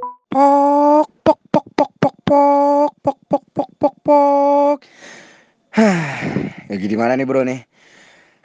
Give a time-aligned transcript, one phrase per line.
[0.00, 4.78] Pok pok pok pok pok pok pok pok pok pok pok.
[5.76, 6.16] Hah,
[6.72, 7.60] lagi di mana nih bro nih?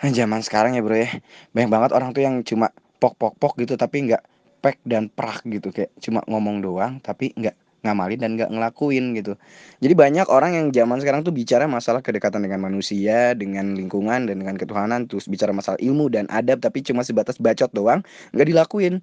[0.04, 1.08] Zaman sekarang ya bro ya,
[1.56, 4.20] banyak banget orang tuh yang cuma pok pok pok gitu tapi nggak
[4.60, 7.56] pek dan prak gitu kayak cuma ngomong doang tapi nggak
[7.88, 9.40] ngamalin dan nggak ngelakuin gitu.
[9.80, 14.44] Jadi banyak orang yang zaman sekarang tuh bicara masalah kedekatan dengan manusia, dengan lingkungan dan
[14.44, 18.04] dengan ketuhanan, terus bicara masalah ilmu dan adab tapi cuma sebatas bacot doang,
[18.36, 19.00] nggak dilakuin.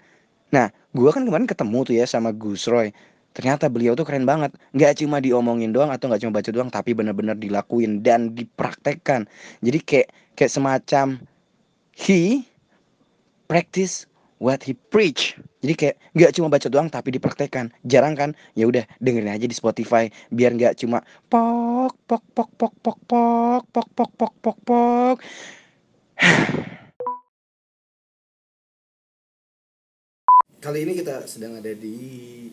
[0.52, 2.92] Nah, gua kan kemarin ketemu tuh ya sama Gus Roy.
[3.32, 4.52] Ternyata beliau tuh keren banget.
[4.76, 9.24] Nggak cuma diomongin doang atau nggak cuma baca doang, tapi bener-bener dilakuin dan dipraktekkan.
[9.64, 11.06] Jadi kayak kayak semacam
[11.96, 12.44] he
[13.48, 14.04] practice
[14.36, 15.40] what he preach.
[15.64, 17.72] Jadi kayak nggak cuma baca doang tapi dipraktekkan.
[17.88, 18.30] Jarang kan?
[18.52, 21.00] Ya udah dengerin aja di Spotify biar nggak cuma
[21.32, 25.16] pok pok pok pok pok pok pok pok pok pok pok.
[30.62, 32.46] Kali ini kita sedang ada di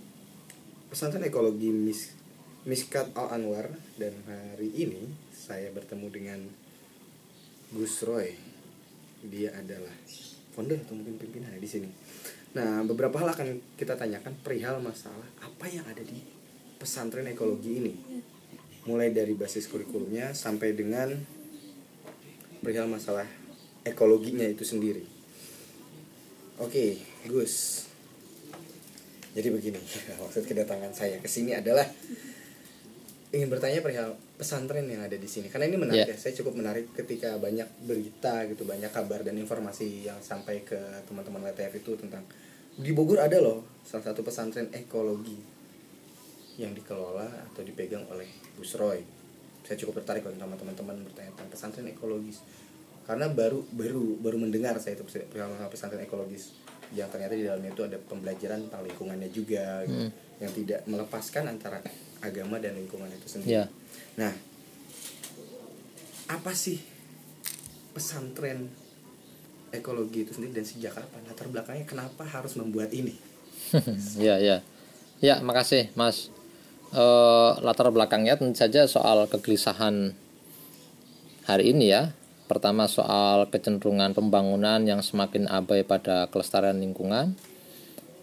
[0.90, 2.10] pesantren ekologi Mis
[2.66, 3.70] Miskat Al Anwar
[4.02, 6.42] dan hari ini saya bertemu dengan
[7.70, 8.34] Gus Roy.
[9.30, 9.94] Dia adalah
[10.58, 11.86] founder atau mungkin pimpinan di sini.
[12.58, 16.18] Nah, beberapa hal akan kita tanyakan perihal masalah apa yang ada di
[16.82, 17.94] pesantren ekologi ini.
[18.90, 21.14] Mulai dari basis kurikulumnya sampai dengan
[22.66, 23.30] perihal masalah
[23.86, 25.06] ekologinya itu sendiri.
[26.58, 26.98] Oke,
[27.30, 27.89] Gus.
[29.34, 29.80] Jadi begini,
[30.22, 31.86] maksud kedatangan saya ke sini adalah
[33.30, 35.54] ingin bertanya perihal pesantren yang ada di sini.
[35.54, 36.14] Karena ini menarik Ya.
[36.14, 36.18] ya.
[36.18, 41.46] Saya cukup menarik ketika banyak berita gitu, banyak kabar dan informasi yang sampai ke teman-teman
[41.54, 42.26] WTF itu tentang
[42.80, 45.36] di Bogor ada loh salah satu pesantren ekologi
[46.58, 49.04] yang dikelola atau dipegang oleh Gus Roy.
[49.62, 52.42] Saya cukup tertarik kalau sama teman-teman bertanya tentang pesantren ekologis.
[53.06, 56.56] Karena baru baru baru mendengar saya itu perihal pesantren ekologis
[56.96, 60.10] yang ternyata di dalamnya itu ada pembelajaran tentang lingkungannya juga gitu,
[60.42, 61.78] yang tidak melepaskan antara
[62.20, 63.62] agama dan lingkungan itu sendiri.
[63.62, 63.66] Ya.
[64.18, 64.34] Nah,
[66.30, 66.82] apa sih
[67.94, 68.70] pesantren
[69.70, 71.22] ekologi itu sendiri dan sejak kapan?
[71.30, 73.14] Latar belakangnya kenapa harus membuat ini?
[74.18, 74.66] ya ya
[75.22, 76.34] ya makasih mas
[76.90, 80.18] Eh, latar belakangnya tentu saja soal kegelisahan
[81.46, 82.18] hari ini ya
[82.50, 87.38] pertama soal kecenderungan pembangunan yang semakin abai pada kelestarian lingkungan.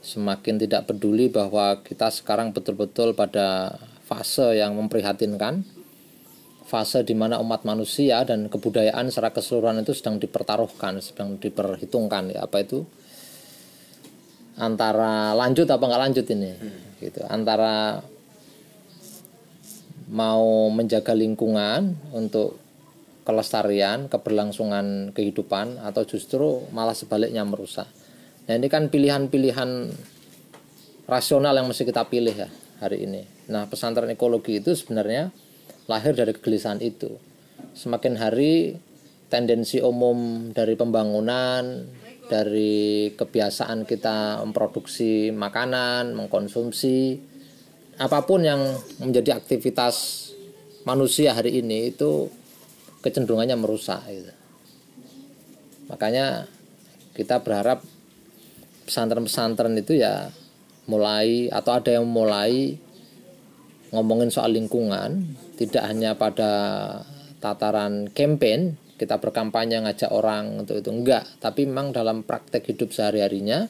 [0.02, 5.62] Semakin tidak peduli bahwa kita sekarang betul-betul pada fase yang memprihatinkan.
[6.66, 12.34] Fase di mana umat manusia dan kebudayaan secara keseluruhan itu sedang dipertaruhkan sedang diperhitungkan.
[12.34, 12.82] Ya apa itu?
[14.58, 16.50] Antara lanjut apa nggak lanjut ini?
[16.98, 17.22] Gitu.
[17.30, 18.02] Antara
[20.10, 22.65] mau menjaga lingkungan untuk
[23.26, 27.90] kelestarian keberlangsungan kehidupan atau justru malah sebaliknya merusak.
[28.46, 29.90] Nah ini kan pilihan-pilihan
[31.10, 32.46] rasional yang mesti kita pilih ya
[32.78, 33.26] hari ini.
[33.50, 35.34] Nah pesantren ekologi itu sebenarnya
[35.90, 37.18] lahir dari kegelisahan itu.
[37.74, 38.78] Semakin hari
[39.26, 41.82] tendensi umum dari pembangunan
[42.30, 47.18] dari kebiasaan kita memproduksi makanan, mengkonsumsi
[47.96, 48.60] apa pun yang
[49.02, 50.28] menjadi aktivitas
[50.86, 52.28] manusia hari ini itu
[53.00, 54.32] kecenderungannya merusak gitu.
[55.88, 56.50] Makanya
[57.16, 57.80] kita berharap
[58.86, 60.30] pesantren-pesantren itu ya
[60.86, 62.78] mulai atau ada yang mulai
[63.90, 66.52] ngomongin soal lingkungan tidak hanya pada
[67.42, 73.66] tataran campaign kita berkampanye ngajak orang untuk itu enggak tapi memang dalam praktek hidup sehari-harinya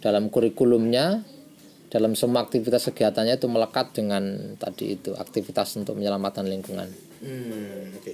[0.00, 1.26] dalam kurikulumnya
[1.90, 6.90] dalam semua aktivitas kegiatannya itu melekat dengan tadi itu aktivitas untuk menyelamatkan lingkungan
[7.24, 8.12] Hmm, oke.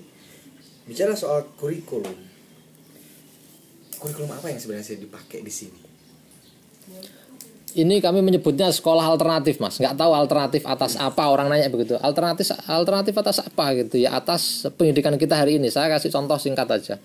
[0.86, 2.14] Bicara soal kurikulum.
[3.98, 5.80] Kurikulum apa yang sebenarnya dipakai di sini?
[7.78, 9.78] ini kami menyebutnya sekolah alternatif mas.
[9.78, 11.94] Nggak tahu alternatif atas apa orang nanya begitu.
[12.02, 14.16] Alternatif alternatif atas apa gitu ya?
[14.16, 15.70] Atas pendidikan kita hari ini.
[15.70, 16.98] Saya kasih contoh singkat aja.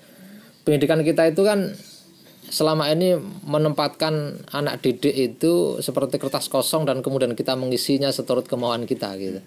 [0.65, 1.77] Pendidikan kita itu kan
[2.49, 8.85] selama ini menempatkan anak didik itu seperti kertas kosong dan kemudian kita mengisinya seturut kemauan
[8.85, 9.41] kita gitu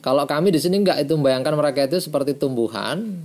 [0.00, 3.20] kalau kami di sini nggak itu membayangkan mereka itu seperti tumbuhan.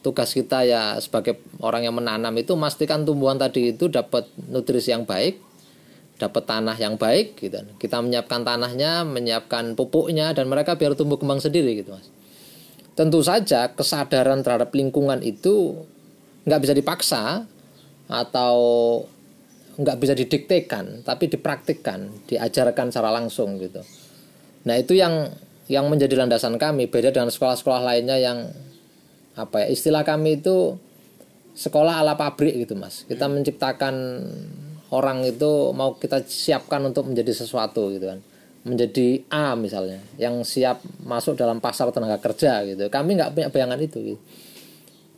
[0.00, 5.04] Tugas kita ya sebagai orang yang menanam itu memastikan tumbuhan tadi itu dapat nutrisi yang
[5.04, 5.50] baik
[6.20, 7.64] dapat tanah yang baik gitu.
[7.80, 12.12] Kita menyiapkan tanahnya menyiapkan pupuknya dan mereka biar tumbuh kembang sendiri gitu mas.
[12.92, 15.80] Tentu saja kesadaran terhadap lingkungan itu
[16.44, 17.48] nggak bisa dipaksa
[18.12, 18.56] atau
[19.80, 23.80] nggak bisa didiktekan tapi dipraktikkan diajarkan secara langsung gitu.
[24.68, 25.32] Nah itu yang
[25.70, 28.50] yang menjadi landasan kami beda dengan sekolah-sekolah lainnya yang
[29.38, 30.74] apa ya istilah kami itu
[31.54, 33.06] sekolah ala pabrik gitu mas.
[33.06, 33.94] Kita menciptakan
[34.90, 38.18] orang itu mau kita siapkan untuk menjadi sesuatu gitu kan.
[38.66, 42.90] Menjadi A misalnya yang siap masuk dalam pasar tenaga kerja gitu.
[42.90, 44.22] Kami nggak punya bayangan itu gitu.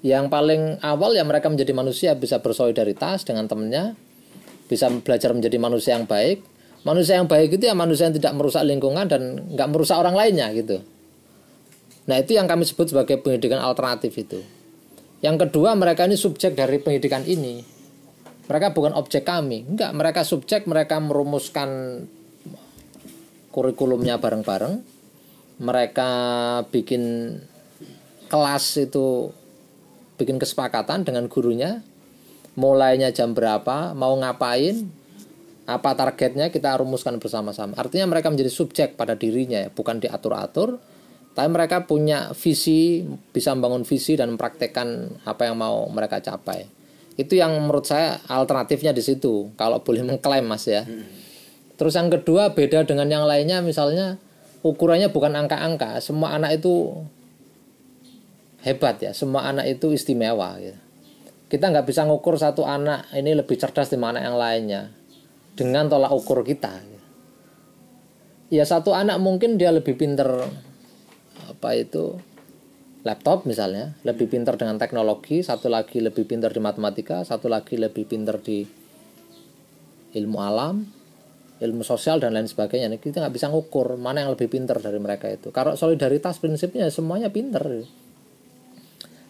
[0.02, 3.94] yang paling awal ya mereka menjadi manusia bisa bersolidaritas dengan temennya
[4.66, 6.42] bisa belajar menjadi manusia yang baik
[6.82, 10.50] manusia yang baik itu ya manusia yang tidak merusak lingkungan dan nggak merusak orang lainnya
[10.54, 10.82] gitu.
[12.06, 14.42] Nah itu yang kami sebut sebagai pendidikan alternatif itu.
[15.22, 17.62] Yang kedua mereka ini subjek dari pendidikan ini.
[18.50, 19.62] Mereka bukan objek kami.
[19.62, 22.02] Enggak mereka subjek mereka merumuskan
[23.54, 24.82] kurikulumnya bareng-bareng.
[25.62, 26.10] Mereka
[26.74, 27.38] bikin
[28.26, 29.30] kelas itu
[30.18, 31.86] bikin kesepakatan dengan gurunya.
[32.58, 35.01] Mulainya jam berapa mau ngapain
[35.72, 37.72] apa targetnya kita rumuskan bersama-sama.
[37.80, 40.78] Artinya mereka menjadi subjek pada dirinya ya bukan diatur-atur.
[41.32, 43.00] Tapi mereka punya visi
[43.32, 46.68] bisa membangun visi dan mempraktekkan apa yang mau mereka capai.
[47.16, 50.84] Itu yang menurut saya alternatifnya di situ kalau boleh mengklaim mas ya.
[51.80, 54.20] Terus yang kedua beda dengan yang lainnya misalnya
[54.60, 57.00] ukurannya bukan angka-angka, semua anak itu
[58.62, 60.78] hebat ya, semua anak itu istimewa gitu.
[61.48, 65.01] Kita nggak bisa ngukur satu anak ini lebih cerdas di mana yang lainnya
[65.52, 66.80] dengan tolak ukur kita.
[68.52, 70.28] Ya satu anak mungkin dia lebih pinter
[71.48, 72.20] apa itu
[73.02, 78.06] laptop misalnya, lebih pinter dengan teknologi, satu lagi lebih pinter di matematika, satu lagi lebih
[78.06, 78.62] pinter di
[80.12, 80.84] ilmu alam,
[81.58, 82.92] ilmu sosial dan lain sebagainya.
[82.92, 85.50] Ini kita nggak bisa ngukur mana yang lebih pinter dari mereka itu.
[85.50, 87.62] Kalau solidaritas prinsipnya semuanya pinter.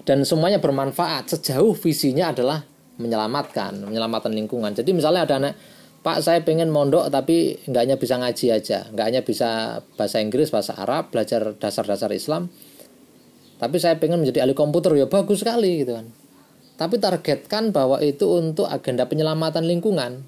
[0.03, 2.59] Dan semuanya bermanfaat sejauh visinya adalah
[2.99, 4.75] menyelamatkan menyelamatkan lingkungan.
[4.75, 5.55] Jadi misalnya ada anak
[6.03, 10.51] Pak saya pengen mondok tapi nggak hanya bisa ngaji aja nggak hanya bisa bahasa Inggris
[10.51, 12.51] bahasa Arab belajar dasar-dasar Islam
[13.63, 16.11] tapi saya pengen menjadi ahli komputer ya bagus sekali gitu kan
[16.75, 20.27] tapi targetkan bahwa itu untuk agenda penyelamatan lingkungan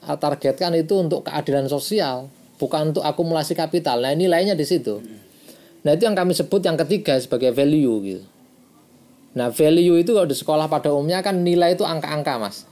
[0.00, 4.00] targetkan itu untuk keadilan sosial, bukan untuk akumulasi kapital.
[4.00, 5.04] Nah, nilainya di situ.
[5.84, 8.24] Nah, itu yang kami sebut yang ketiga sebagai value gitu.
[9.36, 12.66] Nah, value itu kalau di sekolah pada umumnya kan nilai itu angka-angka, Mas.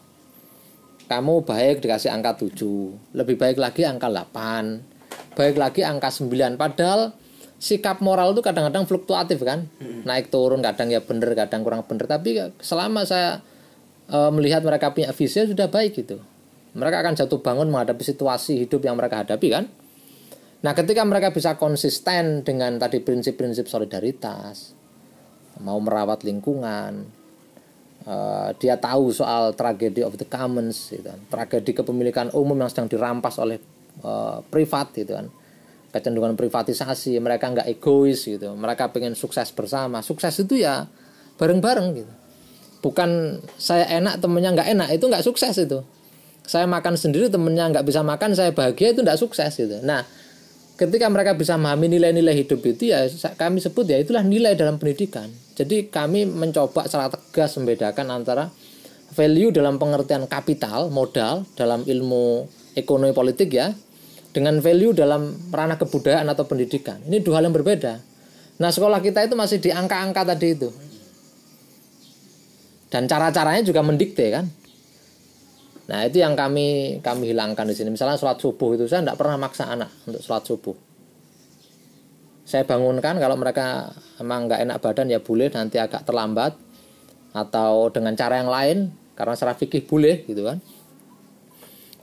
[1.09, 6.61] Kamu baik dikasih angka 7, lebih baik lagi angka 8, baik lagi angka 9.
[6.61, 7.17] Padahal
[7.57, 9.73] sikap moral itu kadang-kadang fluktuatif kan.
[9.81, 12.05] Naik turun, kadang ya bener, kadang kurang bener.
[12.05, 13.41] Tapi selama saya
[14.09, 16.19] e, melihat mereka punya visi sudah baik gitu
[16.77, 19.65] mereka akan jatuh bangun menghadapi situasi hidup yang mereka hadapi kan
[20.59, 24.75] nah ketika mereka bisa konsisten dengan tadi prinsip-prinsip solidaritas
[25.63, 27.07] mau merawat lingkungan
[28.09, 31.21] uh, dia tahu soal tragedi of the commons gitu kan.
[31.29, 33.61] tragedi kepemilikan umum yang sedang dirampas oleh
[34.01, 35.29] uh, privat gitu kan.
[35.89, 38.53] Kecenderungan privatisasi mereka nggak egois gitu.
[38.57, 40.01] Mereka pengen sukses bersama.
[40.05, 40.89] Sukses itu ya
[41.37, 42.13] bareng-bareng gitu.
[42.85, 45.81] Bukan saya enak temennya nggak enak itu nggak sukses itu.
[46.49, 49.81] Saya makan sendiri temennya nggak bisa makan saya bahagia itu tidak sukses gitu.
[49.85, 50.05] Nah
[50.79, 53.03] ketika mereka bisa memahami nilai-nilai hidup itu ya
[53.35, 55.27] kami sebut ya itulah nilai dalam pendidikan
[55.59, 58.47] jadi kami mencoba secara tegas membedakan antara
[59.19, 62.47] value dalam pengertian kapital modal dalam ilmu
[62.79, 63.75] ekonomi politik ya
[64.31, 67.99] dengan value dalam ranah kebudayaan atau pendidikan ini dua hal yang berbeda
[68.63, 70.71] nah sekolah kita itu masih di angka-angka tadi itu
[72.89, 74.47] dan cara-caranya juga mendikte kan
[75.89, 77.89] Nah itu yang kami kami hilangkan di sini.
[77.89, 80.77] Misalnya sholat subuh itu saya tidak pernah maksa anak untuk sholat subuh.
[82.49, 86.57] Saya bangunkan kalau mereka emang nggak enak badan ya boleh nanti agak terlambat
[87.37, 90.57] atau dengan cara yang lain karena secara fikih boleh gitu kan.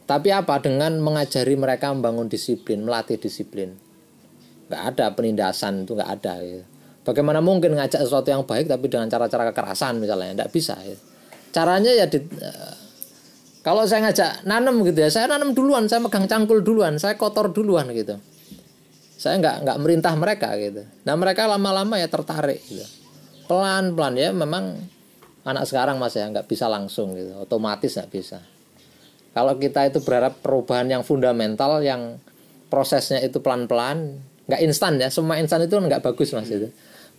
[0.06, 3.74] Tapi apa dengan mengajari mereka membangun disiplin, melatih disiplin.
[4.70, 6.38] Nggak ada penindasan itu nggak ada.
[6.46, 6.62] Gitu.
[7.02, 10.78] Bagaimana mungkin ngajak sesuatu yang baik tapi dengan cara-cara kekerasan misalnya, nggak bisa.
[10.86, 11.02] Gitu.
[11.50, 12.22] Caranya ya di,
[13.66, 17.50] kalau saya ngajak nanam gitu ya, saya nanam duluan, saya megang cangkul duluan, saya kotor
[17.50, 18.22] duluan gitu.
[19.16, 20.84] Saya nggak nggak merintah mereka gitu.
[21.08, 22.84] Nah mereka lama-lama ya tertarik gitu.
[23.48, 24.76] Pelan-pelan ya memang
[25.46, 28.42] anak sekarang mas ya nggak bisa langsung gitu, otomatis nggak bisa.
[29.32, 32.18] Kalau kita itu berharap perubahan yang fundamental yang
[32.72, 34.18] prosesnya itu pelan-pelan,
[34.50, 36.72] nggak instan ya, semua instan itu nggak bagus mas itu.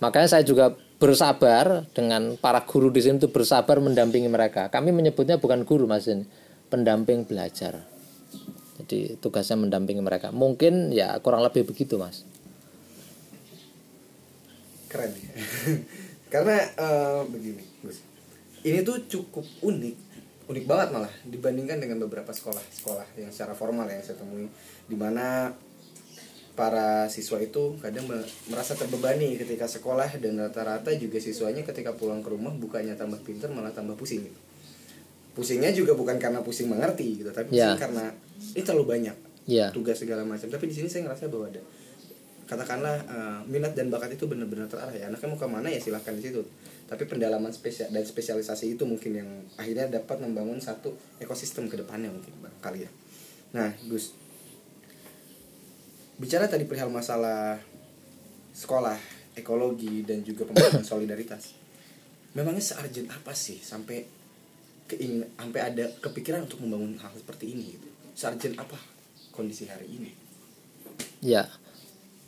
[0.02, 4.68] Makanya saya juga bersabar dengan para guru di sini itu bersabar mendampingi mereka.
[4.72, 6.26] Kami menyebutnya bukan guru mas ini,
[6.68, 7.95] pendamping belajar.
[8.86, 10.30] Jadi tugasnya mendampingi mereka.
[10.30, 12.22] Mungkin ya kurang lebih begitu mas.
[14.86, 15.10] Keren.
[15.10, 15.34] Ya.
[16.32, 17.98] Karena uh, begini, Gus.
[18.62, 19.96] Ini tuh cukup unik,
[20.46, 24.46] unik banget malah dibandingkan dengan beberapa sekolah-sekolah yang secara formal yang saya temui,
[24.86, 25.54] di mana
[26.56, 28.08] para siswa itu kadang
[28.48, 33.52] merasa terbebani ketika sekolah dan rata-rata juga siswanya ketika pulang ke rumah bukannya tambah pinter
[33.52, 34.40] malah tambah pusing gitu.
[35.36, 37.76] pusingnya juga bukan karena pusing mengerti gitu tapi Ya.
[37.76, 38.08] karena
[38.56, 40.48] ini terlalu banyak ya tugas segala macam.
[40.48, 41.62] Tapi di sini saya ngerasa bahwa ada
[42.46, 45.12] katakanlah eh, minat dan bakat itu benar-benar terarah ya.
[45.12, 46.40] Anaknya mau ke mana ya silahkan di situ.
[46.86, 52.08] Tapi pendalaman spesial dan spesialisasi itu mungkin yang akhirnya dapat membangun satu ekosistem ke depannya
[52.08, 52.32] mungkin
[52.64, 52.90] kali ya.
[53.52, 54.16] Nah Gus.
[56.16, 57.60] Bicara tadi perihal masalah
[58.56, 58.96] sekolah
[59.36, 61.52] ekologi dan juga pembangunan solidaritas.
[62.32, 64.00] Memangnya searjen apa sih sampai
[64.86, 68.80] keingin sampai ada kepikiran untuk membangun hal seperti ini gitu searjen apa
[69.36, 70.26] kondisi hari ini
[71.24, 71.48] Ya,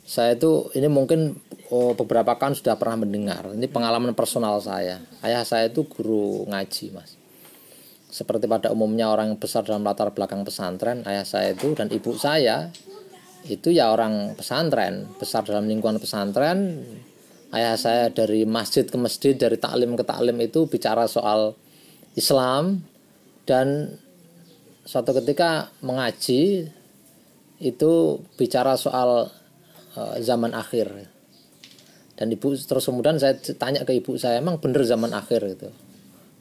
[0.03, 1.37] saya itu ini mungkin
[1.69, 3.53] oh, beberapa kan sudah pernah mendengar.
[3.53, 5.01] Ini pengalaman personal saya.
[5.21, 7.13] Ayah saya itu guru ngaji, mas.
[8.09, 12.73] Seperti pada umumnya orang besar dalam latar belakang pesantren, ayah saya itu dan ibu saya
[13.45, 16.81] itu ya orang pesantren, besar dalam lingkungan pesantren.
[17.53, 21.53] Ayah saya dari masjid ke masjid, dari taklim ke taklim itu bicara soal
[22.17, 22.81] Islam
[23.45, 23.97] dan
[24.89, 26.65] suatu ketika mengaji
[27.61, 27.91] itu
[28.33, 29.29] bicara soal
[29.93, 30.89] eh, zaman akhir.
[32.17, 35.45] Dan ibu terus kemudian saya tanya ke ibu saya emang bener zaman akhir?
[35.45, 35.69] Gitu.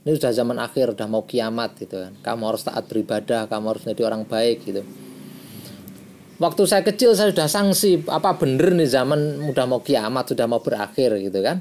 [0.08, 2.16] Ini sudah zaman akhir udah mau kiamat gitu kan.
[2.24, 4.82] Kamu harus taat beribadah kamu harus menjadi orang baik gitu.
[6.38, 10.62] Waktu saya kecil saya sudah sanksi apa bener nih zaman udah mau kiamat sudah mau
[10.62, 11.60] berakhir gitu kan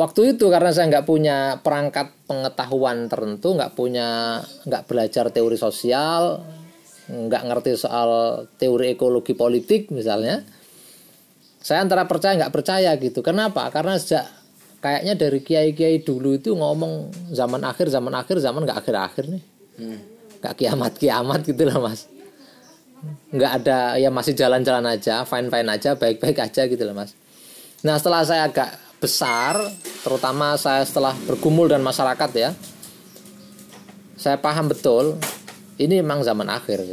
[0.00, 6.40] waktu itu karena saya nggak punya perangkat pengetahuan tertentu nggak punya nggak belajar teori sosial
[7.10, 10.40] nggak ngerti soal teori ekologi politik misalnya
[11.60, 13.20] saya antara percaya nggak percaya gitu.
[13.20, 13.68] Kenapa?
[13.68, 14.24] Karena sejak
[14.80, 19.42] kayaknya dari kiai-kiai dulu itu ngomong zaman akhir zaman akhir zaman nggak akhir-akhir nih.
[20.40, 22.08] Nggak kiamat kiamat gitu lah mas.
[23.28, 27.12] Nggak ada ya masih jalan-jalan aja fine fine aja baik-baik aja gitu lah mas.
[27.84, 29.56] Nah setelah saya agak besar
[30.04, 32.50] terutama saya setelah bergumul dan masyarakat ya.
[34.20, 35.16] Saya paham betul
[35.80, 36.84] ini memang zaman akhir.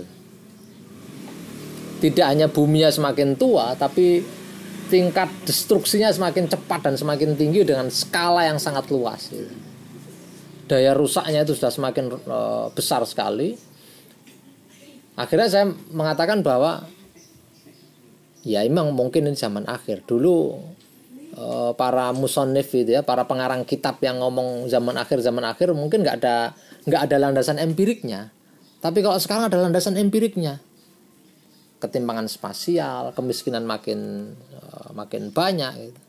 [1.99, 4.23] Tidak hanya buminya semakin tua tapi
[4.87, 9.27] tingkat destruksinya semakin cepat dan semakin tinggi dengan skala yang sangat luas.
[10.67, 13.59] Daya rusaknya itu sudah semakin eh, besar sekali.
[15.19, 16.87] Akhirnya saya mengatakan bahwa
[18.47, 20.07] ya emang mungkin ini zaman akhir.
[20.07, 20.55] Dulu
[21.38, 26.01] eh, para musonif itu ya para pengarang kitab yang ngomong zaman akhir zaman akhir mungkin
[26.01, 26.58] nggak ada
[26.89, 28.34] nggak ada landasan empiriknya.
[28.82, 30.62] Tapi kalau sekarang ada landasan empiriknya.
[31.77, 36.00] Ketimpangan spasial kemiskinan makin eh, makin banyak gitu.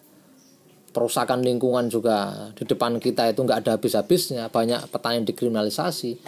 [0.89, 6.19] perusakan lingkungan juga di depan kita itu nggak ada habis-habisnya banyak petani dikriminalisasi.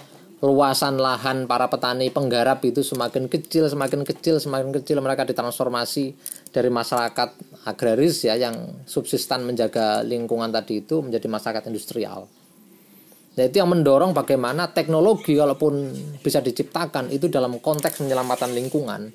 [0.40, 6.16] Luasan lahan para petani penggarap itu semakin kecil semakin kecil semakin kecil mereka ditransformasi
[6.52, 7.28] dari masyarakat
[7.68, 12.24] agraris ya yang subsistan menjaga lingkungan tadi itu menjadi masyarakat industrial.
[13.36, 15.92] Nah itu yang mendorong bagaimana teknologi kalaupun
[16.24, 19.12] bisa diciptakan itu dalam konteks penyelamatan lingkungan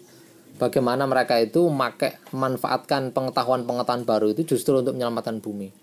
[0.55, 5.73] bagaimana mereka itu make manfaatkan pengetahuan-pengetahuan baru itu justru untuk menyelamatkan bumi.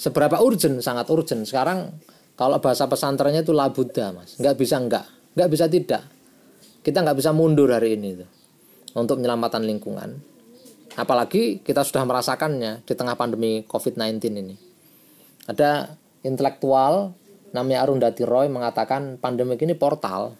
[0.00, 1.44] Seberapa urgent sangat urgent.
[1.44, 1.92] Sekarang
[2.38, 4.38] kalau bahasa pesantrennya itu labuda mas.
[4.40, 5.06] Nggak bisa nggak.
[5.36, 6.02] Nggak bisa tidak.
[6.80, 8.30] Kita nggak bisa mundur hari ini tuh
[8.96, 10.30] untuk menyelamatkan lingkungan
[10.98, 14.56] apalagi kita sudah merasakannya di tengah pandemi COVID-19 ini.
[15.46, 15.94] Ada
[16.26, 17.14] intelektual
[17.50, 20.34] namanya Arundhati Roy mengatakan pandemi ini portal.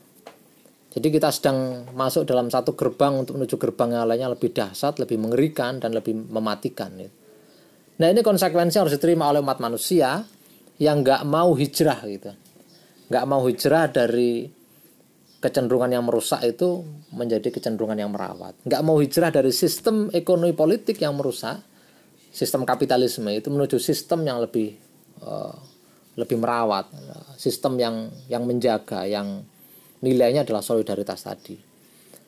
[0.91, 5.23] Jadi kita sedang masuk dalam satu gerbang untuk menuju gerbang yang lainnya lebih dahsyat, lebih
[5.23, 6.91] mengerikan dan lebih mematikan.
[8.01, 10.19] Nah ini konsekuensi harus diterima oleh umat manusia
[10.83, 12.35] yang nggak mau hijrah gitu,
[13.07, 14.51] nggak mau hijrah dari
[15.41, 16.85] kecenderungan yang merusak itu
[17.17, 21.65] menjadi kecenderungan yang merawat, nggak mau hijrah dari sistem ekonomi politik yang merusak,
[22.31, 24.77] sistem kapitalisme itu menuju sistem yang lebih
[25.25, 25.55] eh,
[26.21, 26.93] lebih merawat,
[27.41, 27.97] sistem yang
[28.29, 29.41] yang menjaga, yang
[30.05, 31.57] nilainya adalah solidaritas tadi.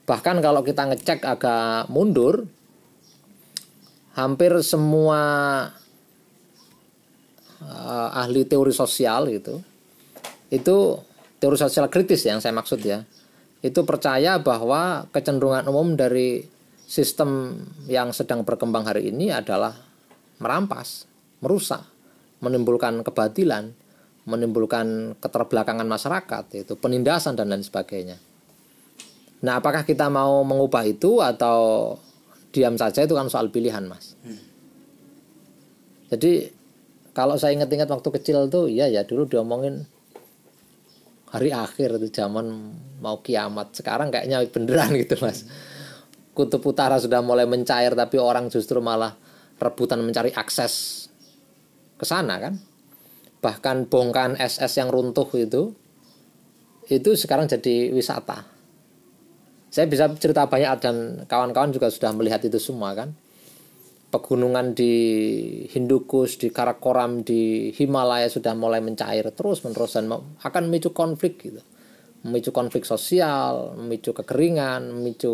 [0.03, 2.49] Bahkan kalau kita ngecek agak mundur,
[4.19, 5.21] hampir semua
[7.63, 9.63] uh, ahli teori sosial gitu,
[10.53, 10.77] itu
[11.43, 13.03] teori sosial kritis yang saya maksud ya,
[13.67, 16.47] itu percaya bahwa kecenderungan umum dari
[16.87, 17.59] sistem
[17.91, 19.75] yang sedang berkembang hari ini adalah
[20.39, 21.11] merampas,
[21.43, 21.83] merusak,
[22.39, 23.75] menimbulkan kebatilan,
[24.23, 28.23] menimbulkan keterbelakangan masyarakat itu penindasan dan lain sebagainya.
[29.43, 31.99] Nah, apakah kita mau mengubah itu atau
[32.55, 34.15] diam saja itu kan soal pilihan, Mas.
[36.07, 36.47] Jadi
[37.11, 39.89] kalau saya ingat-ingat waktu kecil tuh iya ya dulu diomongin
[41.33, 43.73] hari akhir itu zaman mau kiamat.
[43.73, 45.49] Sekarang kayaknya beneran gitu, Mas.
[46.33, 49.17] Kutub utara sudah mulai mencair tapi orang justru malah
[49.61, 51.07] rebutan mencari akses
[52.01, 52.57] ke sana kan
[53.43, 55.75] bahkan bongkahan SS yang runtuh itu
[56.87, 58.47] itu sekarang jadi wisata.
[59.73, 60.97] Saya bisa cerita banyak dan
[61.27, 63.11] kawan-kawan juga sudah melihat itu semua kan.
[64.13, 64.93] Pegunungan di
[65.73, 71.65] Hindukus, di Karakoram, di Himalaya sudah mulai mencair terus menerus dan akan memicu konflik gitu.
[72.29, 75.33] Memicu konflik sosial, memicu kekeringan, memicu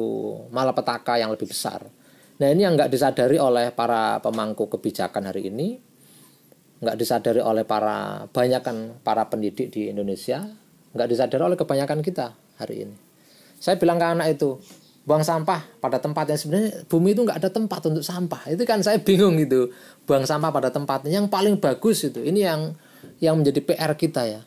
[0.55, 1.91] malapetaka yang lebih besar.
[2.39, 5.75] Nah ini yang nggak disadari oleh para pemangku kebijakan hari ini,
[6.79, 10.47] nggak disadari oleh para banyak kan para pendidik di Indonesia,
[10.95, 12.95] nggak disadari oleh kebanyakan kita hari ini.
[13.59, 14.63] Saya bilang ke anak itu,
[15.09, 18.45] buang sampah pada tempatnya sebenarnya bumi itu nggak ada tempat untuk sampah.
[18.53, 19.73] Itu kan saya bingung gitu,
[20.05, 22.21] buang sampah pada tempatnya yang paling bagus itu.
[22.21, 22.77] Ini yang
[23.25, 24.45] yang menjadi PR kita ya.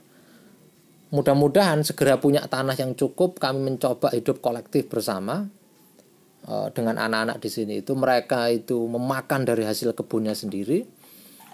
[1.09, 5.49] Mudah-mudahan segera punya tanah yang cukup, kami mencoba hidup kolektif bersama
[6.45, 11.01] eh, dengan anak-anak di sini itu mereka itu memakan dari hasil kebunnya sendiri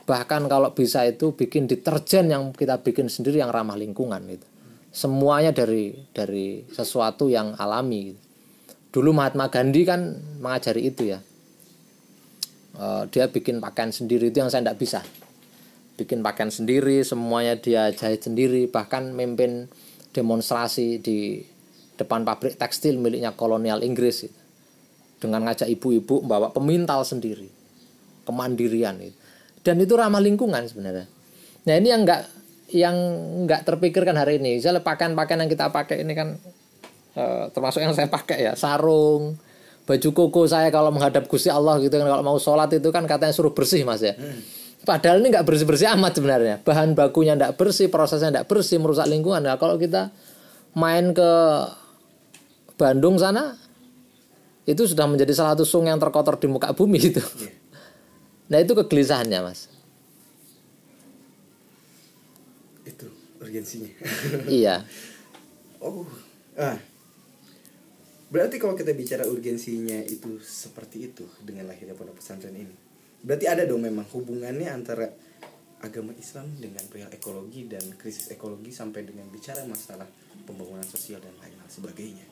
[0.08, 4.48] bahkan kalau bisa itu bikin deterjen yang kita bikin sendiri yang ramah lingkungan gitu
[4.98, 8.27] semuanya dari dari sesuatu yang alami.
[8.98, 11.22] Dulu Mahatma Gandhi kan mengajari itu ya.
[12.74, 15.06] Uh, dia bikin pakaian sendiri itu yang saya tidak bisa.
[16.02, 19.70] Bikin pakaian sendiri, semuanya dia jahit sendiri, bahkan memimpin
[20.18, 21.46] demonstrasi di
[21.94, 24.40] depan pabrik tekstil miliknya kolonial Inggris itu.
[25.22, 27.54] Dengan ngajak ibu-ibu membawa pemintal sendiri.
[28.26, 29.14] Kemandirian itu.
[29.62, 31.06] Dan itu ramah lingkungan sebenarnya.
[31.70, 32.26] Nah ini yang enggak
[32.74, 32.98] yang
[33.46, 34.58] nggak terpikirkan hari ini.
[34.58, 36.42] Misalnya pakaian-pakaian yang kita pakai ini kan
[37.18, 39.36] uh, termasuk yang saya pakai ya sarung,
[39.90, 43.34] baju koko saya kalau menghadap Gusti Allah gitu kan kalau mau sholat itu kan katanya
[43.34, 44.14] suruh bersih mas ya.
[44.14, 44.40] Hmm.
[44.86, 46.56] Padahal ini nggak bersih-bersih amat sebenarnya.
[46.62, 49.42] Bahan bakunya nggak bersih, prosesnya nggak bersih, merusak lingkungan.
[49.42, 50.14] Nah, kalau kita
[50.78, 51.32] main ke
[52.78, 53.58] Bandung sana,
[54.70, 57.20] itu sudah menjadi salah satu sungai yang terkotor di muka bumi itu.
[57.20, 57.58] Yeah.
[58.48, 59.68] Nah itu kegelisahannya mas.
[63.48, 63.92] urgensinya
[64.52, 64.84] iya
[65.86, 66.04] oh
[66.60, 66.76] ah
[68.28, 72.76] berarti kalau kita bicara urgensinya itu seperti itu dengan lahirnya pondok pesantren ini
[73.24, 75.08] berarti ada dong memang hubungannya antara
[75.82, 80.10] agama Islam dengan perihal ekologi dan krisis ekologi sampai dengan bicara masalah
[80.46, 82.26] pembangunan sosial dan lain lain sebagainya.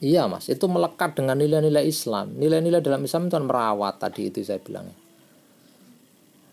[0.00, 2.32] Iya mas, itu melekat dengan nilai-nilai Islam.
[2.40, 4.88] Nilai-nilai dalam Islam itu kan merawat tadi itu saya bilang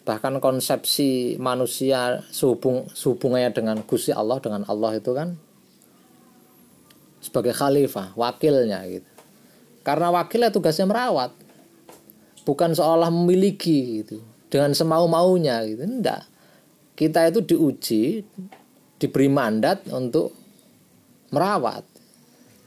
[0.07, 5.35] bahkan konsepsi manusia sehubung sehubungannya dengan Gusti Allah dengan Allah itu kan
[7.21, 9.09] sebagai khalifah wakilnya gitu.
[9.81, 11.31] Karena wakilnya tugasnya merawat
[12.43, 14.19] bukan seolah memiliki gitu
[14.51, 15.83] dengan semau maunya gitu.
[15.83, 16.23] Enggak.
[16.97, 18.25] Kita itu diuji
[18.97, 20.33] diberi mandat untuk
[21.31, 21.85] merawat.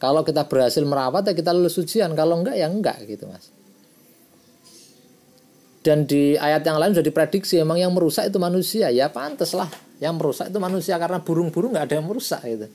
[0.01, 2.13] Kalau kita berhasil merawat ya kita lulus ujian.
[2.17, 3.53] Kalau enggak ya enggak gitu mas.
[5.81, 8.93] Dan di ayat yang lain sudah diprediksi emang yang merusak itu manusia.
[8.93, 9.69] Ya pantas lah
[10.01, 12.69] yang merusak itu manusia karena burung-burung nggak ada yang merusak gitu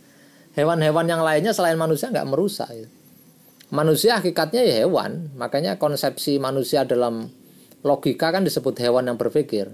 [0.56, 2.90] hewan-hewan yang lainnya selain manusia nggak merusak gitu.
[3.74, 5.36] manusia hakikatnya ya hewan.
[5.36, 7.28] Makanya konsepsi manusia dalam
[7.84, 9.70] logika kan disebut hewan yang berpikir.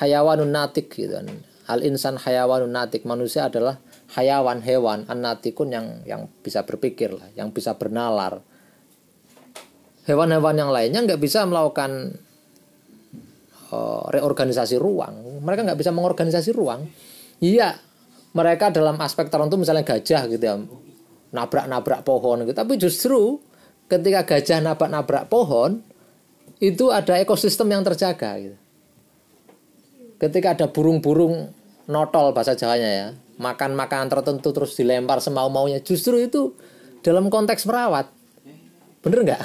[0.00, 1.28] Hayawanun natik gitu kan.
[1.68, 3.04] al insan hayawanun natik.
[3.04, 3.78] Manusia adalah
[4.16, 8.40] hayawan hewan anatikun yang yang bisa berpikir lah yang bisa bernalar.
[10.08, 12.18] Hewan-hewan yang lainnya nggak bisa melakukan
[13.72, 15.40] Eh, reorganisasi ruang.
[15.40, 16.84] Mereka nggak bisa mengorganisasi ruang.
[17.40, 17.80] Iya
[18.32, 20.56] mereka dalam aspek tertentu misalnya gajah gitu ya
[21.32, 23.40] nabrak-nabrak pohon gitu tapi justru
[23.88, 25.80] ketika gajah nabrak-nabrak pohon
[26.62, 28.58] itu ada ekosistem yang terjaga gitu
[30.20, 31.50] ketika ada burung-burung
[31.90, 33.08] notol bahasa Jawanya ya
[33.40, 36.54] makan makanan tertentu terus dilempar semau maunya justru itu
[37.02, 38.06] dalam konteks merawat
[39.02, 39.42] bener nggak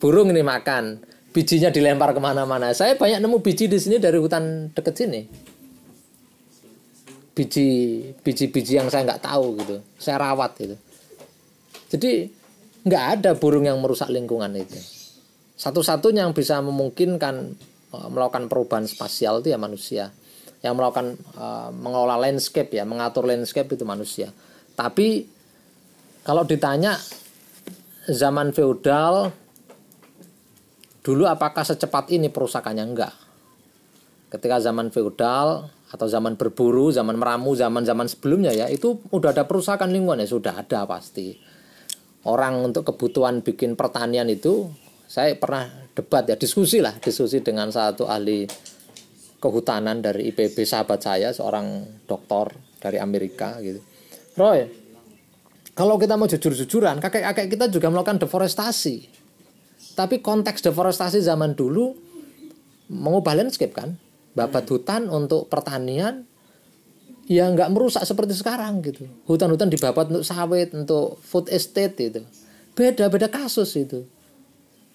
[0.00, 2.72] burung ini makan bijinya dilempar ke mana-mana.
[2.72, 5.20] Saya banyak nemu biji di sini dari hutan deket sini.
[7.38, 7.68] Biji,
[8.26, 9.78] biji-biji yang saya nggak tahu gitu.
[9.94, 10.74] Saya rawat gitu.
[11.94, 12.26] Jadi
[12.82, 14.74] nggak ada burung yang merusak lingkungan itu.
[15.54, 17.54] Satu-satunya yang bisa memungkinkan
[17.94, 20.10] uh, melakukan perubahan spasial itu ya manusia.
[20.66, 21.06] Yang melakukan
[21.38, 24.34] uh, mengelola landscape ya, mengatur landscape itu manusia.
[24.74, 25.30] Tapi
[26.26, 26.98] kalau ditanya
[28.10, 29.30] zaman feodal
[31.08, 32.84] Dulu apakah secepat ini perusakannya?
[32.84, 33.16] Enggak.
[34.28, 39.88] Ketika zaman feodal atau zaman berburu, zaman meramu, zaman-zaman sebelumnya ya, itu udah ada perusakan
[39.88, 41.36] lingkungan ya, sudah ada pasti.
[42.28, 44.68] Orang untuk kebutuhan bikin pertanian itu,
[45.08, 45.64] saya pernah
[45.96, 48.44] debat ya, diskusi lah, diskusi dengan satu ahli
[49.38, 53.80] kehutanan dari IPB sahabat saya, seorang doktor dari Amerika gitu.
[54.36, 54.68] Roy,
[55.72, 59.18] kalau kita mau jujur-jujuran, kakek-kakek kita juga melakukan deforestasi
[59.98, 61.94] tapi konteks deforestasi zaman dulu
[62.86, 63.98] mengubah landscape kan,
[64.38, 66.22] babat hutan untuk pertanian
[67.26, 69.04] ya nggak merusak seperti sekarang gitu.
[69.26, 72.22] Hutan-hutan dibabat untuk sawit untuk food estate itu
[72.78, 74.06] beda beda kasus itu.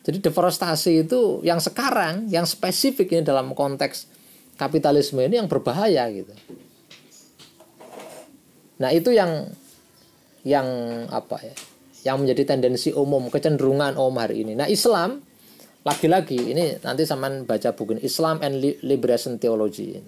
[0.03, 4.08] Jadi deforestasi itu yang sekarang yang spesifik ini dalam konteks
[4.56, 6.32] kapitalisme ini yang berbahaya gitu.
[8.79, 9.51] Nah itu yang
[10.43, 10.67] yang
[11.08, 11.56] apa ya
[12.03, 14.60] yang menjadi tendensi umum kecenderungan umum hari ini.
[14.60, 15.23] Nah Islam
[15.84, 20.00] lagi-lagi ini nanti saman baca buku Islam and Liberation Theology.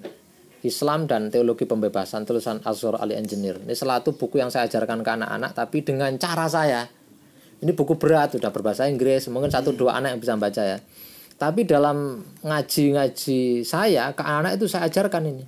[0.65, 3.61] Islam dan teologi pembebasan tulisan Azhar Ali Engineer.
[3.61, 6.89] Ini salah satu buku yang saya ajarkan ke anak-anak tapi dengan cara saya.
[7.61, 10.77] Ini buku berat sudah berbahasa Inggris mungkin satu dua anak yang bisa baca ya.
[11.37, 15.45] Tapi dalam ngaji-ngaji saya ke anak-anak itu saya ajarkan ini.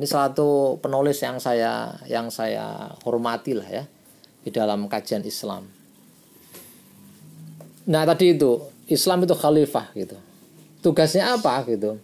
[0.00, 3.84] Ini salah satu penulis yang saya yang saya hormati lah ya
[4.42, 5.70] di dalam kajian Islam.
[7.86, 10.18] Nah tadi itu Islam itu khalifah gitu.
[10.82, 12.02] Tugasnya apa gitu?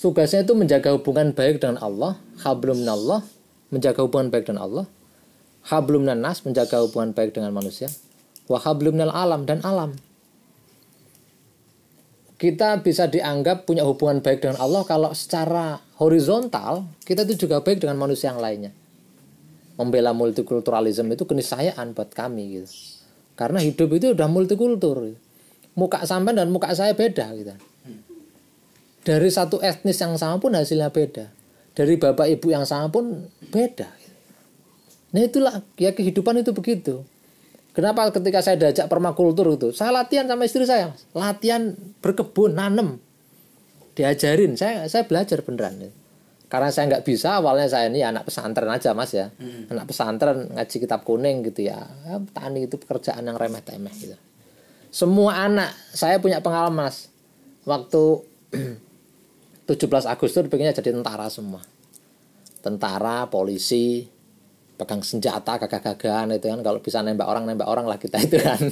[0.00, 3.20] Tugasnya itu menjaga hubungan baik dengan Allah, hablum Allah,
[3.68, 4.84] menjaga hubungan baik dengan Allah,
[5.68, 7.88] hablum nas, menjaga hubungan baik dengan manusia,
[8.48, 9.96] wa hablum alam dan alam.
[12.36, 17.80] Kita bisa dianggap punya hubungan baik dengan Allah kalau secara horizontal kita itu juga baik
[17.80, 18.76] dengan manusia yang lainnya.
[19.80, 22.68] Membela multikulturalisme itu keniscayaan buat kami gitu.
[23.34, 25.08] Karena hidup itu udah multikultur.
[25.08, 25.23] Gitu
[25.74, 27.54] muka sampean dan muka saya beda gitu.
[29.04, 31.28] Dari satu etnis yang sama pun hasilnya beda.
[31.76, 33.90] Dari bapak ibu yang sama pun beda.
[35.12, 37.04] Nah itulah ya kehidupan itu begitu.
[37.74, 43.02] Kenapa ketika saya diajak permakultur itu, saya latihan sama istri saya, latihan berkebun, nanem,
[43.98, 45.90] diajarin, saya saya belajar beneran.
[46.46, 49.74] Karena saya nggak bisa, awalnya saya ini anak pesantren aja mas ya, hmm.
[49.74, 51.82] anak pesantren ngaji kitab kuning gitu ya,
[52.30, 54.14] tani itu pekerjaan yang remeh temeh gitu
[54.94, 57.10] semua anak saya punya pengalaman mas.
[57.66, 58.22] Waktu
[59.66, 61.58] 17 Agustus pengennya jadi tentara semua.
[62.62, 64.06] Tentara polisi
[64.78, 66.62] pegang senjata gagah-gagahan itu kan.
[66.62, 68.62] Kalau bisa nembak orang nembak orang lah kita itu kan.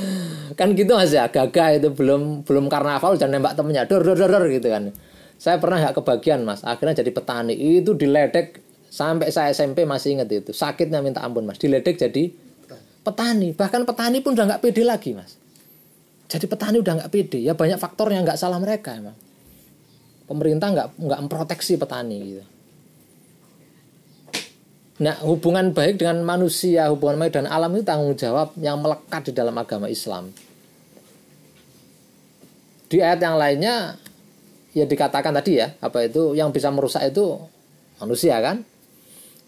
[0.60, 1.32] Kan gitu mas ya.
[1.32, 3.88] Gagah itu belum belum karnaval jangan nembak temennya.
[3.88, 4.92] Dor dor dor gitu kan.
[5.40, 6.60] Saya pernah nggak kebagian mas.
[6.60, 7.56] Akhirnya jadi petani.
[7.56, 8.60] Itu diledek
[8.92, 10.52] sampai saya SMP masih inget itu.
[10.52, 11.56] Sakitnya minta ampun mas.
[11.56, 12.28] Diledek jadi
[13.00, 13.56] petani.
[13.56, 15.40] Bahkan petani pun udah nggak pede lagi mas
[16.32, 17.44] jadi petani udah nggak pede.
[17.44, 19.12] Ya banyak faktor yang nggak salah mereka emang.
[20.24, 22.44] Pemerintah nggak nggak memproteksi petani gitu.
[25.04, 29.32] Nah hubungan baik dengan manusia, hubungan baik dengan alam itu tanggung jawab yang melekat di
[29.36, 30.32] dalam agama Islam.
[32.88, 34.00] Di ayat yang lainnya
[34.72, 37.36] ya dikatakan tadi ya apa itu yang bisa merusak itu
[38.00, 38.64] manusia kan.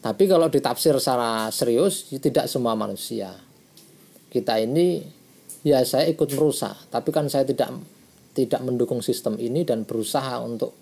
[0.05, 3.33] Tapi kalau ditafsir secara serius tidak semua manusia.
[4.29, 5.01] Kita ini
[5.65, 7.73] ya saya ikut merusak tapi kan saya tidak
[8.37, 10.75] tidak mendukung sistem ini dan berusaha untuk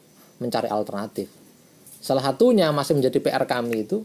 [0.42, 1.30] mencari alternatif.
[2.02, 4.02] Salah satunya masih menjadi PR kami itu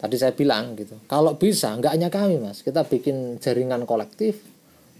[0.00, 0.96] tadi saya bilang gitu.
[1.04, 2.64] Kalau bisa nggak hanya kami mas.
[2.64, 4.40] Kita bikin jaringan kolektif.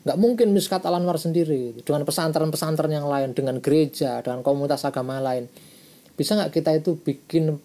[0.03, 1.79] Nggak mungkin miskat alanwar sendiri.
[1.79, 1.89] Gitu.
[1.89, 5.49] dengan pesantren-pesantren yang lain dengan gereja dengan komunitas agama lain.
[6.13, 7.57] Bisa nggak kita itu bikin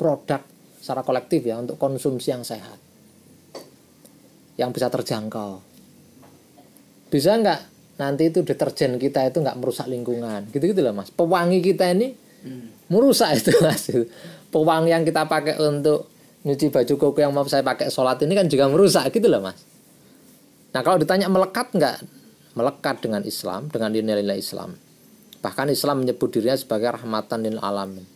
[0.00, 0.40] produk
[0.80, 2.80] secara kolektif ya untuk konsumsi yang sehat?
[4.56, 5.69] Yang bisa terjangkau
[7.10, 7.60] bisa nggak
[8.00, 10.48] nanti itu deterjen kita itu nggak merusak lingkungan?
[10.48, 11.12] Gitu gitu loh mas.
[11.12, 12.88] Pewangi kita ini hmm.
[12.88, 13.92] merusak itu mas.
[14.48, 16.08] Pewangi yang kita pakai untuk
[16.40, 19.60] nyuci baju koko yang mau saya pakai sholat ini kan juga merusak gitu loh mas.
[20.72, 21.98] Nah kalau ditanya melekat nggak?
[22.56, 24.74] Melekat dengan Islam dengan nilai-nilai Islam.
[25.44, 28.06] Bahkan Islam menyebut dirinya sebagai rahmatan lil alamin.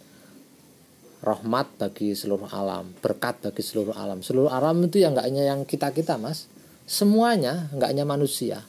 [1.24, 4.20] Rahmat bagi seluruh alam berkat bagi seluruh alam.
[4.20, 6.48] Seluruh alam itu yang nggak hanya yang kita kita mas.
[6.84, 8.64] Semuanya nggak hanya manusia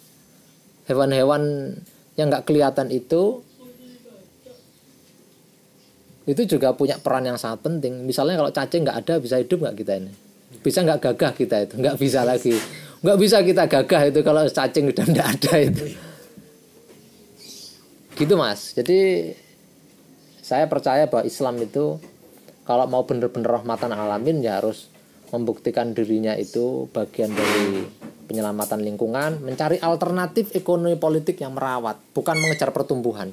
[0.85, 1.73] hewan-hewan
[2.15, 3.43] yang nggak kelihatan itu
[6.25, 8.01] itu juga punya peran yang sangat penting.
[8.01, 10.11] Misalnya kalau cacing nggak ada bisa hidup nggak kita ini?
[10.65, 11.73] Bisa nggak gagah kita itu?
[11.77, 12.57] Nggak bisa lagi.
[13.05, 15.85] Nggak bisa kita gagah itu kalau cacing udah nggak ada itu.
[18.17, 18.73] Gitu mas.
[18.73, 19.29] Jadi
[20.41, 22.01] saya percaya bahwa Islam itu
[22.65, 24.89] kalau mau benar-benar rahmatan alamin ya harus
[25.29, 27.85] membuktikan dirinya itu bagian dari
[28.25, 33.31] penyelamatan lingkungan, mencari alternatif ekonomi politik yang merawat, bukan mengejar pertumbuhan.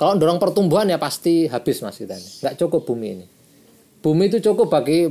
[0.00, 2.30] Kalau dorong pertumbuhan ya pasti habis mas kita ini.
[2.42, 3.26] Nggak cukup bumi ini.
[4.02, 5.06] Bumi itu cukup bagi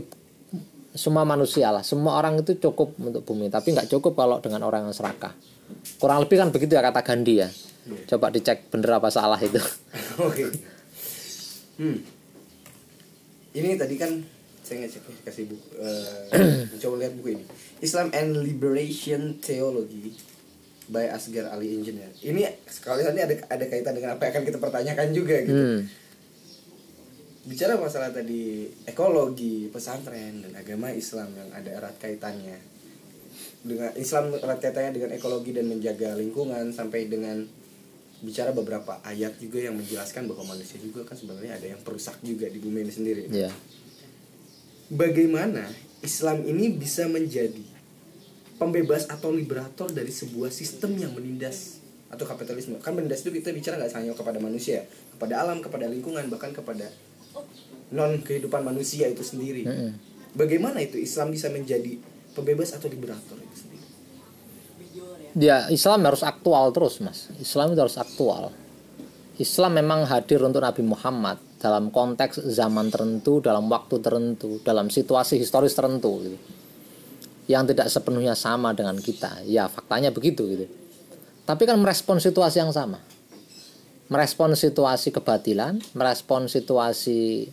[0.91, 1.79] semua manusia lah.
[1.79, 3.47] Semua orang itu cukup untuk bumi.
[3.47, 5.31] Tapi nggak cukup kalau dengan orang yang serakah.
[5.95, 7.47] Kurang lebih kan begitu ya kata Gandhi ya.
[8.11, 9.63] Coba dicek bener apa salah itu.
[10.27, 10.43] Oke.
[11.79, 12.03] Hmm.
[13.55, 14.11] Ini tadi kan
[14.71, 16.31] saya nggak kasih buku uh,
[16.87, 17.43] coba lihat buku ini
[17.81, 20.13] Islam and Liberation Theology
[20.91, 22.13] by Asgar Ali Engineer.
[22.21, 25.57] Ini sekali ini ada ada kaitan dengan apa yang akan kita pertanyakan juga gitu.
[25.57, 25.81] Hmm.
[27.41, 32.59] Bicara masalah tadi ekologi, pesantren dan agama Islam yang ada erat kaitannya.
[33.65, 37.41] Dengan Islam erat kaitannya dengan ekologi dan menjaga lingkungan sampai dengan
[38.21, 42.45] bicara beberapa ayat juga yang menjelaskan bahwa manusia juga kan sebenarnya ada yang perusak juga
[42.45, 43.23] di bumi ini sendiri.
[43.33, 43.49] Ya.
[44.93, 45.65] Bagaimana
[46.05, 47.70] Islam ini bisa menjadi
[48.61, 51.81] pembebas atau liberator dari sebuah sistem yang menindas
[52.13, 54.85] atau kapitalisme kan menindas itu kita bicara nggak hanya kepada manusia
[55.17, 56.85] kepada alam kepada lingkungan bahkan kepada
[57.89, 59.65] non kehidupan manusia itu sendiri
[60.37, 61.97] bagaimana itu Islam bisa menjadi
[62.37, 63.71] pembebas atau liberator itu sendiri
[65.31, 67.31] Ya Islam harus aktual terus mas.
[67.39, 68.51] Islam itu harus aktual.
[69.39, 75.39] Islam memang hadir untuk Nabi Muhammad dalam konteks zaman tertentu, dalam waktu tertentu, dalam situasi
[75.39, 76.37] historis tertentu, gitu.
[77.51, 79.43] Yang tidak sepenuhnya sama dengan kita.
[79.43, 80.65] Ya faktanya begitu gitu.
[81.43, 83.03] Tapi kan merespon situasi yang sama,
[84.07, 87.49] merespon situasi kebatilan, merespon situasi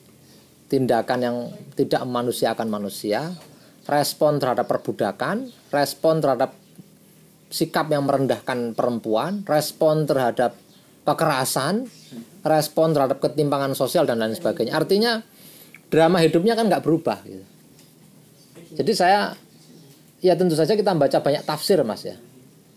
[0.69, 1.37] tindakan yang
[1.75, 3.33] tidak memanusiakan manusia,
[3.89, 6.53] respon terhadap perbudakan, respon terhadap
[7.49, 10.53] sikap yang merendahkan perempuan, respon terhadap
[11.09, 11.89] kekerasan,
[12.45, 14.77] respon terhadap ketimpangan sosial dan lain sebagainya.
[14.77, 15.25] Artinya
[15.89, 17.19] drama hidupnya kan nggak berubah.
[17.25, 17.45] Gitu.
[18.77, 19.33] Jadi saya,
[20.19, 22.17] ya tentu saja kita baca banyak tafsir mas ya.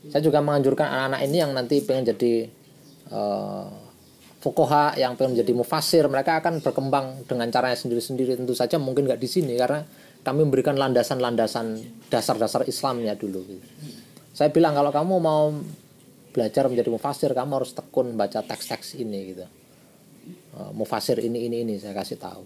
[0.10, 2.50] Saya juga menganjurkan anak-anak ini yang nanti pengen jadi
[3.14, 3.70] uh,
[4.42, 8.34] fukoha, yang pengen jadi mufasir, mereka akan berkembang dengan caranya sendiri-sendiri.
[8.34, 9.86] Tentu saja mungkin nggak di sini karena
[10.26, 13.46] kami memberikan landasan-landasan dasar-dasar Islamnya dulu.
[14.34, 15.54] Saya bilang kalau kamu mau
[16.34, 19.46] belajar menjadi mufasir, kamu harus tekun baca teks-teks ini gitu.
[20.58, 22.42] Uh, mufasir ini ini ini saya kasih tahu.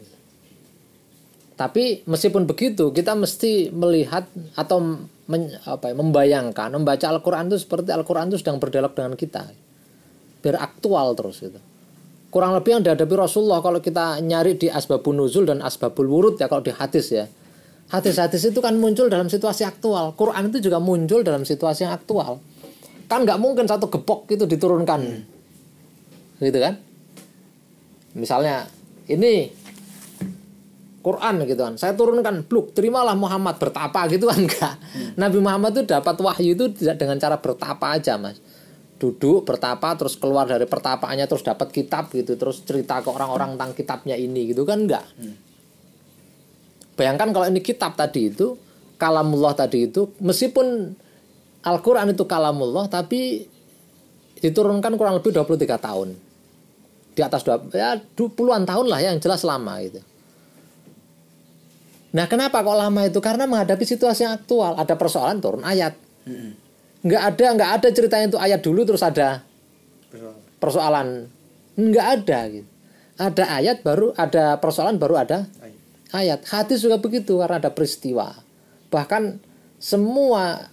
[1.55, 4.27] Tapi meskipun begitu, kita mesti melihat
[4.59, 9.47] atau men, apa ya, membayangkan, membaca Al-Qur'an itu seperti Al-Qur'an itu sedang berdialog dengan kita.
[10.43, 11.57] Biar aktual terus gitu.
[12.27, 16.51] Kurang lebih yang dihadapi Rasulullah kalau kita nyari di asbabun nuzul dan asbabul wurud ya
[16.51, 17.31] kalau di hadis ya.
[17.87, 20.11] Hadis-hadis itu kan muncul dalam situasi aktual.
[20.19, 22.43] Quran itu juga muncul dalam situasi yang aktual.
[23.07, 25.01] Kan nggak mungkin satu gepok itu diturunkan.
[26.43, 26.75] Gitu kan?
[28.19, 28.67] Misalnya
[29.07, 29.47] ini
[31.05, 31.77] Quran gitu kan.
[31.77, 34.73] Saya turunkan bluk, terimalah Muhammad bertapa gitu kan enggak.
[35.21, 38.41] Nabi Muhammad itu dapat wahyu itu tidak dengan cara bertapa aja, Mas.
[38.97, 43.77] Duduk bertapa terus keluar dari pertapaannya terus dapat kitab gitu, terus cerita ke orang-orang tentang
[43.77, 45.05] kitabnya ini gitu kan enggak.
[46.97, 48.57] Bayangkan kalau ini kitab tadi itu
[48.97, 50.95] kalamullah tadi itu meskipun
[51.69, 53.45] Al-Qur'an itu kalamullah tapi
[54.41, 56.09] diturunkan kurang lebih 23 tahun.
[57.15, 60.03] Di atas dua, ya puluhan tahun lah ya, yang jelas lama gitu.
[62.15, 63.19] Nah, kenapa kok lama itu?
[63.19, 64.79] Karena menghadapi situasi yang aktual.
[64.79, 65.99] Ada persoalan turun ayat.
[67.03, 69.43] Nggak ada, nggak ada ceritanya itu ayat dulu terus ada
[70.63, 71.27] persoalan.
[71.75, 72.69] Nggak ada gitu.
[73.15, 75.43] Ada ayat baru ada persoalan baru ada
[76.15, 76.47] ayat.
[76.47, 78.31] Hadis juga begitu karena ada peristiwa.
[78.87, 79.43] Bahkan
[79.75, 80.71] semua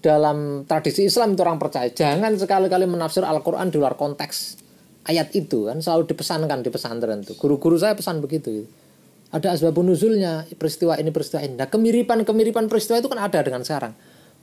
[0.00, 4.60] dalam tradisi Islam itu orang percaya jangan sekali-kali menafsir Al-Qur'an di luar konteks
[5.08, 7.36] ayat itu kan selalu dipesankan di pesantren itu.
[7.36, 8.64] Guru-guru saya pesan begitu.
[8.64, 8.85] Gitu
[9.34, 11.54] ada asbabun nuzulnya peristiwa ini peristiwa ini.
[11.58, 13.94] Nah kemiripan kemiripan peristiwa itu kan ada dengan sekarang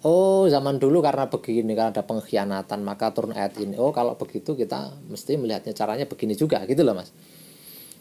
[0.03, 3.79] oh zaman dulu karena begini karena ada pengkhianatan maka turun ayat ini.
[3.79, 7.09] Oh kalau begitu kita mesti melihatnya caranya begini juga gitu loh mas.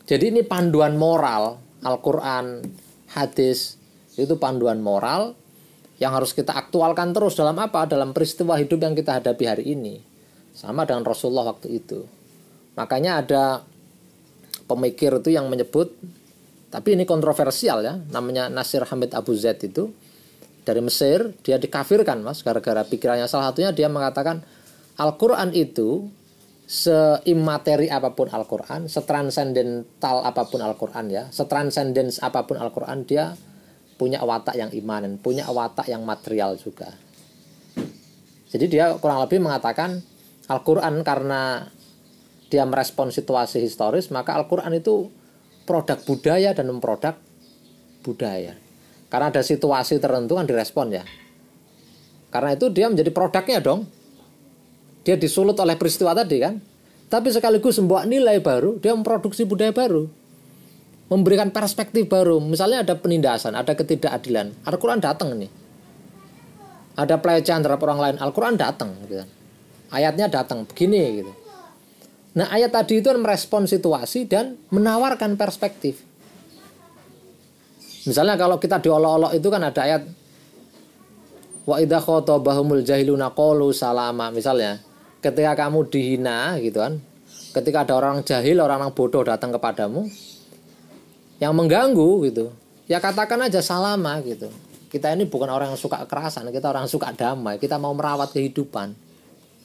[0.03, 2.62] Jadi ini panduan moral Al-Quran
[3.14, 3.79] hadis
[4.18, 5.38] itu panduan moral
[6.03, 7.87] yang harus kita aktualkan terus dalam apa?
[7.87, 10.03] Dalam peristiwa hidup yang kita hadapi hari ini.
[10.53, 12.03] Sama dengan Rasulullah waktu itu.
[12.75, 13.45] Makanya ada
[14.66, 15.95] pemikir itu yang menyebut
[16.72, 19.92] tapi ini kontroversial ya, namanya Nasir Hamid Abu Zaid itu
[20.64, 24.40] dari Mesir, dia dikafirkan mas, gara-gara pikirannya salah satunya dia mengatakan
[24.96, 26.08] Al-Quran itu
[26.64, 33.37] seimateri apa pun Al-Quran, setransendental apa pun Al-Quran ya, setransendens apa pun Al-Quran dia
[34.00, 36.88] punya watak yang imanen, punya watak yang material juga.
[38.48, 40.00] Jadi dia kurang lebih mengatakan
[40.48, 41.68] Al-Quran karena
[42.48, 45.12] dia merespon situasi historis, maka Al-Quran itu
[45.64, 47.16] produk budaya dan memproduk
[48.03, 48.59] budaya.
[49.12, 51.05] Karena ada situasi tertentu kan direspon ya.
[52.33, 53.85] Karena itu dia menjadi produknya dong.
[55.05, 56.57] Dia disulut oleh peristiwa tadi kan.
[57.12, 60.09] Tapi sekaligus membawa nilai baru, dia memproduksi budaya baru.
[61.12, 62.40] Memberikan perspektif baru.
[62.40, 64.64] Misalnya ada penindasan, ada ketidakadilan.
[64.64, 65.53] Al-Quran datang nih.
[66.96, 69.29] Ada pelecehan terhadap orang lain, Al-Quran datang gitu kan.
[69.92, 71.33] Ayatnya datang begini gitu.
[72.33, 76.01] Nah ayat tadi itu merespon situasi dan menawarkan perspektif.
[78.09, 80.03] Misalnya kalau kita diolok-olok itu kan ada ayat
[81.68, 82.01] wa idza
[82.88, 84.81] jahiluna qalu salama misalnya.
[85.23, 86.99] Ketika kamu dihina gitu kan.
[87.53, 90.09] Ketika ada orang jahil orang yang bodoh datang kepadamu
[91.37, 92.49] yang mengganggu gitu.
[92.88, 94.49] Ya katakan aja salama gitu.
[94.88, 98.33] Kita ini bukan orang yang suka kekerasan kita orang yang suka damai kita mau merawat
[98.33, 99.12] kehidupan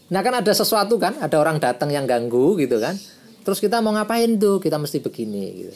[0.07, 2.95] nah kan ada sesuatu kan ada orang datang yang ganggu gitu kan.
[3.47, 4.59] Terus kita mau ngapain tuh?
[4.59, 5.75] Kita mesti begini gitu.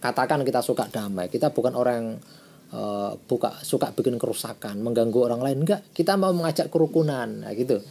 [0.00, 1.28] Katakan kita suka damai.
[1.28, 2.16] Kita bukan orang
[2.72, 5.58] uh, buka suka bikin kerusakan mengganggu orang lain.
[5.68, 7.28] Enggak kita mau mengajak kerukunan.
[7.44, 7.84] Nah, gitu.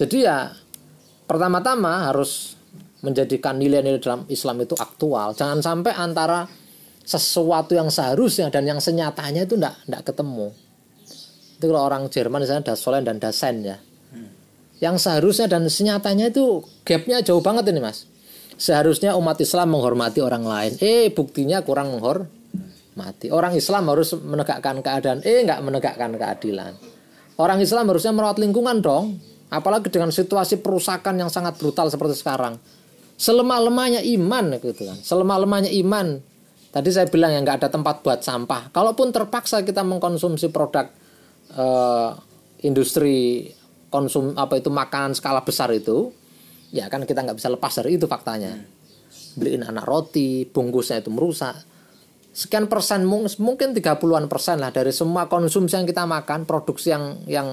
[0.00, 0.48] Jadi ya
[1.28, 2.56] pertama-tama harus
[3.04, 5.36] menjadikan nilai-nilai dalam Islam itu aktual.
[5.36, 6.48] Jangan sampai antara
[7.04, 10.56] sesuatu yang seharusnya dan yang senyatanya itu enggak enggak ketemu.
[11.60, 13.76] Itu kalau orang Jerman misalnya Dasolen dan Dasen ya
[14.82, 18.04] yang seharusnya dan senyatanya itu gapnya jauh banget ini mas
[18.56, 20.72] seharusnya umat Islam menghormati orang lain.
[20.80, 23.28] Eh, buktinya kurang menghormati.
[23.28, 26.72] Orang Islam harus menegakkan keadaan, eh nggak menegakkan keadilan.
[27.36, 29.20] Orang Islam harusnya merawat lingkungan dong,
[29.52, 32.56] apalagi dengan situasi perusakan yang sangat brutal seperti sekarang.
[33.20, 34.96] Selemah-lemahnya iman gitu kan.
[35.00, 36.20] Selemah-lemahnya iman.
[36.72, 38.68] Tadi saya bilang ya nggak ada tempat buat sampah.
[38.68, 40.92] Kalaupun terpaksa kita mengkonsumsi produk
[41.56, 42.12] uh,
[42.60, 43.48] industri
[43.88, 46.10] konsum apa itu makanan skala besar itu,
[46.74, 48.58] ya kan kita nggak bisa lepas dari itu faktanya.
[49.36, 51.54] Beliin anak roti bungkusnya itu merusak.
[52.36, 57.48] Sekian persen mungkin 30-an persen lah dari semua konsumsi yang kita makan produksi yang yang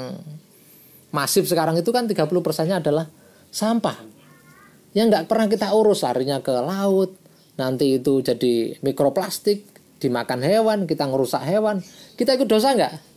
[1.15, 3.08] masif sekarang itu kan 30 persennya adalah
[3.48, 3.96] sampah.
[4.91, 7.15] Yang nggak pernah kita urus larinya ke laut
[7.54, 9.62] nanti itu jadi mikroplastik
[10.02, 11.80] dimakan hewan kita ngerusak hewan.
[12.19, 13.12] Kita ikut dosa nggak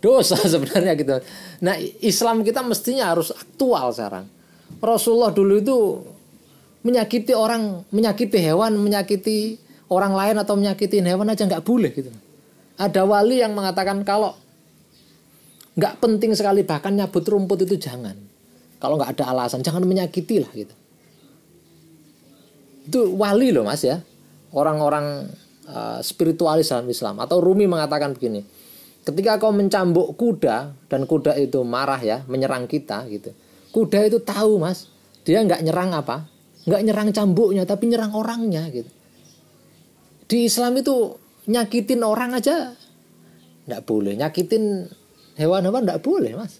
[0.00, 1.16] dosa sebenarnya gitu
[1.60, 4.26] nah Islam kita mestinya harus aktual sekarang
[4.80, 5.76] Rasulullah dulu itu
[6.80, 9.60] menyakiti orang, menyakiti hewan, menyakiti
[9.92, 12.08] orang lain atau menyakitin hewan aja nggak boleh gitu.
[12.80, 14.32] Ada wali yang mengatakan kalau
[15.76, 18.16] nggak penting sekali bahkan nyabut rumput itu jangan.
[18.80, 20.74] Kalau nggak ada alasan jangan menyakiti lah gitu.
[22.88, 24.00] Itu wali loh mas ya.
[24.50, 25.28] Orang-orang
[25.68, 28.40] uh, spiritualis dalam Islam atau Rumi mengatakan begini.
[29.10, 33.34] Ketika kau mencambuk kuda dan kuda itu marah ya menyerang kita gitu
[33.70, 34.90] Kuda itu tahu mas,
[35.22, 36.26] dia nggak nyerang apa,
[36.66, 38.90] nggak nyerang cambuknya, tapi nyerang orangnya gitu.
[40.26, 41.14] Di Islam itu
[41.46, 42.74] nyakitin orang aja
[43.70, 44.90] nggak boleh, nyakitin
[45.38, 46.58] hewan-hewan nggak boleh mas.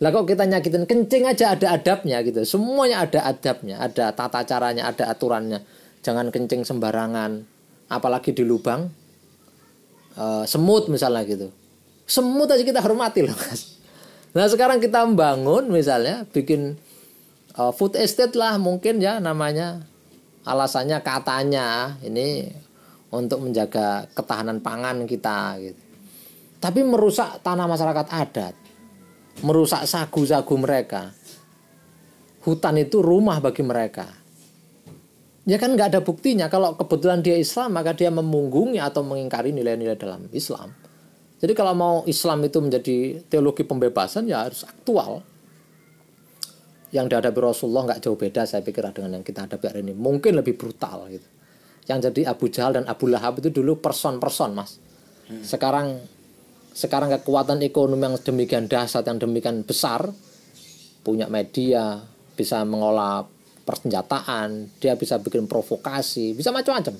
[0.00, 2.44] Lah kok kita nyakitin kencing aja ada adabnya gitu.
[2.44, 5.64] Semuanya ada adabnya, ada tata caranya, ada aturannya.
[6.04, 7.44] Jangan kencing sembarangan,
[7.88, 8.92] apalagi di lubang
[10.20, 11.48] e, semut misalnya gitu.
[12.04, 13.80] Semut aja kita hormati loh mas.
[14.36, 16.78] Nah sekarang kita membangun misalnya bikin
[17.58, 19.82] uh, food estate lah mungkin ya namanya
[20.46, 22.46] alasannya katanya ini
[23.10, 25.80] untuk menjaga ketahanan pangan kita gitu.
[26.60, 28.54] Tapi merusak tanah masyarakat adat,
[29.42, 31.10] merusak sagu-sagu mereka.
[32.44, 34.19] Hutan itu rumah bagi mereka.
[35.48, 39.96] Ya kan nggak ada buktinya kalau kebetulan dia Islam maka dia memunggungi atau mengingkari nilai-nilai
[39.96, 40.76] dalam Islam.
[41.40, 45.24] Jadi kalau mau Islam itu menjadi teologi pembebasan ya harus aktual.
[46.92, 49.96] Yang dihadapi Rasulullah nggak jauh beda saya pikir dengan yang kita hadapi hari ini.
[49.96, 51.24] Mungkin lebih brutal gitu.
[51.88, 54.76] Yang jadi Abu Jahal dan Abu Lahab itu dulu person-person mas.
[55.30, 55.40] Hmm.
[55.40, 56.04] Sekarang
[56.76, 60.12] sekarang kekuatan ekonomi yang demikian dahsyat yang demikian besar
[61.00, 62.04] punya media
[62.36, 63.24] bisa mengolah
[63.70, 66.98] persenjataan dia bisa bikin provokasi bisa macam-macam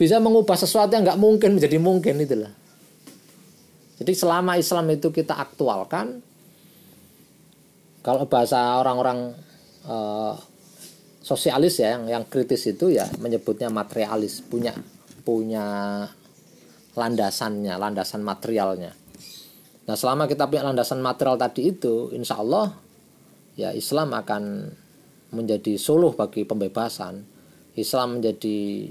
[0.00, 2.52] bisa mengubah sesuatu yang nggak mungkin menjadi mungkin itulah
[3.98, 6.22] jadi selama Islam itu kita aktualkan,
[8.06, 9.34] kalau bahasa orang-orang
[9.82, 10.38] uh,
[11.18, 14.70] sosialis ya yang yang kritis itu ya menyebutnya materialis, punya
[15.26, 15.66] punya
[16.94, 18.94] landasannya, landasan materialnya.
[19.90, 22.70] Nah selama kita punya landasan material tadi itu, insya Allah
[23.58, 24.42] ya Islam akan
[25.32, 27.24] menjadi suluh bagi pembebasan.
[27.78, 28.90] Islam menjadi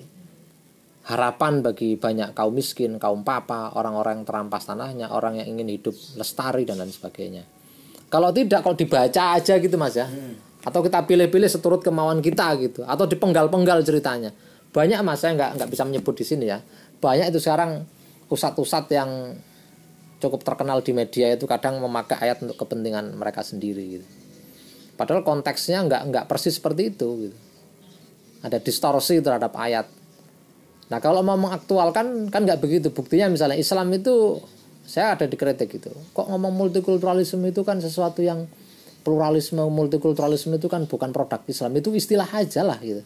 [1.07, 5.95] harapan bagi banyak kaum miskin, kaum papa, orang-orang yang terampas tanahnya, orang yang ingin hidup
[6.19, 7.43] lestari dan lain sebagainya.
[8.07, 10.63] Kalau tidak, kalau dibaca aja gitu mas ya, hmm.
[10.67, 14.31] atau kita pilih-pilih seturut kemauan kita gitu, atau dipenggal-penggal ceritanya.
[14.71, 16.59] Banyak mas saya nggak nggak bisa menyebut di sini ya.
[16.99, 17.87] Banyak itu sekarang
[18.27, 19.35] pusat-pusat yang
[20.19, 24.07] cukup terkenal di media itu kadang memakai ayat untuk kepentingan mereka sendiri gitu.
[24.97, 27.37] Padahal konteksnya nggak nggak persis seperti itu gitu.
[28.41, 29.87] Ada distorsi terhadap ayat
[30.87, 34.39] Nah kalau mau mengaktualkan kan nggak begitu buktinya misalnya Islam itu
[34.87, 35.91] saya ada di kritik gitu.
[36.15, 38.47] Kok ngomong multikulturalisme itu kan sesuatu yang
[39.03, 43.03] pluralisme multikulturalisme itu kan bukan produk Islam itu istilah aja lah gitu.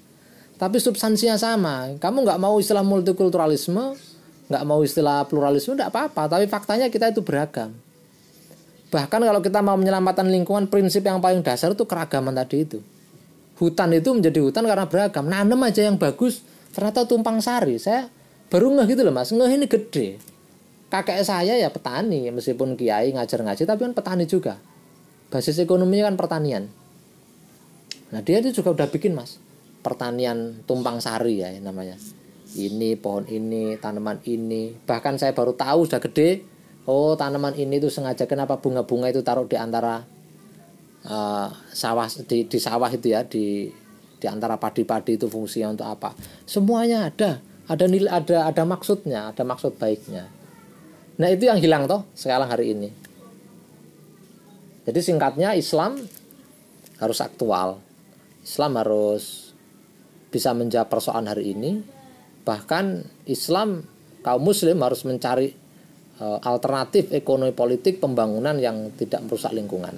[0.61, 1.97] Tapi substansinya sama.
[1.97, 3.97] Kamu nggak mau istilah multikulturalisme,
[4.45, 6.37] nggak mau istilah pluralisme, nggak apa-apa.
[6.37, 7.73] Tapi faktanya kita itu beragam.
[8.91, 12.79] Bahkan kalau kita mau menyelamatkan lingkungan, prinsip yang paling dasar itu keragaman tadi itu.
[13.55, 15.31] Hutan itu menjadi hutan karena beragam.
[15.31, 16.43] Nanem aja yang bagus,
[16.75, 17.79] ternyata tumpang sari.
[17.79, 18.11] Saya
[18.51, 20.19] baru ngeh gitu loh mas, ngeh ini gede.
[20.91, 24.59] Kakek saya ya petani, meskipun kiai ngajar ngaji, tapi kan petani juga.
[25.31, 26.67] Basis ekonominya kan pertanian.
[28.11, 29.39] Nah dia itu juga udah bikin mas,
[29.79, 31.95] pertanian tumpang sari ya namanya.
[32.51, 34.75] Ini pohon ini, tanaman ini.
[34.83, 36.43] Bahkan saya baru tahu sudah gede,
[36.85, 40.01] oh tanaman ini tuh sengaja kenapa bunga-bunga itu taruh di antara
[41.05, 43.69] uh, sawah di, di sawah itu ya di
[44.21, 46.13] di antara padi-padi itu fungsinya untuk apa?
[46.45, 47.41] Semuanya ada.
[47.65, 50.29] Ada nilai ada ada maksudnya ada maksud baiknya.
[51.17, 52.89] Nah itu yang hilang toh sekarang hari ini.
[54.85, 55.97] Jadi singkatnya Islam
[57.01, 57.81] harus aktual.
[58.41, 59.53] Islam harus
[60.33, 61.81] bisa menjawab persoalan hari ini.
[62.43, 63.85] Bahkan Islam
[64.25, 65.53] kaum muslim harus mencari
[66.21, 69.97] alternatif ekonomi politik pembangunan yang tidak merusak lingkungan.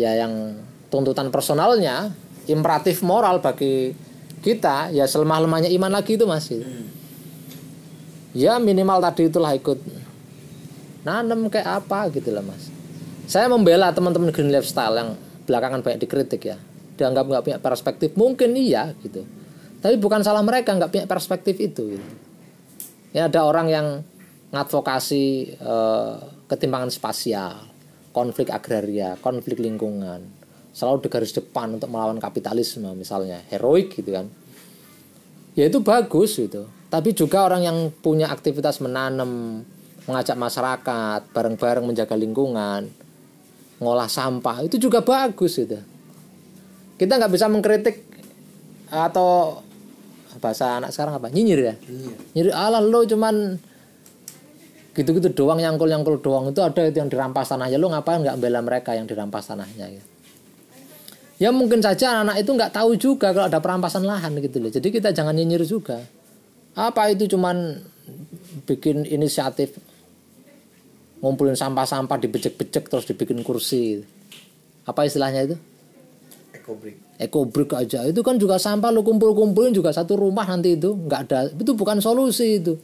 [0.00, 0.56] Ya yang
[0.88, 2.16] tuntutan personalnya
[2.48, 3.92] imperatif moral bagi
[4.40, 6.64] kita ya selemah-lemahnya iman lagi itu masih.
[8.34, 9.78] Ya minimal tadi itulah ikut
[11.04, 12.72] nanem kayak apa gitu lah mas.
[13.28, 15.10] Saya membela teman-teman green lifestyle yang
[15.44, 16.56] belakangan banyak dikritik ya.
[16.96, 19.24] Dianggap nggak punya perspektif mungkin iya gitu.
[19.84, 21.96] Tapi bukan salah mereka nggak punya perspektif itu.
[21.96, 22.08] Gitu.
[23.12, 23.86] Ya ada orang yang
[24.54, 25.24] ngadvokasi
[25.58, 26.14] eh,
[26.46, 27.66] ketimpangan spasial,
[28.14, 30.22] konflik agraria, konflik lingkungan,
[30.70, 34.30] selalu di garis depan untuk melawan kapitalisme misalnya, heroik gitu kan.
[35.58, 36.70] Ya itu bagus gitu.
[36.86, 39.62] Tapi juga orang yang punya aktivitas menanam,
[40.06, 42.86] mengajak masyarakat bareng-bareng menjaga lingkungan,
[43.82, 45.82] ngolah sampah itu juga bagus gitu.
[46.94, 48.06] Kita nggak bisa mengkritik
[48.94, 49.58] atau
[50.38, 52.14] bahasa anak sekarang apa nyinyir ya iya.
[52.34, 53.58] nyinyir Allah lo cuman
[54.94, 56.54] gitu-gitu doang nyangkul-nyangkul doang.
[56.54, 60.02] Itu ada itu yang dirampas tanahnya lo ngapain nggak bela mereka yang dirampas tanahnya ya?
[61.34, 64.70] Ya mungkin saja anak, -anak itu nggak tahu juga kalau ada perampasan lahan gitu loh.
[64.70, 65.98] Jadi kita jangan nyinyir juga.
[66.78, 67.82] Apa itu cuman
[68.70, 69.74] bikin inisiatif
[71.18, 73.98] ngumpulin sampah-sampah dibecek-becek terus dibikin kursi?
[74.86, 75.56] Apa istilahnya itu?
[76.54, 78.02] Ekobrik ekobrik aja.
[78.06, 81.40] Itu kan juga sampah lo kumpul-kumpulin juga satu rumah nanti itu nggak ada.
[81.50, 82.78] Itu bukan solusi itu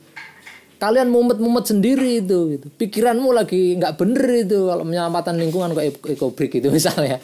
[0.81, 2.67] kalian mumet-mumet sendiri itu gitu.
[2.73, 7.21] pikiranmu lagi nggak bener itu kalau penyelamatan lingkungan kok ekobrik itu misalnya.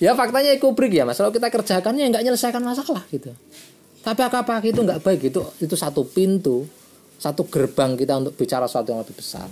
[0.00, 1.20] Ya faktanya ekobrik ya mas.
[1.20, 3.30] Kalau kita kerjakannya nggak nyelesaikan masalah gitu.
[4.02, 6.66] Tapi apa-apa itu nggak baik itu itu satu pintu
[7.22, 9.46] satu gerbang kita untuk bicara sesuatu yang lebih besar.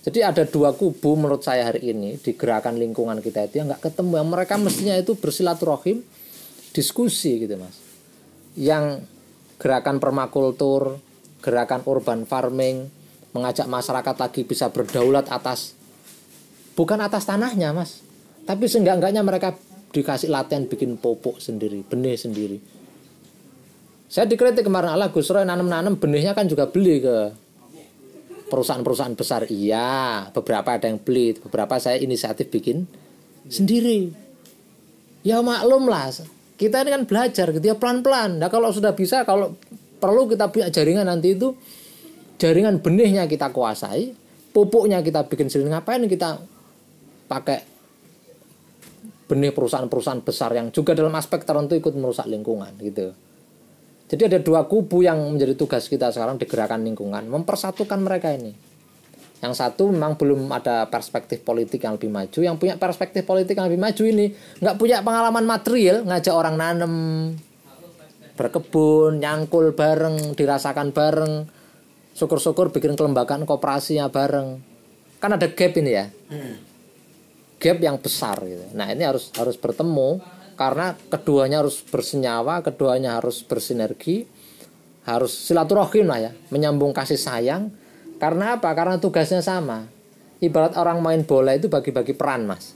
[0.00, 3.84] Jadi ada dua kubu menurut saya hari ini di gerakan lingkungan kita itu yang nggak
[3.90, 4.22] ketemu.
[4.24, 6.00] Yang mereka mestinya itu bersilaturahim
[6.72, 7.76] diskusi gitu mas.
[8.56, 9.04] Yang
[9.60, 11.02] gerakan permakultur
[11.38, 12.90] gerakan urban farming,
[13.32, 15.74] mengajak masyarakat lagi bisa berdaulat atas
[16.74, 18.02] bukan atas tanahnya, Mas.
[18.46, 19.58] Tapi seenggak-enggaknya mereka
[19.92, 22.58] dikasih latihan bikin popok sendiri, benih sendiri.
[24.08, 27.16] Saya dikritik kemarin Allah Gus Roy nanam-nanam benihnya kan juga beli ke
[28.48, 29.44] perusahaan-perusahaan besar.
[29.52, 32.88] Iya, beberapa ada yang beli, beberapa saya inisiatif bikin
[33.52, 34.08] sendiri.
[35.20, 36.08] Ya maklum lah,
[36.56, 38.40] kita ini kan belajar gitu ya pelan-pelan.
[38.40, 39.60] Nah kalau sudah bisa, kalau
[39.98, 41.54] perlu kita punya jaringan nanti itu
[42.38, 44.14] jaringan benihnya kita kuasai
[44.54, 45.74] pupuknya kita bikin sendiri.
[45.74, 46.38] Ngapain kita
[47.28, 47.60] pakai
[49.28, 53.12] benih perusahaan-perusahaan besar yang juga dalam aspek tertentu ikut merusak lingkungan gitu.
[54.08, 58.56] Jadi ada dua kubu yang menjadi tugas kita sekarang di gerakan lingkungan mempersatukan mereka ini.
[59.38, 63.70] Yang satu memang belum ada perspektif politik yang lebih maju yang punya perspektif politik yang
[63.70, 66.94] lebih maju ini nggak punya pengalaman material ngajak orang nanem
[68.38, 71.50] berkebun, nyangkul bareng, dirasakan bareng.
[72.14, 74.62] Syukur-syukur bikin kelembagaan kooperasinya bareng.
[75.18, 76.06] Kan ada gap ini ya.
[76.30, 76.62] Hmm.
[77.58, 78.62] Gap yang besar gitu.
[78.78, 80.22] Nah, ini harus harus bertemu
[80.54, 84.26] karena keduanya harus bersenyawa, keduanya harus bersinergi,
[85.06, 87.74] harus silaturahim lah ya, menyambung kasih sayang.
[88.18, 88.70] Karena apa?
[88.74, 89.86] Karena tugasnya sama.
[90.38, 92.74] Ibarat orang main bola itu bagi-bagi peran, Mas.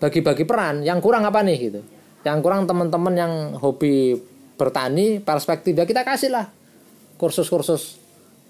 [0.00, 1.80] Bagi-bagi peran, yang kurang apa nih gitu.
[2.24, 4.16] Yang kurang teman-teman yang hobi
[4.56, 6.46] bertani perspektif ya kita kasih lah
[7.22, 8.02] kursus-kursus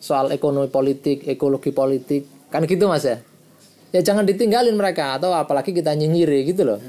[0.02, 2.50] soal ekonomi politik ekologi politik.
[2.50, 3.22] Kan gitu mas ya?
[3.92, 6.80] Ya jangan ditinggalin mereka atau apalagi kita nyinyiri gitu loh.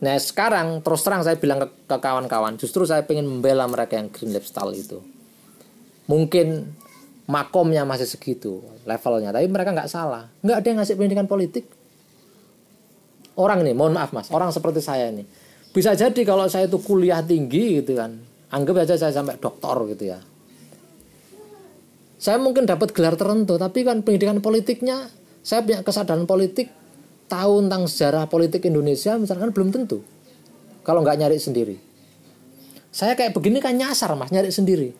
[0.00, 4.32] Nah sekarang terus terang saya bilang ke kawan-kawan justru saya ingin membela mereka yang green
[4.32, 4.98] lifestyle itu.
[6.08, 6.66] Mungkin
[7.30, 10.32] makomnya masih segitu levelnya tapi mereka nggak salah.
[10.42, 11.68] Nggak ada yang ngasih pendidikan politik.
[13.36, 15.24] Orang ini mohon maaf mas orang seperti saya ini
[15.70, 18.18] bisa jadi kalau saya itu kuliah tinggi gitu kan
[18.50, 20.18] anggap aja saya sampai doktor gitu ya
[22.20, 25.08] saya mungkin dapat gelar tertentu tapi kan pendidikan politiknya
[25.40, 26.68] Saya punya kesadaran politik,
[27.24, 30.04] tahu tentang sejarah politik Indonesia misalkan belum tentu.
[30.84, 31.76] Kalau nggak nyari sendiri.
[32.92, 34.92] Saya kayak begini kan nyasar mas, nyari sendiri.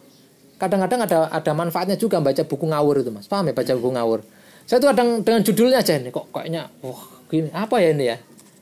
[0.56, 3.28] Kadang-kadang ada ada manfaatnya juga baca buku ngawur itu mas.
[3.28, 4.20] Paham ya baca buku ngawur?
[4.64, 8.16] Saya tuh kadang dengan judulnya aja ini kok kayaknya, wah gini apa ya ini ya?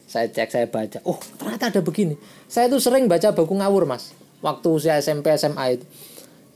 [0.08, 2.16] Saya cek, saya baca, oh ternyata ada begini.
[2.48, 4.16] Saya tuh sering baca buku ngawur mas.
[4.40, 5.84] Waktu saya SMP SMA itu,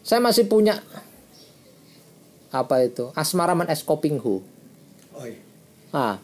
[0.01, 0.81] saya masih punya
[2.53, 4.41] apa itu Asmaraman es Kopinghu.
[5.13, 5.41] Oh iya,
[5.93, 6.17] Ah,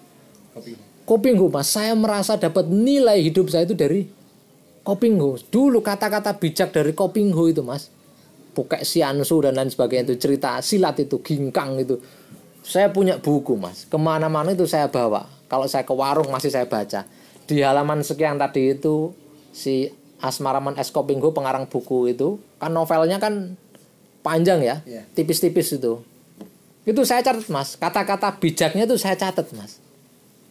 [0.57, 0.73] kopi.
[1.05, 4.09] Kopinghu mas, saya merasa dapat nilai hidup saya itu dari
[4.81, 5.53] Kopinghu.
[5.53, 7.93] Dulu kata-kata bijak dari Kopinghu itu mas,
[8.57, 12.01] Pukek Siansu dan lain sebagainya itu cerita silat itu ginkang itu.
[12.65, 15.29] Saya punya buku mas, ke mana-mana itu saya bawa.
[15.49, 17.05] Kalau saya ke warung masih saya baca.
[17.49, 19.17] Di halaman sekian tadi itu
[19.51, 19.89] si
[20.21, 20.93] Asmaraman S.
[20.93, 23.57] Kopinghu pengarang buku itu kan novelnya kan
[24.21, 25.03] panjang ya, Iya.
[25.15, 26.05] tipis-tipis itu.
[26.85, 29.81] Itu saya catat mas, kata-kata bijaknya itu saya catat mas.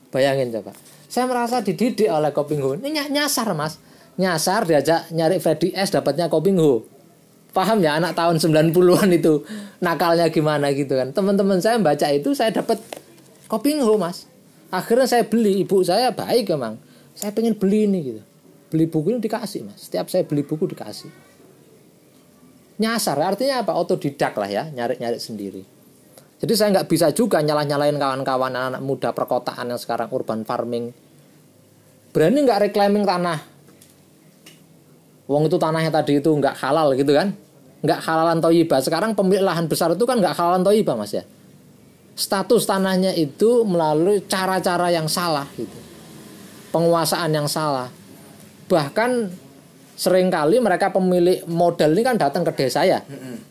[0.10, 0.72] Bayangin coba.
[1.06, 2.76] Saya merasa dididik oleh Kopingho.
[2.76, 3.78] Ini ny- nyasar mas.
[4.18, 6.82] Nyasar diajak nyari Freddy S dapatnya Kopingho.
[7.52, 9.42] Paham ya anak tahun 90-an itu
[9.78, 11.12] nakalnya gimana gitu kan.
[11.12, 12.80] Teman-teman saya baca itu saya dapat
[13.46, 14.26] Kopingho mas.
[14.70, 15.64] Akhirnya saya beli.
[15.64, 16.80] Ibu saya baik emang.
[17.18, 18.22] Saya pengen beli ini gitu.
[18.70, 19.90] Beli buku ini dikasih mas.
[19.90, 21.10] Setiap saya beli buku dikasih.
[22.78, 23.74] Nyasar artinya apa?
[23.74, 24.70] Otodidak lah ya.
[24.70, 25.66] Nyari-nyari sendiri.
[26.38, 30.94] Jadi saya nggak bisa juga nyalah-nyalain kawan-kawan anak muda perkotaan yang sekarang urban farming.
[32.14, 33.42] Berani nggak reclaiming tanah?
[35.26, 37.34] Wong itu tanahnya tadi itu nggak halal gitu kan?
[37.82, 38.80] Nggak halalan toyibah.
[38.86, 41.26] Sekarang pemilik lahan besar itu kan nggak halalan toyibah mas ya.
[42.14, 45.87] Status tanahnya itu melalui cara-cara yang salah gitu.
[46.78, 47.90] Penguasaan yang salah.
[48.70, 49.34] Bahkan
[49.98, 53.02] sering kali mereka pemilik modal ini kan datang ke desa ya.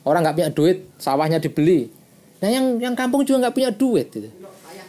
[0.06, 1.90] Orang nggak punya duit, sawahnya dibeli.
[2.38, 4.30] Nah yang yang kampung juga nggak punya duit gitu.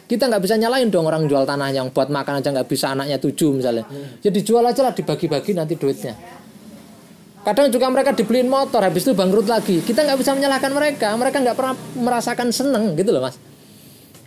[0.06, 3.18] Kita nggak bisa nyalain dong orang jual tanah yang buat makan aja nggak bisa anaknya
[3.18, 3.82] tujuh misalnya.
[4.22, 6.14] Jadi jual aja lah dibagi-bagi nanti duitnya.
[7.42, 9.82] Kadang juga mereka dibeliin motor habis itu bangkrut lagi.
[9.82, 11.10] Kita nggak bisa menyalahkan mereka.
[11.18, 13.34] Mereka nggak pernah merasakan seneng gitu loh mas.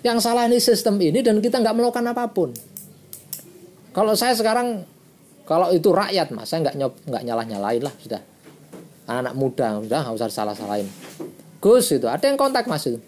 [0.04, 2.52] Yang salah ini sistem ini dan kita nggak melakukan apa pun.
[3.92, 4.88] Kalau saya sekarang
[5.44, 8.22] kalau itu rakyat mas, saya nggak nyop nggak nyalah nyalain lah sudah.
[9.12, 10.88] Anak muda sudah nggak usah salah salahin.
[11.60, 13.04] Gus itu ada yang kontak mas itu.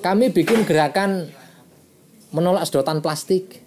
[0.00, 1.28] Kami bikin gerakan
[2.32, 3.60] menolak sedotan plastik.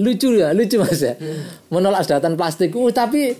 [0.00, 1.20] Lucu ya, lucu mas ya.
[1.68, 2.72] Menolak sedotan plastik.
[2.72, 3.36] Uh, tapi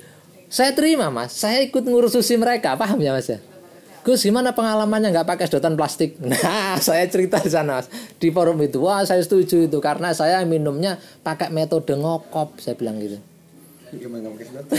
[0.53, 1.33] saya terima mas.
[1.33, 3.41] Saya ikut ngurususi mereka, paham ya mas ya.
[4.09, 6.17] Gus gimana pengalamannya nggak pakai sedotan plastik?
[6.25, 8.81] Nah saya cerita di sana mas di forum itu.
[8.81, 12.57] Wah saya setuju itu karena saya minumnya pakai metode ngokop.
[12.57, 13.21] Saya bilang gitu.
[13.93, 14.77] Gimana pakai sedotan?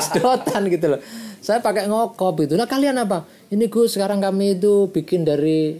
[0.08, 1.00] Sedotan gitu loh.
[1.44, 2.56] Saya pakai ngokop itu.
[2.56, 3.28] Nah kalian apa?
[3.52, 5.76] Ini Gus sekarang kami itu bikin dari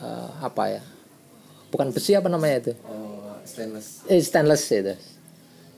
[0.00, 0.80] eh, apa ya?
[1.68, 2.72] Bukan besi apa namanya itu?
[2.88, 4.08] Oh, stainless.
[4.08, 4.96] Eh, stainless itu.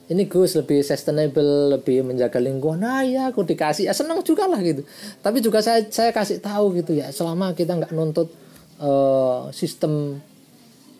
[0.05, 2.85] Ini Gus lebih sustainable, lebih menjaga lingkungan.
[2.85, 4.85] Nah ya aku dikasih, ya senang juga lah gitu.
[5.25, 8.29] Tapi juga saya saya kasih tahu gitu ya, selama kita nggak nuntut
[8.77, 10.21] eh, sistem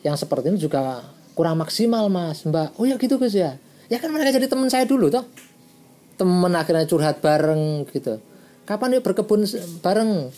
[0.02, 1.06] yang seperti ini juga
[1.38, 2.74] kurang maksimal mas, mbak.
[2.82, 3.54] Oh ya gitu Gus ya.
[3.86, 5.22] Ya kan mereka jadi teman saya dulu toh.
[6.18, 8.18] Temen akhirnya curhat bareng gitu.
[8.66, 9.46] Kapan yuk berkebun
[9.86, 10.34] bareng?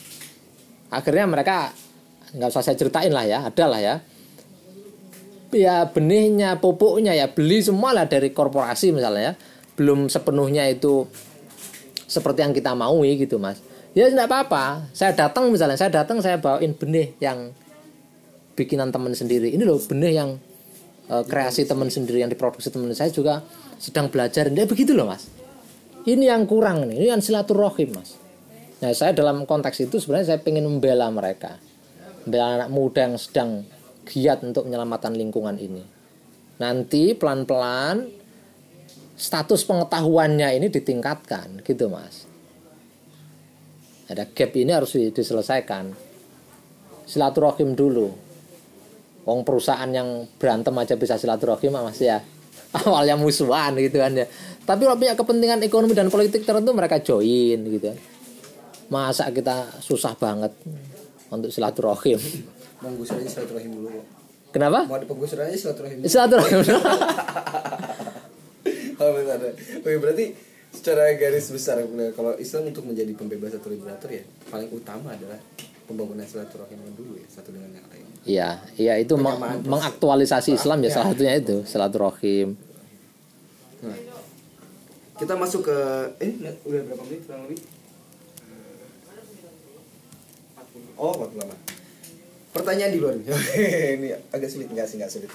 [0.93, 1.73] Akhirnya mereka
[2.37, 3.97] nggak usah saya ceritain lah ya, ada lah ya
[5.53, 9.35] ya benihnya, pupuknya ya beli semua lah dari korporasi misalnya ya.
[9.79, 11.07] Belum sepenuhnya itu
[12.09, 13.61] seperti yang kita maui gitu mas.
[13.97, 14.89] Ya tidak apa-apa.
[14.93, 17.53] Saya datang misalnya, saya datang saya bawain benih yang
[18.59, 19.55] bikinan teman sendiri.
[19.55, 20.31] Ini loh benih yang
[21.09, 23.45] eh, kreasi teman sendiri yang diproduksi teman saya juga
[23.79, 24.51] sedang belajar.
[24.51, 25.31] Ya begitu loh mas.
[26.09, 27.05] Ini yang kurang nih.
[27.05, 28.19] Ini kan silaturahim mas.
[28.79, 31.59] Nah saya dalam konteks itu sebenarnya saya ingin membela mereka,
[32.23, 33.67] membela anak muda yang sedang
[34.09, 35.85] giat untuk menyelamatkan lingkungan ini.
[36.59, 38.09] Nanti pelan-pelan
[39.19, 42.25] status pengetahuannya ini ditingkatkan, gitu mas.
[44.09, 45.93] Ada gap ini harus di- diselesaikan.
[47.05, 48.09] Silaturahim dulu.
[49.29, 52.25] Wong perusahaan yang berantem aja bisa silaturahim mas ya.
[52.79, 54.25] Awalnya musuhan gitu kan ya.
[54.65, 57.93] Tapi kalau punya kepentingan ekonomi dan politik tertentu mereka join gitu.
[58.89, 60.57] Masa kita susah banget
[61.29, 62.17] untuk silaturahim.
[62.79, 64.07] Gusur aja silaturahim dulu kok.
[64.55, 64.79] Kenapa?
[64.87, 66.09] Mau ada penggusuran aja silaturahim dulu.
[66.09, 66.61] Silaturahim.
[68.99, 69.55] Oh, ada.
[69.79, 70.35] Oke, berarti
[70.75, 75.39] secara garis besar nah, kalau Islam untuk menjadi pembebas atau liberator ya paling utama adalah
[75.87, 78.05] pembangunan silaturahim dulu ya satu dengan yang lain.
[78.27, 82.59] Iya, iya itu meng- mengaktualisasi Islam ya salah satunya itu silaturahim.
[83.87, 83.99] Nah,
[85.15, 85.79] kita masuk ke
[86.19, 86.35] eh
[86.67, 87.59] udah berapa menit kurang lebih?
[90.99, 91.68] Oh, 48.
[92.51, 93.27] Pertanyaan di luar ini
[94.01, 94.69] ini agak sulit.
[94.69, 95.31] Nggak sih nggak sulit.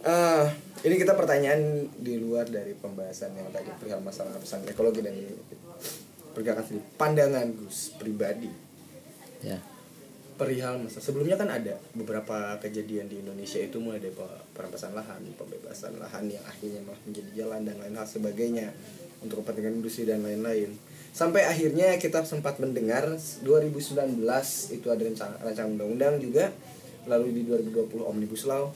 [0.00, 0.44] Eh,
[0.88, 1.60] ini kita pertanyaan
[1.94, 5.12] di luar dari pembahasan yang tadi perihal masalah pesan ekologi dan
[6.32, 6.84] pergerakan sendiri.
[6.96, 8.48] Pandangan Gus pribadi.
[9.40, 9.56] Ya.
[10.36, 15.20] perihal masa sebelumnya kan ada beberapa kejadian di Indonesia itu mulai dari pe- perampasan lahan,
[15.36, 18.72] pembebasan lahan yang akhirnya malah menjadi jalan dan lain hal sebagainya
[19.20, 20.72] untuk kepentingan industri dan lain-lain.
[21.10, 23.06] Sampai akhirnya kita sempat mendengar
[23.42, 24.22] 2019
[24.72, 26.54] itu ada rancangan, rancangan undang-undang juga
[27.10, 28.70] lalu di 2020 Omnibus Law.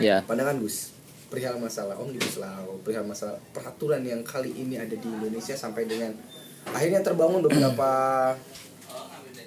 [0.00, 0.24] Ya.
[0.24, 0.96] Pandangan Gus
[1.30, 6.10] perihal masalah Omnibus Law, perihal masalah peraturan yang kali ini ada di Indonesia sampai dengan
[6.74, 7.90] akhirnya terbangun beberapa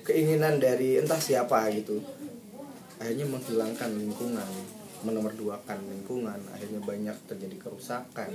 [0.08, 2.00] keinginan dari entah siapa gitu
[3.00, 4.52] akhirnya menghilangkan lingkungan
[5.04, 8.32] menomorduakan lingkungan akhirnya banyak terjadi kerusakan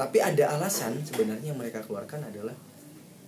[0.00, 2.56] tapi ada alasan sebenarnya yang mereka keluarkan adalah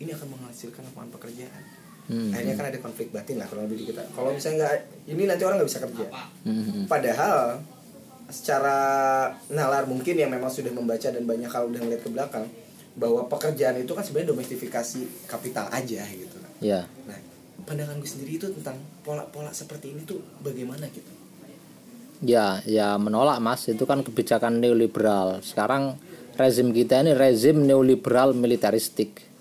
[0.01, 1.65] ini akan menghasilkan lapangan pekerjaan
[2.03, 2.35] Hmm.
[2.35, 4.75] akhirnya kan ada konflik batin lah kalau lebih di kita kalau misalnya nggak
[5.07, 6.07] ini nanti orang nggak bisa kerja
[6.43, 6.83] Hmm.
[6.91, 7.63] padahal
[8.27, 8.77] secara
[9.55, 12.49] nalar mungkin yang memang sudah membaca dan banyak hal udah ngeliat ke belakang
[12.99, 16.87] bahwa pekerjaan itu kan sebenarnya domestifikasi kapital aja gitu Ya.
[17.11, 17.19] Nah,
[17.67, 21.11] pandangan gue sendiri itu tentang pola-pola seperti ini tuh bagaimana gitu?
[22.23, 23.67] Ya, ya menolak Mas.
[23.67, 25.43] Itu kan kebijakan neoliberal.
[25.43, 25.99] Sekarang
[26.37, 29.33] rezim kita ini rezim neoliberal militeristik.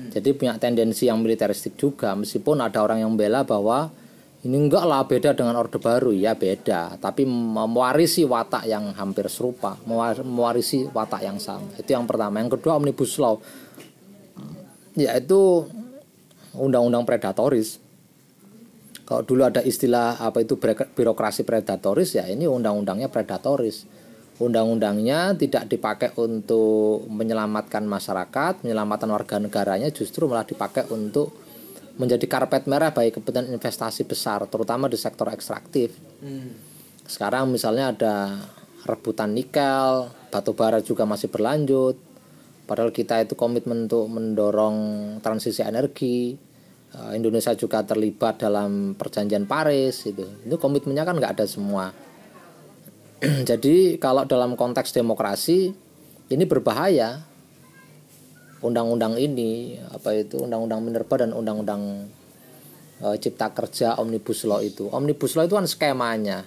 [0.00, 3.92] Jadi punya tendensi yang militeristik juga meskipun ada orang yang membela bahwa
[4.40, 6.16] ini enggak lah beda dengan orde baru.
[6.16, 6.96] Ya beda.
[6.96, 11.68] Tapi mewarisi watak yang hampir serupa mewar- mewarisi watak yang sama.
[11.76, 12.40] Itu yang pertama.
[12.40, 13.36] Yang kedua omnibus law.
[14.96, 15.68] Yaitu
[16.56, 17.76] undang-undang predatoris.
[19.04, 20.56] Kalau dulu ada istilah apa itu
[20.94, 23.82] birokrasi predatoris ya ini undang-undangnya predatoris
[24.40, 31.36] undang-undangnya tidak dipakai untuk menyelamatkan masyarakat menyelamatkan warga negaranya justru malah dipakai untuk
[32.00, 35.92] menjadi karpet merah bagi kepentingan investasi besar terutama di sektor ekstraktif.
[37.04, 38.14] Sekarang misalnya ada
[38.88, 42.00] rebutan nikel batu bara juga masih berlanjut.
[42.64, 44.78] Padahal kita itu komitmen untuk mendorong
[45.20, 46.32] transisi energi.
[46.90, 51.94] Eh, Indonesia juga terlibat dalam perjanjian Paris itu itu komitmennya kan nggak ada semua
[53.48, 55.76] jadi kalau dalam konteks demokrasi
[56.30, 57.26] ini berbahaya.
[58.60, 62.12] Undang-undang ini apa itu undang-undang minerba dan undang-undang
[63.00, 64.84] eh, cipta kerja omnibus law itu.
[64.92, 66.44] Omnibus law itu kan skemanya.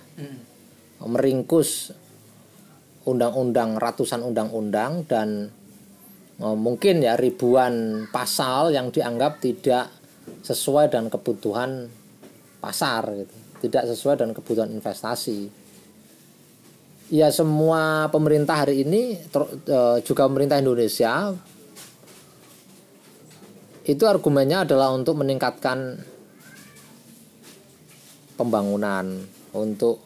[1.01, 1.89] Meringkus
[3.09, 5.49] undang-undang ratusan undang-undang dan
[6.37, 9.89] eh, mungkin ya ribuan pasal yang dianggap tidak
[10.45, 11.89] sesuai dengan kebutuhan
[12.61, 13.35] pasar gitu.
[13.67, 15.62] Tidak sesuai dengan kebutuhan investasi
[17.11, 21.33] ya semua pemerintah hari ini ter- eh, juga pemerintah Indonesia
[23.83, 25.99] itu argumennya adalah untuk meningkatkan
[28.39, 29.99] pembangunan untuk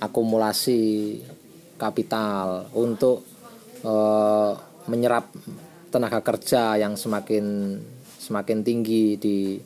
[0.00, 1.16] akumulasi
[1.80, 3.24] kapital untuk
[3.80, 4.52] eh,
[4.86, 5.32] menyerap
[5.88, 7.78] tenaga kerja yang semakin
[8.20, 9.56] semakin tinggi di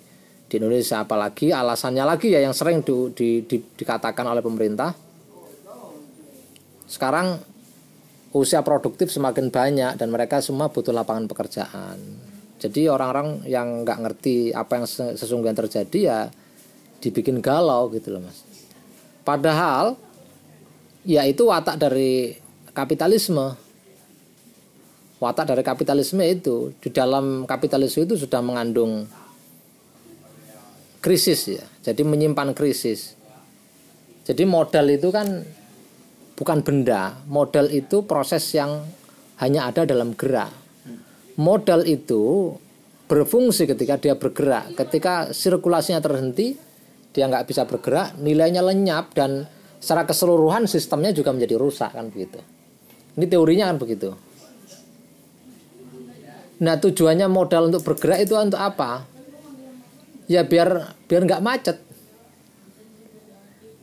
[0.50, 1.02] di Indonesia.
[1.02, 5.09] Apalagi alasannya lagi ya yang sering di, di, di- dikatakan oleh pemerintah
[6.90, 7.38] sekarang
[8.34, 11.98] usia produktif semakin banyak dan mereka semua butuh lapangan pekerjaan.
[12.58, 16.20] Jadi orang-orang yang nggak ngerti apa yang se- sesungguhnya terjadi ya
[17.00, 18.42] dibikin galau gitu loh mas.
[19.22, 19.96] Padahal
[21.06, 22.36] ya itu watak dari
[22.74, 23.56] kapitalisme.
[25.20, 29.04] Watak dari kapitalisme itu di dalam kapitalisme itu sudah mengandung
[31.00, 31.64] krisis ya.
[31.80, 33.16] Jadi menyimpan krisis.
[34.24, 35.44] Jadi modal itu kan
[36.40, 37.20] bukan benda.
[37.28, 38.80] Modal itu proses yang
[39.44, 40.48] hanya ada dalam gerak.
[41.36, 42.56] Modal itu
[43.04, 44.72] berfungsi ketika dia bergerak.
[44.72, 46.56] Ketika sirkulasinya terhenti
[47.10, 49.44] dia nggak bisa bergerak nilainya lenyap dan
[49.82, 52.40] secara keseluruhan sistemnya juga menjadi rusak kan begitu.
[53.18, 54.10] Ini teorinya kan begitu.
[56.60, 59.04] Nah tujuannya modal untuk bergerak itu untuk apa?
[60.30, 61.76] Ya biar biar nggak macet.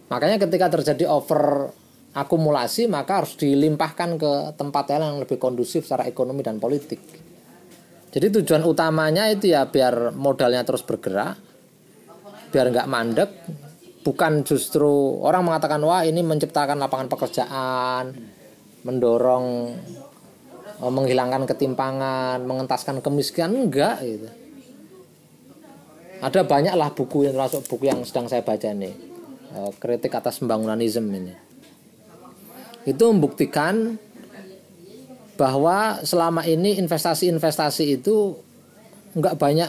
[0.08, 1.74] Makanya ketika terjadi over
[2.18, 6.98] akumulasi maka harus dilimpahkan ke tempat yang lebih kondusif secara ekonomi dan politik.
[8.10, 11.38] Jadi tujuan utamanya itu ya biar modalnya terus bergerak,
[12.50, 13.32] biar nggak mandek.
[14.02, 18.16] Bukan justru orang mengatakan wah ini menciptakan lapangan pekerjaan,
[18.88, 19.46] mendorong
[20.80, 24.30] oh, menghilangkan ketimpangan, mengentaskan kemiskinan enggak gitu.
[26.18, 28.96] Ada banyaklah buku yang termasuk buku yang sedang saya baca nih.
[29.48, 31.47] eh, kritik atas pembangunanisme ini.
[32.88, 34.00] Itu membuktikan
[35.36, 38.40] bahwa selama ini investasi-investasi itu
[39.12, 39.68] enggak banyak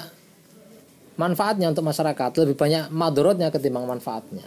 [1.19, 2.31] manfaatnya untuk masyarakat.
[2.47, 4.47] Lebih banyak madorotnya ketimbang manfaatnya.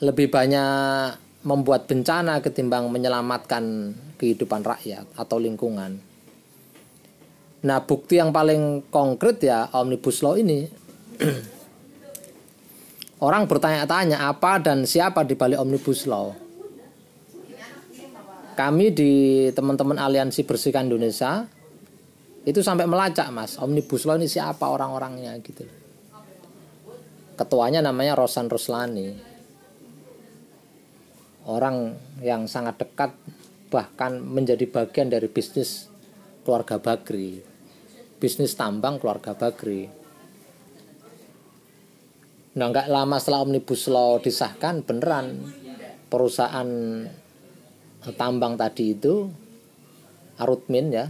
[0.00, 6.00] Lebih banyak membuat bencana ketimbang menyelamatkan kehidupan rakyat atau lingkungan.
[7.60, 10.64] Nah bukti yang paling konkret ya omnibus law ini
[13.26, 16.47] orang bertanya-tanya apa dan siapa di balik omnibus law
[18.58, 19.12] kami di
[19.54, 21.46] teman-teman aliansi bersihkan Indonesia
[22.42, 23.54] itu sampai melacak mas.
[23.62, 25.62] Omnibus law ini siapa orang-orangnya gitu.
[27.38, 29.28] Ketuanya namanya Rosan Ruslani
[31.48, 33.16] orang yang sangat dekat
[33.72, 35.88] bahkan menjadi bagian dari bisnis
[36.44, 37.40] keluarga Bagri
[38.20, 39.88] bisnis tambang keluarga Bagri
[42.52, 45.40] nah nggak lama setelah omnibus law disahkan beneran
[46.12, 46.68] perusahaan
[48.14, 49.26] tambang tadi itu
[50.38, 51.06] Arutmin ya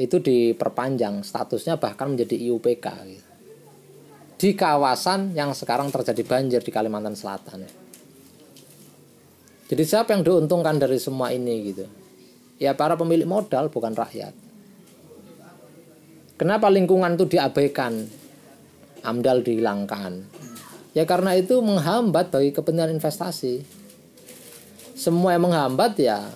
[0.00, 3.28] itu diperpanjang statusnya bahkan menjadi IUPK gitu.
[4.40, 7.68] di kawasan yang sekarang terjadi banjir di Kalimantan Selatan.
[9.68, 11.84] Jadi siapa yang diuntungkan dari semua ini gitu?
[12.56, 14.32] Ya para pemilik modal bukan rakyat.
[16.40, 18.08] Kenapa lingkungan itu diabaikan?
[19.04, 20.24] AMDAL dihilangkan.
[20.96, 23.79] Ya karena itu menghambat bagi kepentingan investasi.
[25.00, 26.28] Semua yang menghambat ya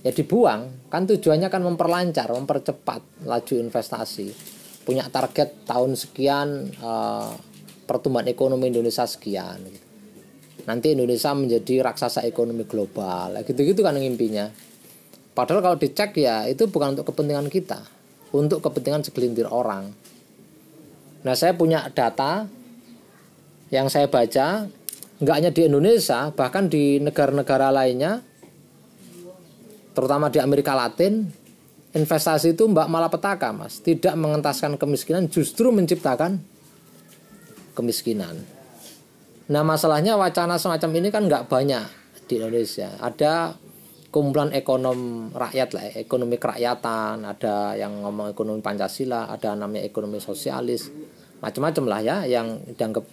[0.00, 0.88] ya dibuang.
[0.88, 4.32] Kan tujuannya kan memperlancar mempercepat laju investasi.
[4.88, 7.36] Punya target tahun sekian uh,
[7.84, 9.84] pertumbuhan ekonomi Indonesia sekian gitu.
[10.66, 13.36] nanti Indonesia menjadi raksasa ekonomi global.
[13.44, 14.48] Gitu-gitu kan ngimpinya.
[15.36, 17.84] Padahal kalau dicek ya itu bukan untuk kepentingan kita.
[18.32, 19.92] Untuk kepentingan segelintir orang.
[21.22, 22.48] Nah saya punya data
[23.70, 24.66] yang saya baca
[25.16, 28.20] nggak hanya di Indonesia bahkan di negara-negara lainnya
[29.96, 31.24] terutama di Amerika Latin
[31.96, 33.80] investasi itu mbak malah petaka mas.
[33.80, 36.36] Tidak mengentaskan kemiskinan justru menciptakan
[37.72, 38.36] kemiskinan.
[39.48, 41.84] Nah masalahnya wacana semacam ini kan nggak banyak
[42.28, 42.92] di Indonesia.
[43.00, 43.56] Ada
[44.12, 50.92] kumpulan ekonom rakyat lah ekonomi kerakyatan ada yang ngomong ekonomi Pancasila ada namanya ekonomi sosialis.
[51.40, 53.04] Macam-macam lah ya yang dianggap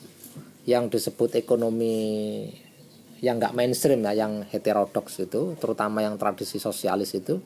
[0.63, 2.47] yang disebut ekonomi
[3.23, 7.39] yang nggak mainstream ya yang heterodoks itu terutama yang tradisi sosialis itu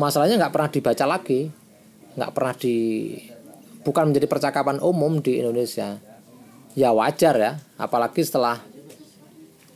[0.00, 1.40] masalahnya nggak pernah dibaca lagi.
[2.16, 2.76] Nggak pernah di
[3.84, 6.00] bukan menjadi percakapan umum di Indonesia.
[6.72, 8.56] Ya wajar ya apalagi setelah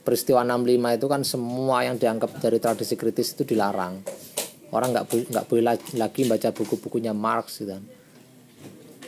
[0.04, 4.00] peristiwa 65 itu kan semua yang dianggap dari tradisi kritis itu dilarang.
[4.72, 5.62] Orang nggak nggak boleh
[6.00, 7.76] lagi baca buku-bukunya Marx gitu.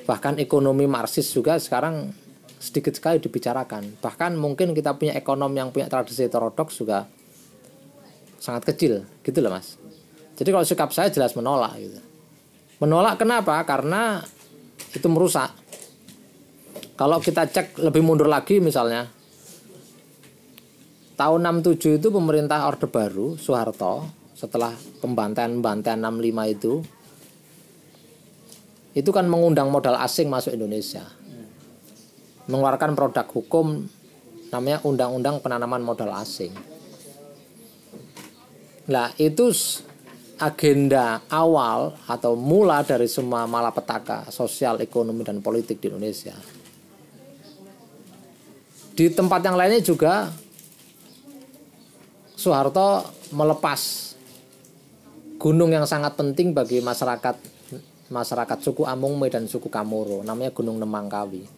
[0.06, 2.14] Bahkan ekonomi Marxis juga sekarang
[2.56, 4.00] sedikit sekali dibicarakan.
[4.00, 7.04] Bahkan mungkin kita punya ekonom yang punya tradisi heterodoks juga
[8.40, 9.80] sangat kecil, gitu loh mas.
[10.36, 12.00] Jadi kalau sikap saya jelas menolak gitu.
[12.78, 13.64] Menolak kenapa?
[13.64, 14.20] Karena
[14.92, 15.52] itu merusak.
[16.96, 19.08] Kalau kita cek lebih mundur lagi misalnya
[21.16, 24.04] tahun 67 itu pemerintah Orde Baru Soeharto
[24.36, 26.72] setelah pembantaian-pembantaian 65 itu
[28.96, 31.04] itu kan mengundang modal asing masuk Indonesia
[32.46, 33.86] mengeluarkan produk hukum
[34.50, 36.54] namanya Undang-Undang Penanaman Modal Asing.
[38.86, 39.50] Nah, itu
[40.38, 46.36] agenda awal atau mula dari semua malapetaka sosial, ekonomi, dan politik di Indonesia.
[48.96, 50.30] Di tempat yang lainnya juga
[52.36, 54.12] Soeharto melepas
[55.36, 57.36] gunung yang sangat penting bagi masyarakat
[58.12, 61.55] masyarakat suku Amungme dan suku Kamoro namanya Gunung Nemangkawi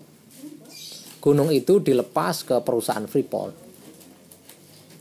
[1.19, 3.55] gunung itu dilepas ke perusahaan Freeport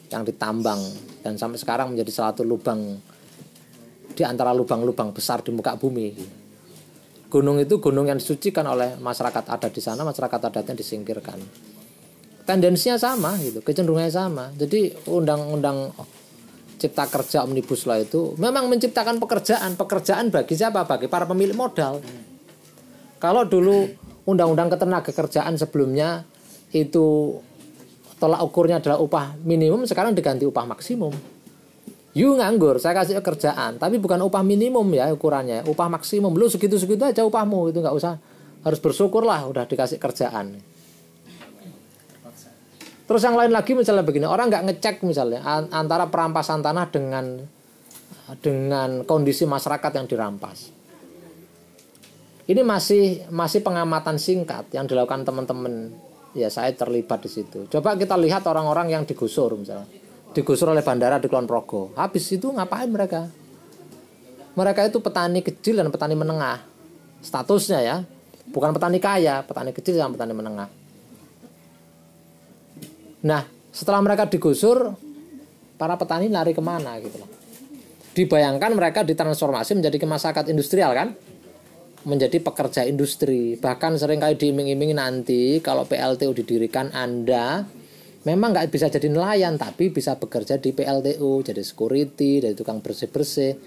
[0.09, 0.80] yang ditambang
[1.22, 2.80] dan sampai sekarang menjadi salah satu lubang
[4.18, 6.09] di antara lubang-lubang besar di muka bumi.
[7.28, 11.38] Gunung itu gunung yang disucikan oleh masyarakat adat di sana, masyarakat adatnya disingkirkan.
[12.47, 14.55] Tendensinya sama gitu, kecenderungannya sama.
[14.55, 15.91] Jadi undang-undang
[16.80, 20.88] cipta kerja omnibus law itu memang menciptakan pekerjaan, pekerjaan bagi siapa?
[20.88, 21.99] Bagi para pemilik modal.
[23.20, 26.28] Kalau dulu undang-undang ketenaga kerjaan sebelumnya
[26.75, 27.39] itu
[28.19, 31.15] tolak ukurnya adalah upah minimum sekarang diganti upah maksimum.
[32.11, 36.36] You nganggur saya kasih kerjaan tapi bukan upah minimum ya ukurannya upah maksimum.
[36.36, 38.19] Lu segitu segitu aja upahmu itu nggak usah
[38.67, 40.59] harus bersyukur lah udah dikasih kerjaan.
[43.07, 45.39] Terus yang lain lagi misalnya begini orang nggak ngecek misalnya
[45.71, 47.39] antara perampasan tanah dengan
[48.43, 50.76] dengan kondisi masyarakat yang dirampas
[52.47, 55.91] ini masih masih pengamatan singkat yang dilakukan teman-teman.
[56.35, 57.65] Ya saya terlibat di situ.
[57.67, 59.89] Coba kita lihat orang-orang yang digusur misalnya.
[60.31, 61.95] Digusur oleh bandara di Kulon Progo.
[61.97, 63.25] Habis itu ngapain mereka?
[64.53, 66.61] Mereka itu petani kecil dan petani menengah.
[67.21, 67.97] Statusnya ya.
[68.47, 70.69] bukan petani kaya petani kecil sama petani menengah
[73.23, 73.43] nah
[73.75, 74.95] setelah mereka digusur
[75.75, 77.29] para petani lari ke mana gitu loh
[78.15, 81.13] dibayangkan mereka ditransformasi menjadi masyarakat industrial kan
[82.08, 83.60] menjadi pekerja industri.
[83.60, 87.68] Bahkan sering kali diiming-imingi nanti kalau PLTU didirikan Anda
[88.24, 93.60] memang nggak bisa jadi nelayan tapi bisa bekerja di PLTU jadi security dari tukang bersih-bersih.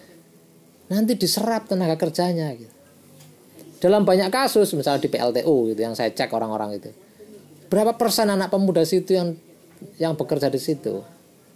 [0.88, 2.72] Nanti diserap tenaga kerjanya gitu.
[3.80, 6.90] Dalam banyak kasus misalnya di PLTU gitu yang saya cek orang-orang itu.
[7.68, 9.36] Berapa persen anak pemuda situ yang
[10.00, 11.04] yang bekerja di situ?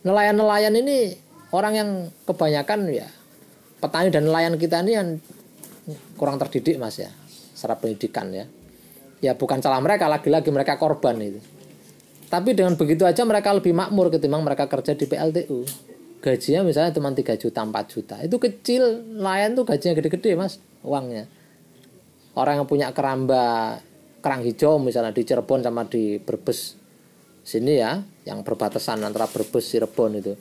[0.05, 1.17] Nelayan-nelayan ini
[1.53, 1.91] orang yang
[2.29, 3.09] kebanyakan ya
[3.85, 5.09] petani dan nelayan kita ini yang
[6.17, 7.11] kurang terdidik mas ya.
[7.55, 8.45] Secara pendidikan ya.
[9.23, 11.41] Ya bukan salah mereka lagi-lagi mereka korban itu.
[12.29, 15.65] Tapi dengan begitu aja mereka lebih makmur ketimbang mereka kerja di PLTU
[16.25, 18.17] gajinya misalnya cuma 3 juta 4 juta.
[18.25, 21.29] Itu kecil nelayan tuh gajinya gede-gede mas uangnya.
[22.33, 23.77] Orang yang punya keramba
[24.25, 26.81] kerang hijau misalnya di Cirebon sama di Brebes.
[27.45, 30.33] Sini ya yang berbatasan antara Brebes Cirebon itu.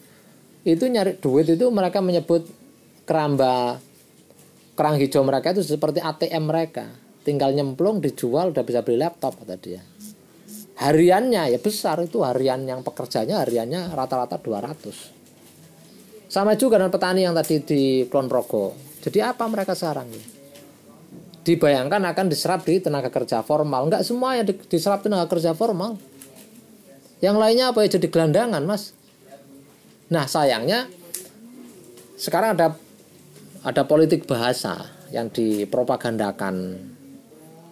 [0.64, 2.48] Itu nyari duit itu mereka menyebut
[3.04, 3.84] keramba
[4.74, 6.86] kerang hijau mereka itu seperti ATM mereka.
[7.24, 9.82] Tinggal nyemplung dijual udah bisa beli laptop kata dia.
[10.82, 12.20] Hariannya ya besar itu.
[12.26, 15.24] Harian yang pekerjanya hariannya rata-rata 200
[16.34, 18.74] sama juga dengan petani yang tadi di Klon Progo
[19.06, 20.10] jadi apa mereka sekarang
[21.46, 23.92] dibayangkan akan diserap di tenaga kerja formal.
[23.92, 26.00] Enggak semua yang diserap tenaga kerja formal.
[27.20, 28.00] Yang lainnya apa ya?
[28.00, 28.96] Jadi gelandangan mas.
[30.08, 30.88] Nah sayangnya
[32.16, 32.80] sekarang ada
[33.64, 36.84] ada politik bahasa yang dipropagandakan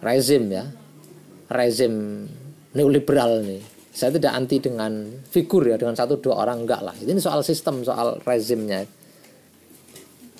[0.00, 0.64] rezim ya
[1.52, 2.24] rezim
[2.72, 3.60] neoliberal nih.
[3.92, 6.96] Saya tidak anti dengan figur ya dengan satu dua orang enggak lah.
[6.96, 8.88] Ini soal sistem soal rezimnya.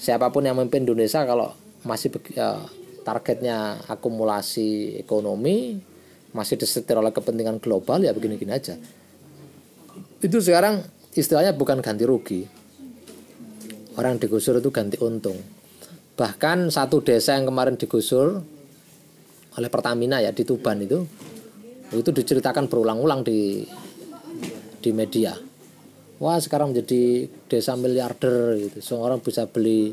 [0.01, 1.53] Siapa pun yang memimpin Indonesia kalau
[1.85, 2.57] masih ya,
[3.05, 5.77] targetnya akumulasi ekonomi
[6.33, 8.81] masih disetir oleh kepentingan global ya begini-gini aja.
[10.25, 10.81] Itu sekarang
[11.13, 12.62] istilahnya bukan ganti rugi
[13.97, 15.37] orang digusur itu ganti untung.
[16.17, 18.41] Bahkan satu desa yang kemarin digusur
[19.53, 21.05] oleh Pertamina ya di Tuban itu
[21.93, 23.65] itu diceritakan berulang-ulang di
[24.81, 25.37] di media.
[26.23, 28.79] Wah sekarang menjadi desa miliarder gitu.
[28.97, 29.93] Orang bisa beli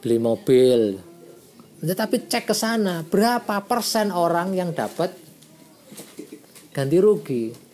[0.00, 1.00] beli mobil.
[1.80, 5.16] Ya, tapi cek ke sana berapa persen orang yang dapat
[6.76, 7.69] ganti rugi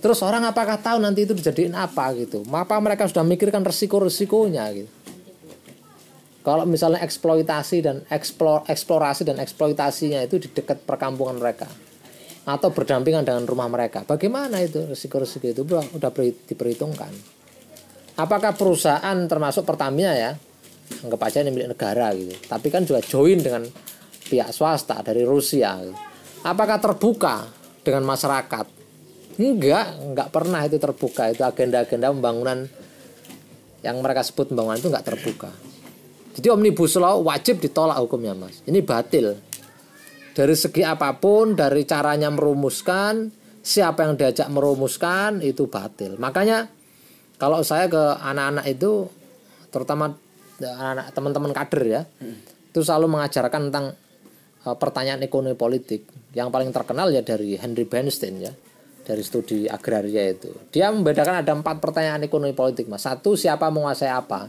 [0.00, 2.40] Terus orang apakah tahu nanti itu dijadiin apa gitu?
[2.48, 4.90] Apa mereka sudah mikirkan resiko-resikonya gitu?
[6.40, 11.68] Kalau misalnya eksploitasi dan eksplor, eksplorasi dan eksploitasinya itu di dekat perkampungan mereka
[12.48, 16.10] atau berdampingan dengan rumah mereka, bagaimana itu resiko-resiko itu sudah
[16.48, 17.12] diperhitungkan?
[18.16, 20.32] Apakah perusahaan termasuk Pertamina ya,
[21.04, 23.68] anggap aja ini milik negara gitu, tapi kan juga join dengan
[24.32, 25.76] pihak swasta dari Rusia.
[25.84, 25.96] Gitu.
[26.48, 27.44] Apakah terbuka
[27.84, 28.79] dengan masyarakat?
[29.40, 31.32] Enggak, enggak pernah itu terbuka.
[31.32, 32.68] Itu agenda-agenda pembangunan
[33.80, 35.50] yang mereka sebut pembangunan itu enggak terbuka.
[36.36, 38.60] Jadi omnibus law wajib ditolak hukumnya, Mas.
[38.68, 39.40] Ini batil.
[40.36, 43.32] Dari segi apa pun, dari caranya merumuskan,
[43.64, 46.20] siapa yang diajak merumuskan itu batil.
[46.20, 46.70] Makanya
[47.40, 49.10] kalau saya ke anak-anak itu
[49.72, 50.14] terutama
[50.60, 52.70] anak teman-teman kader ya, hmm.
[52.70, 53.96] itu selalu mengajarkan tentang
[54.68, 56.06] uh, pertanyaan ekonomi politik.
[56.30, 58.52] Yang paling terkenal ya dari Henry Bernstein ya
[59.10, 60.54] dari studi agraria itu.
[60.70, 63.02] Dia membedakan ada empat pertanyaan ekonomi politik, mas.
[63.02, 64.46] Satu, siapa menguasai apa?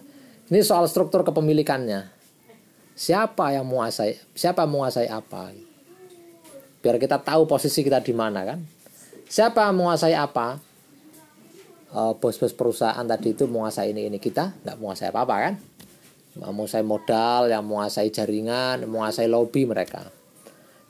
[0.54, 2.06] Ini soal struktur kepemilikannya.
[2.94, 4.22] Siapa yang menguasai?
[4.38, 5.50] Siapa menguasai apa?
[6.86, 8.62] Biar kita tahu posisi kita di mana kan.
[9.26, 10.62] Siapa menguasai apa?
[11.92, 15.54] Uh, bos-bos perusahaan tadi itu menguasai ini ini kita nggak menguasai apa apa kan?
[16.38, 20.08] Menguasai modal, yang menguasai jaringan, menguasai lobby mereka.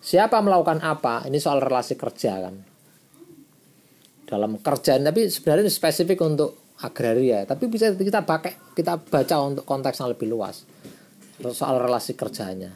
[0.04, 1.26] Siapa melakukan apa?
[1.26, 2.71] Ini soal relasi kerja kan
[4.32, 5.04] dalam kerjaan.
[5.04, 7.44] Tapi sebenarnya ini spesifik untuk agraria.
[7.44, 10.64] Tapi bisa kita pakai kita baca untuk konteks yang lebih luas.
[11.52, 12.72] Soal relasi kerjanya.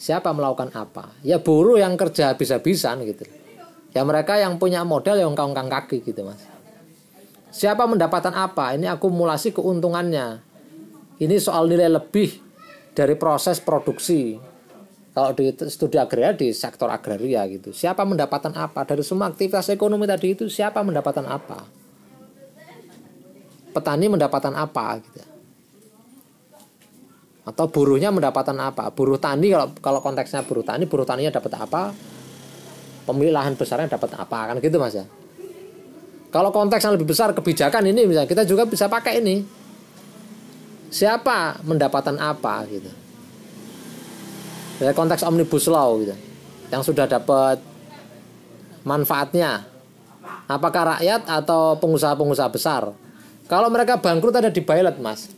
[0.00, 1.12] Siapa melakukan apa?
[1.20, 3.28] Ya buruh yang kerja bisa-bisan gitu.
[3.92, 6.40] Ya mereka yang punya modal yang ongkang kaki gitu mas.
[7.54, 8.74] Siapa mendapatkan apa?
[8.74, 10.42] Ini akumulasi keuntungannya.
[11.22, 12.42] Ini soal nilai lebih
[12.90, 14.34] dari proses produksi
[15.14, 17.70] kalau di studi agraria di sektor agraria gitu.
[17.70, 18.82] Siapa mendapatkan apa?
[18.82, 21.62] Dari semua aktivitas ekonomi tadi itu siapa mendapatkan apa?
[23.70, 25.22] Petani mendapatkan apa gitu.
[27.46, 28.90] Atau buruhnya mendapatkan apa?
[28.90, 31.94] Buruh tani kalau kalau konteksnya buruh tani buruh taninya dapat apa?
[33.06, 34.50] Pemilik lahan besarnya dapat apa?
[34.50, 35.06] Kan gitu mas ya?
[36.34, 39.46] Kalau konteks yang lebih besar kebijakan ini misalnya kita juga bisa pakai ini.
[40.90, 43.03] Siapa mendapatkan apa gitu
[44.78, 46.14] dari konteks omnibus law gitu
[46.72, 47.62] yang sudah dapat
[48.86, 49.66] manfaatnya.
[50.44, 52.92] Apakah rakyat atau pengusaha-pengusaha besar?
[53.48, 55.32] Kalau mereka bangkrut ada di bailout mas.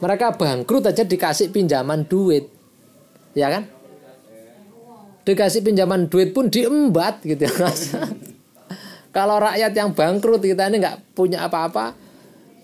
[0.00, 2.52] Mereka bangkrut aja dikasih pinjaman duit.
[3.32, 3.68] Ya kan?
[5.24, 7.96] Dikasih pinjaman duit pun diembat gitu ya mas.
[9.12, 12.04] Kalau rakyat yang bangkrut kita ini nggak punya apa-apa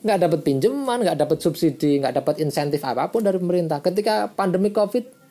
[0.02, 3.80] nggak dapat pinjaman nggak dapat subsidi nggak dapat insentif apa pun dari pemerintah.
[3.80, 5.21] Ketika pandemi covid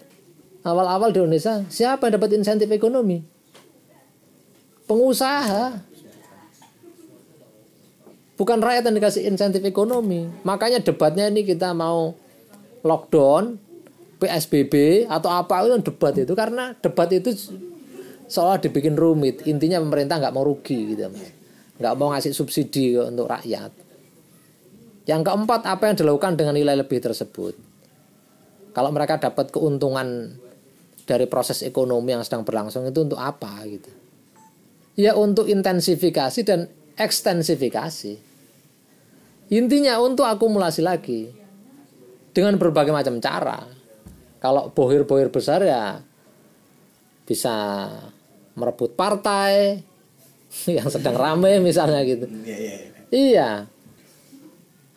[0.61, 3.21] awal-awal di Indonesia siapa yang dapat insentif ekonomi?
[4.85, 5.91] Pengusaha.
[8.35, 10.25] Bukan rakyat yang dikasih insentif ekonomi.
[10.41, 12.17] Makanya debatnya ini kita mau
[12.81, 13.61] lockdown
[14.17, 16.33] PSBB atau apa itu debat itu.
[16.33, 17.29] Karena debat itu
[18.25, 19.45] seolah dibikin rumit.
[19.45, 21.05] Intinya pemerintah nggak mau rugi gitu
[21.81, 23.73] nggak mau ngasih subsidi untuk rakyat.
[25.09, 27.57] Yang keempat apa yang dilakukan dengan nilai lebih tersebut?
[28.71, 30.37] Kalau mereka dapat keuntungan
[31.05, 33.91] dari proses ekonomi yang sedang berlangsung itu untuk apa gitu.
[34.99, 36.67] Ya untuk intensifikasi dan
[36.99, 38.13] ekstensifikasi.
[39.51, 41.31] Intinya untuk akumulasi lagi.
[42.31, 43.59] Dengan berbagai macam cara.
[44.39, 45.99] Kalau bohir-bohir besar ya
[47.27, 47.87] bisa
[48.55, 49.79] merebut partai
[50.77, 52.25] yang sedang rame misalnya gitu.
[52.27, 52.89] Iya, iya, iya.
[53.11, 53.49] iya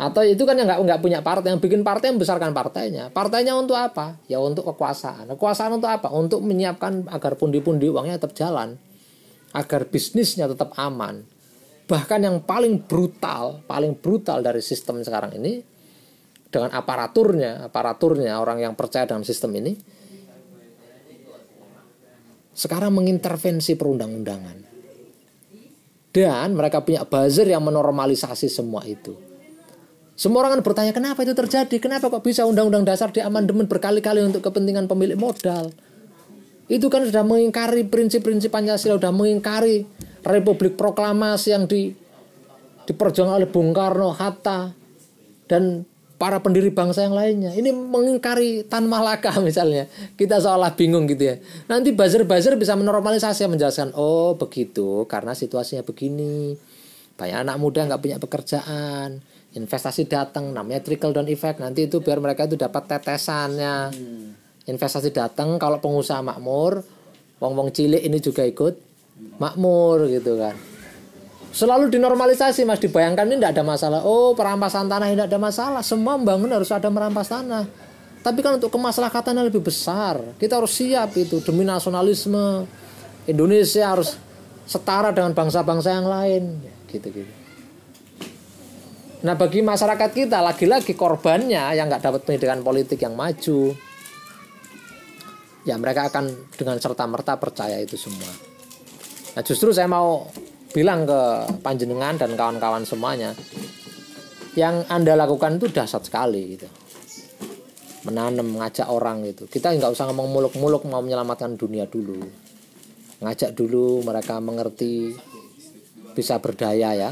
[0.05, 3.09] atau itu kan yang nggak nggak punya partai yang bikin partai membesarkan partainya.
[3.09, 4.21] Partainya untuk apa?
[4.29, 5.33] Ya untuk kekuasaan.
[5.33, 6.13] Kekuasaan untuk apa?
[6.13, 8.77] Untuk menyiapkan agar pundi-pundi uangnya tetap jalan.
[9.57, 11.25] Agar bisnisnya tetap aman.
[11.89, 15.65] Bahkan yang paling brutal paling brutal dari sistem sekarang ini
[16.53, 19.73] dengan aparaturnya aparaturnya orang yang percaya dengan sistem ini
[22.55, 24.77] sekarang mengintervensi perundang-undangan.
[26.15, 29.34] Dan mereka punya buzzer yang menormalisasi semua itu
[30.15, 31.77] semua orang kan bertanya kenapa itu terjadi?
[31.83, 35.75] Kenapa kok bisa undang-undang dasar diamandemen berkali-kali untuk kepentingan pemilik modal?
[36.71, 39.83] Itu kan sudah mengingkari prinsip-prinsip Pancasila, sudah mengingkari
[40.23, 41.91] Republik Proklamasi yang di,
[42.87, 44.71] diperjuangkan oleh Bung Karno, Hatta,
[45.51, 45.83] dan
[46.15, 47.51] para pendiri bangsa yang lainnya.
[47.51, 49.91] Ini mengingkari Tan Malaka misalnya.
[50.15, 51.37] Kita seolah bingung gitu ya.
[51.67, 56.55] Nanti buzzer-buzzer bisa menormalisasi menjelaskan, oh begitu, karena situasinya begini.
[57.19, 61.63] Banyak anak muda nggak punya pekerjaan investasi datang namanya trickle down effect.
[61.63, 63.95] Nanti itu biar mereka itu dapat tetesannya.
[64.67, 66.83] Investasi datang kalau pengusaha makmur
[67.39, 68.75] wong wong cilik ini juga ikut
[69.39, 70.57] makmur gitu kan.
[71.55, 72.83] Selalu dinormalisasi mas.
[72.83, 74.01] Dibayangkan ini tidak ada masalah.
[74.03, 75.83] Oh perampasan tanah tidak ada masalah.
[75.87, 77.71] Semua membangun harus ada merampas tanah.
[78.25, 80.19] Tapi kan untuk kemaslahatannya lebih besar.
[80.41, 81.39] Kita harus siap itu.
[81.45, 82.67] Demi nasionalisme
[83.31, 84.19] Indonesia harus
[84.65, 86.43] setara dengan bangsa-bangsa yang lain.
[86.91, 87.44] Gitu gitu
[89.25, 93.73] Nah bagi masyarakat kita lagi-lagi korbannya yang nggak dapat pendidikan politik yang maju,
[95.65, 98.29] ya mereka akan dengan serta merta percaya itu semua.
[99.33, 100.29] Nah justru saya mau
[100.77, 101.21] bilang ke
[101.65, 103.33] panjenengan dan kawan-kawan semuanya,
[104.61, 106.69] yang anda lakukan itu dahsyat sekali gitu.
[108.05, 109.49] Menanam, mengajak orang gitu.
[109.49, 112.21] Kita nggak usah ngomong muluk-muluk mau menyelamatkan dunia dulu.
[113.25, 115.17] Ngajak dulu mereka mengerti
[116.13, 117.11] bisa berdaya ya,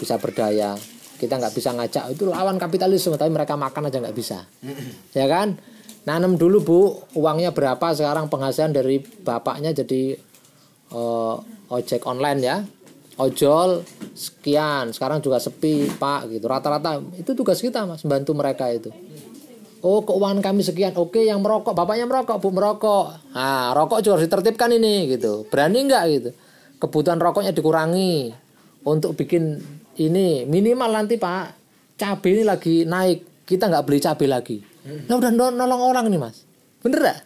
[0.00, 0.80] bisa berdaya
[1.22, 2.18] kita nggak bisa ngajak.
[2.18, 4.42] Itu lawan kapitalisme tapi mereka makan aja nggak bisa.
[5.14, 5.54] Ya kan?
[6.02, 6.80] Nanam dulu bu.
[7.14, 7.94] Uangnya berapa?
[7.94, 10.18] Sekarang penghasilan dari bapaknya jadi
[10.90, 11.38] uh,
[11.70, 12.56] ojek online ya.
[13.22, 13.86] Ojol
[14.18, 14.90] sekian.
[14.90, 16.50] Sekarang juga sepi pak gitu.
[16.50, 18.90] Rata-rata itu tugas kita mas bantu mereka itu.
[19.78, 20.98] Oh keuangan kami sekian.
[20.98, 21.70] Oke yang merokok.
[21.70, 23.30] Bapaknya merokok bu merokok.
[23.30, 25.46] Nah rokok juga harus ditertibkan ini gitu.
[25.46, 26.30] Berani nggak gitu?
[26.82, 28.34] Kebutuhan rokoknya dikurangi
[28.82, 29.62] untuk bikin
[30.00, 31.56] ini minimal nanti pak
[32.00, 33.44] cabai ini lagi naik.
[33.44, 34.56] Kita nggak beli cabai lagi.
[35.10, 36.46] Nah udah nolong orang nih mas.
[36.82, 37.20] Bener gak?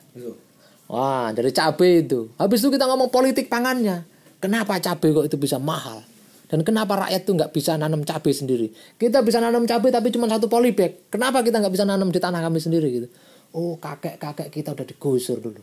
[0.86, 2.30] wah dari cabai itu.
[2.38, 4.04] Habis itu kita ngomong politik pangannya.
[4.38, 6.04] Kenapa cabai kok itu bisa mahal?
[6.46, 8.70] Dan kenapa rakyat tuh nggak bisa nanam cabai sendiri?
[8.94, 11.10] Kita bisa nanam cabai tapi cuma satu polybag.
[11.10, 13.08] Kenapa kita nggak bisa nanam di tanah kami sendiri gitu?
[13.56, 15.58] Oh kakek kakek kita udah digusur dulu.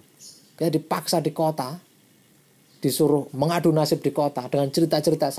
[0.60, 1.80] Kayak dipaksa di kota
[2.84, 5.32] disuruh mengadu nasib di kota dengan cerita-cerita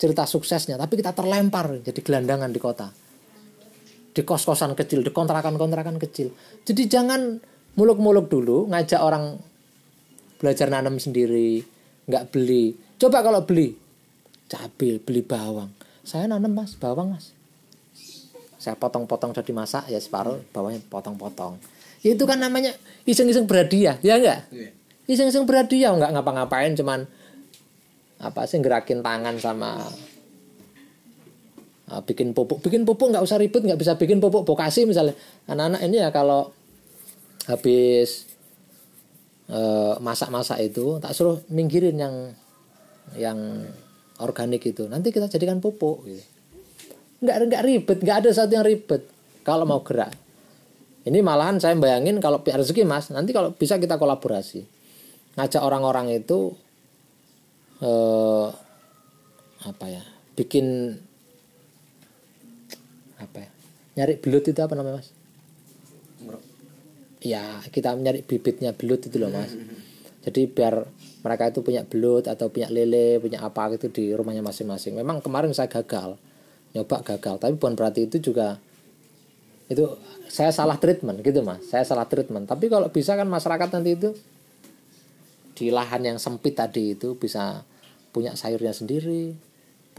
[0.00, 2.88] cerita suksesnya, tapi kita terlempar jadi gelandangan di kota.
[4.10, 6.32] Di kos-kosan kecil, di kontrakan-kontrakan kecil.
[6.64, 7.36] Jadi jangan
[7.76, 9.36] muluk-muluk dulu ngajak orang
[10.40, 11.60] belajar nanam sendiri,
[12.08, 12.72] nggak beli.
[12.96, 13.76] Coba kalau beli
[14.50, 15.70] cabai, beli bawang.
[16.02, 17.30] Saya nanam mas, bawang mas.
[18.58, 21.60] Saya potong-potong jadi masak ya separuh, bawangnya potong-potong.
[22.00, 22.72] Itu kan namanya
[23.04, 24.48] iseng-iseng berhadiah, ya enggak?
[24.50, 24.70] Iya.
[25.06, 27.06] Iseng-iseng berhadiah, nggak ngapa-ngapain, cuman
[28.20, 29.80] apa sih gerakin tangan sama
[31.90, 32.60] uh, bikin pupuk.
[32.60, 35.16] Bikin pupuk nggak usah ribet nggak bisa bikin pupuk bokasi misalnya.
[35.48, 36.52] Anak-anak ini ya kalau
[37.48, 38.30] habis
[39.50, 42.14] eh, masak-masak itu tak suruh minggirin yang
[43.18, 43.38] yang
[44.22, 44.86] organik itu.
[44.86, 46.22] Nanti kita jadikan pupuk gitu.
[47.20, 49.02] nggak nggak ribet nggak ada satu yang ribet.
[49.42, 50.12] Kalau mau gerak.
[51.00, 54.62] Ini malahan saya bayangin kalau pihak rezeki mas nanti kalau bisa kita kolaborasi.
[55.40, 56.52] Ngajak orang-orang itu
[57.84, 58.48] eh,
[59.66, 60.02] apa ya?
[60.36, 60.96] Bikin
[63.20, 63.50] apa ya?
[64.00, 65.08] Nyari belut itu apa namanya mas?
[67.20, 69.52] Ya kita nyari bibitnya belut itu loh mas.
[70.20, 70.84] Jadi biar
[71.20, 74.96] mereka itu punya belut atau punya lele punya apa gitu di rumahnya masing-masing.
[74.96, 76.16] Memang kemarin saya gagal
[76.72, 77.36] nyoba gagal.
[77.40, 78.56] Tapi bukan berarti itu juga
[79.70, 79.86] itu
[80.26, 81.60] saya salah treatment gitu mas.
[81.68, 82.48] Saya salah treatment.
[82.48, 84.10] Tapi kalau bisa kan masyarakat nanti itu
[85.60, 87.60] di lahan yang sempit tadi itu bisa
[88.10, 89.50] punya sayurnya sendiri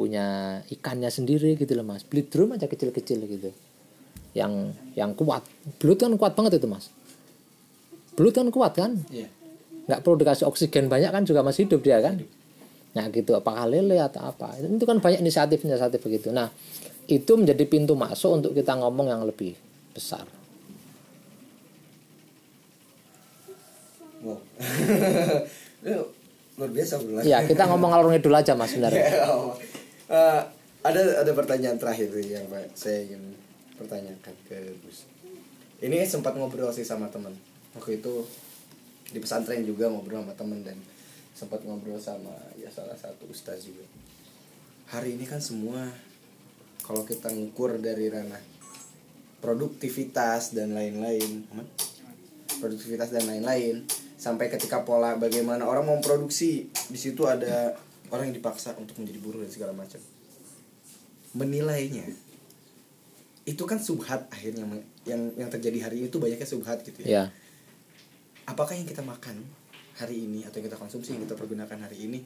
[0.01, 2.01] punya ikannya sendiri gitu loh mas.
[2.07, 3.53] Beli drum aja kecil-kecil gitu.
[4.31, 5.43] Yang yang kuat.
[5.77, 6.89] Belut kan kuat banget itu mas.
[8.15, 8.97] Belut kan kuat kan?
[9.11, 9.29] Iya.
[9.81, 12.17] nggak perlu dikasih oksigen banyak kan juga masih hidup dia kan?
[12.95, 13.35] Nah gitu.
[13.35, 14.55] Apakah lele atau apa?
[14.57, 16.31] Itu kan banyak inisiatif inisiatif begitu.
[16.31, 16.47] Nah
[17.11, 19.53] itu menjadi pintu masuk untuk kita ngomong yang lebih
[19.91, 20.23] besar.
[24.21, 24.39] Wow.
[26.59, 27.21] Lu luar biasa bulan.
[27.23, 29.07] ya kita ngomong alur ngidul aja mas sebenarnya
[30.11, 30.41] Eh,
[30.83, 32.43] ada ada pertanyaan terakhir sih yang
[32.75, 33.31] saya ingin
[33.79, 35.07] pertanyakan ke Gus.
[35.79, 37.31] Ini sempat ngobrol sih sama teman.
[37.79, 38.27] Waktu itu
[39.15, 40.75] di pesantren juga ngobrol sama teman dan
[41.31, 43.87] sempat ngobrol sama ya salah satu ustaz juga.
[44.91, 45.87] Hari ini kan semua
[46.83, 48.43] kalau kita ngukur dari ranah
[49.39, 51.47] produktivitas dan lain-lain,
[52.59, 53.87] produktivitas dan lain-lain
[54.21, 57.73] sampai ketika pola bagaimana orang mau produksi di situ ada
[58.13, 59.97] orang yang dipaksa untuk menjadi buruh dan segala macam.
[61.33, 62.05] Menilainya.
[63.49, 64.69] Itu kan subhat akhirnya
[65.09, 67.09] yang yang terjadi hari ini itu banyaknya subhat gitu ya.
[67.09, 67.23] Ya
[68.51, 69.39] apakah yang kita makan
[69.95, 72.19] hari ini atau yang kita konsumsi yang kita pergunakan hari ini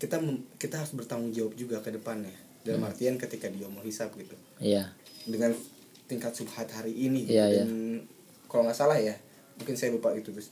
[0.00, 2.32] kita mem- kita harus bertanggung jawab juga ke depannya.
[2.60, 4.36] Dalam artian ketika dia mau hisap gitu.
[4.60, 4.92] Iya.
[5.24, 5.56] Dengan
[6.04, 8.02] tingkat subhat hari ini Iya, dan
[8.50, 9.16] kalau nggak salah ya
[9.56, 10.50] mungkin saya lupa gitu Gus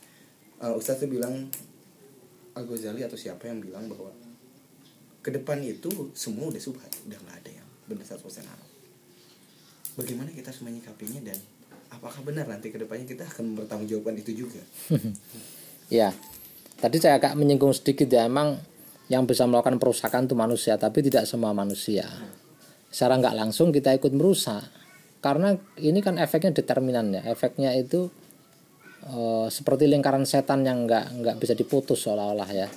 [0.59, 1.47] Uh, Ustadz tuh bilang
[2.55, 4.11] Al Ghazali atau siapa yang bilang bahwa
[5.23, 8.69] ke depan itu semua udah subhat udah nggak ada yang benar 100% halal
[9.99, 11.39] bagaimana kita harus menyikapinya dan
[11.91, 14.61] apakah benar nanti ke depannya kita akan bertanggungjawabkan itu juga?
[15.89, 16.13] Ya,
[16.77, 18.61] tadi saya agak menyinggung sedikit ya, emang
[19.09, 22.05] yang bisa melakukan perusakan itu manusia, tapi tidak semua manusia.
[22.93, 24.69] Secara nggak langsung kita ikut merusak,
[25.17, 28.13] karena ini kan efeknya determinan ya, efeknya itu
[29.05, 32.67] eh, seperti lingkaran setan yang nggak nggak bisa diputus seolah-olah ya.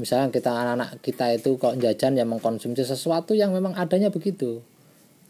[0.00, 4.64] Misalnya kita anak-anak kita itu kalau jajan yang mengkonsumsi sesuatu yang memang adanya begitu.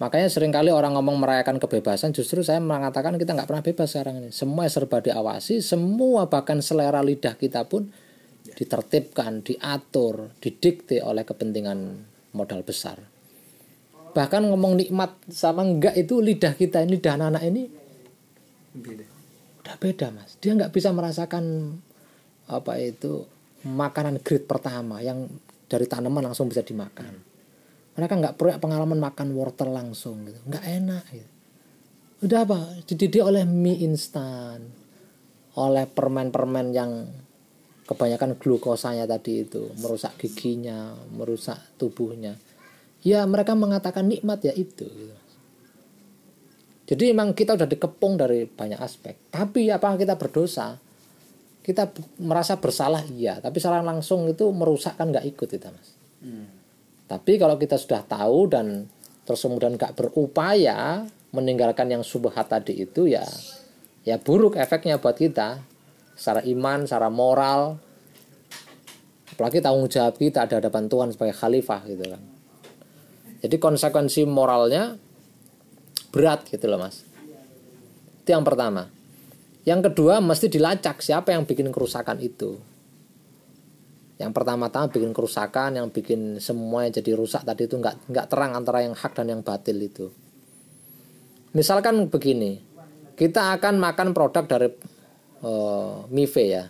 [0.01, 4.19] Makanya sering kali orang ngomong merayakan kebebasan, justru saya mengatakan kita nggak pernah bebas sekarang
[4.19, 4.31] ini.
[4.35, 7.87] Semua serba diawasi, semua bahkan selera lidah kita pun
[8.59, 12.03] ditertibkan, diatur, didikte oleh kepentingan
[12.35, 12.99] modal besar.
[14.13, 17.63] Bahkan ngomong nikmat sama enggak itu lidah kita, lidah anak-anak ini
[19.63, 20.35] udah beda mas.
[20.43, 21.75] Dia nggak bisa merasakan
[22.51, 23.23] apa itu
[23.63, 25.31] makanan grade pertama yang
[25.71, 27.15] dari tanaman langsung bisa dimakan.
[27.95, 31.05] Mereka nggak punya pengalaman makan wortel langsung gitu, nggak enak.
[31.15, 31.31] Gitu.
[32.27, 32.61] Udah apa?
[32.85, 34.67] Dididik oleh mie instan,
[35.55, 37.07] oleh permen-permen yang
[37.87, 42.35] kebanyakan glukosanya tadi itu merusak giginya, merusak tubuhnya.
[43.03, 44.87] Ya mereka mengatakan nikmat ya itu.
[44.87, 45.17] Gitu.
[46.83, 49.31] Jadi memang kita udah dikepung dari banyak aspek.
[49.31, 50.77] Tapi apakah kita berdosa?
[51.63, 55.95] Kita merasa bersalah iya, tapi secara langsung itu merusak kan nggak ikut kita mas.
[57.07, 58.91] Tapi kalau kita sudah tahu dan
[59.23, 63.23] terus kemudian nggak berupaya meninggalkan yang subhat tadi itu ya
[64.03, 65.63] ya buruk efeknya buat kita
[66.19, 67.79] secara iman, secara moral.
[69.33, 72.23] Apalagi tanggung jawab kita ada hadapan Tuhan sebagai khalifah gitu kan.
[73.43, 74.99] Jadi konsekuensi moralnya
[76.13, 77.03] berat gitu loh mas.
[78.23, 78.93] Itu yang pertama.
[79.65, 82.61] Yang kedua mesti dilacak siapa yang bikin kerusakan itu.
[84.21, 88.87] Yang pertama-tama bikin kerusakan, yang bikin semuanya jadi rusak tadi itu nggak nggak terang antara
[88.87, 90.15] yang hak dan yang batil itu.
[91.57, 92.63] Misalkan begini,
[93.19, 94.71] kita akan makan produk dari
[95.43, 96.65] eh, Mive ya,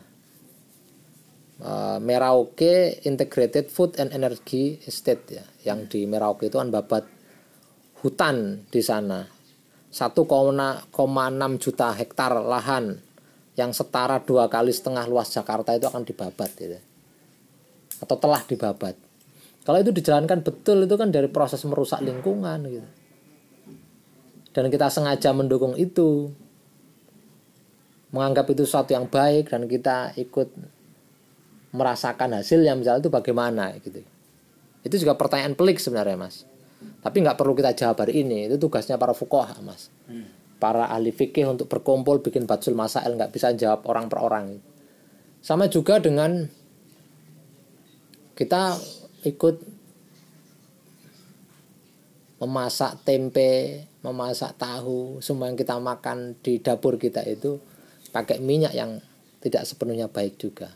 [1.62, 7.06] Eh, Merauke Integrated Food and Energy Estate ya, yang di Merauke itu kan babat
[8.02, 9.22] hutan di sana
[9.92, 10.24] 1,6
[11.60, 12.96] juta hektar lahan
[13.60, 16.80] yang setara dua kali setengah luas Jakarta itu akan dibabat gitu.
[18.02, 18.98] atau telah dibabat.
[19.62, 22.88] Kalau itu dijalankan betul itu kan dari proses merusak lingkungan gitu.
[24.50, 26.34] Dan kita sengaja mendukung itu
[28.10, 30.50] menganggap itu sesuatu yang baik dan kita ikut
[31.70, 34.02] merasakan hasilnya misalnya itu bagaimana gitu.
[34.82, 36.42] Itu juga pertanyaan pelik sebenarnya mas
[37.02, 39.90] tapi nggak perlu kita jawab hari ini itu tugasnya para fukoha mas
[40.62, 44.46] para ahli fikih untuk berkumpul bikin batsul masail nggak bisa jawab orang per orang
[45.42, 46.46] sama juga dengan
[48.38, 48.78] kita
[49.26, 49.82] ikut
[52.42, 57.62] memasak tempe, memasak tahu, semua yang kita makan di dapur kita itu
[58.10, 58.98] pakai minyak yang
[59.38, 60.74] tidak sepenuhnya baik juga.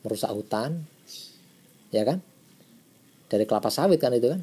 [0.00, 0.88] Merusak hutan,
[1.92, 2.24] ya kan?
[3.28, 4.40] Dari kelapa sawit kan itu kan?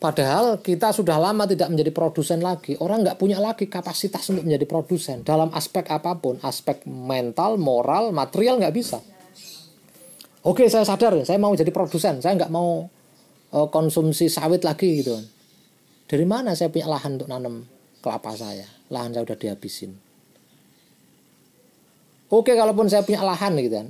[0.00, 2.72] Padahal kita sudah lama tidak menjadi produsen lagi.
[2.80, 8.08] Orang nggak punya lagi kapasitas untuk menjadi produsen dalam aspek apa pun, aspek mental, moral,
[8.08, 8.96] material nggak bisa.
[10.40, 12.88] Oke, saya sadar, saya mau jadi produsen, saya nggak mau
[13.52, 15.20] uh, konsumsi sawit lagi gitu.
[16.08, 17.68] Dari mana saya punya lahan untuk nanam
[18.00, 18.64] kelapa saya?
[18.88, 19.92] Lahan saya udah dihabisin.
[22.32, 23.88] Oke, kalaupun saya punya lahan gitu kan.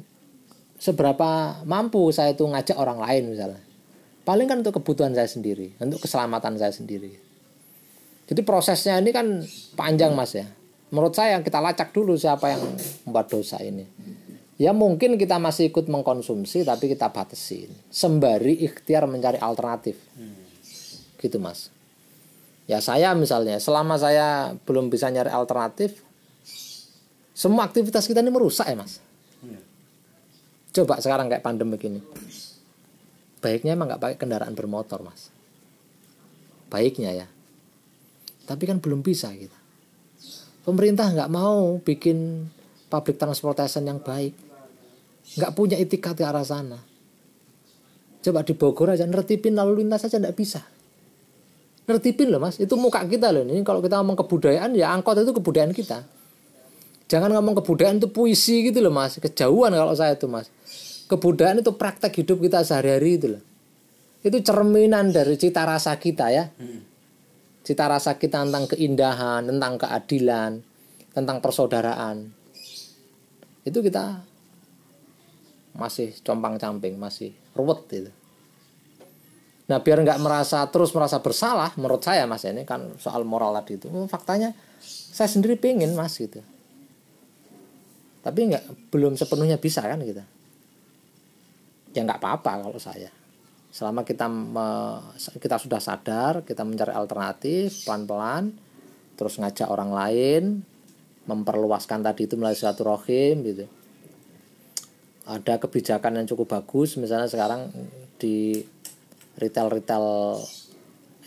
[0.83, 3.70] Seberapa mampu saya itu ngajak orang lain misalnya.
[4.25, 7.13] Paling kan untuk kebutuhan saya sendiri, untuk keselamatan saya sendiri.
[8.31, 9.43] Jadi prosesnya ini kan
[9.75, 10.47] panjang Mas ya.
[10.95, 12.63] Menurut saya kita lacak dulu siapa yang
[13.07, 13.87] membuat dosa ini.
[14.61, 17.73] Ya mungkin kita masih ikut mengkonsumsi tapi kita batasin.
[17.89, 19.99] Sembari ikhtiar mencari alternatif.
[21.19, 21.75] Gitu Mas.
[22.71, 26.07] Ya saya misalnya selama saya belum bisa nyari alternatif
[27.35, 29.01] semua aktivitas kita ini merusak ya Mas.
[30.71, 32.05] Coba sekarang kayak pandemi begini.
[33.41, 35.33] Baiknya emang nggak pakai kendaraan bermotor Mas.
[36.69, 37.27] Baiknya ya.
[38.45, 39.57] Tapi kan belum bisa kita.
[40.61, 42.47] Pemerintah nggak mau bikin
[42.93, 44.37] public transportation yang baik
[45.39, 46.79] nggak punya itikat ke arah sana.
[48.21, 50.61] Coba di Bogor aja nertipin lalu lintas aja nggak bisa.
[51.87, 53.47] Nertipin loh mas, itu muka kita loh.
[53.47, 56.05] Ini kalau kita ngomong kebudayaan ya angkot itu kebudayaan kita.
[57.11, 60.51] Jangan ngomong kebudayaan itu puisi gitu loh mas, kejauhan kalau saya itu mas.
[61.11, 63.43] Kebudayaan itu praktek hidup kita sehari-hari itu loh.
[64.23, 66.47] Itu cerminan dari cita rasa kita ya.
[67.67, 70.63] Cita rasa kita tentang keindahan, tentang keadilan,
[71.11, 72.31] tentang persaudaraan.
[73.67, 74.31] Itu kita
[75.75, 78.11] masih compang camping masih ruwet gitu
[79.71, 83.79] nah biar nggak merasa terus merasa bersalah menurut saya mas ini kan soal moral tadi
[83.79, 84.51] itu hmm, faktanya
[84.83, 86.43] saya sendiri pengen mas gitu
[88.21, 90.21] tapi nggak belum sepenuhnya bisa kan gitu
[91.95, 93.11] ya nggak apa-apa kalau saya.
[93.71, 94.99] Selama kita me,
[95.39, 98.51] kita sudah sadar kita mencari alternatif pelan-pelan
[99.15, 100.43] terus ngajak orang lain
[101.29, 103.67] memperluaskan tadi itu melalui silaturahim gitu.
[105.31, 107.71] Ada kebijakan yang cukup bagus misalnya sekarang
[108.19, 108.59] di
[109.39, 110.37] retail-retail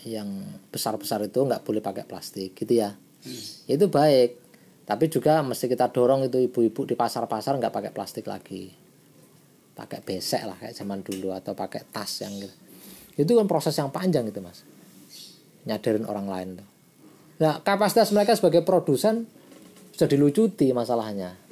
[0.04, 0.28] yang
[0.68, 2.92] besar-besar itu nggak boleh pakai plastik gitu ya.
[3.24, 3.40] Hmm.
[3.72, 4.36] itu baik
[4.84, 8.83] tapi juga mesti kita dorong itu ibu-ibu di pasar-pasar nggak pakai plastik lagi
[9.74, 12.56] pakai besek lah kayak zaman dulu atau pakai tas yang gitu
[13.14, 14.66] itu kan proses yang panjang gitu mas
[15.66, 16.68] nyadarin orang lain tuh
[17.42, 19.26] nah kapasitas mereka sebagai produsen
[19.94, 21.44] sudah dilucuti masalahnya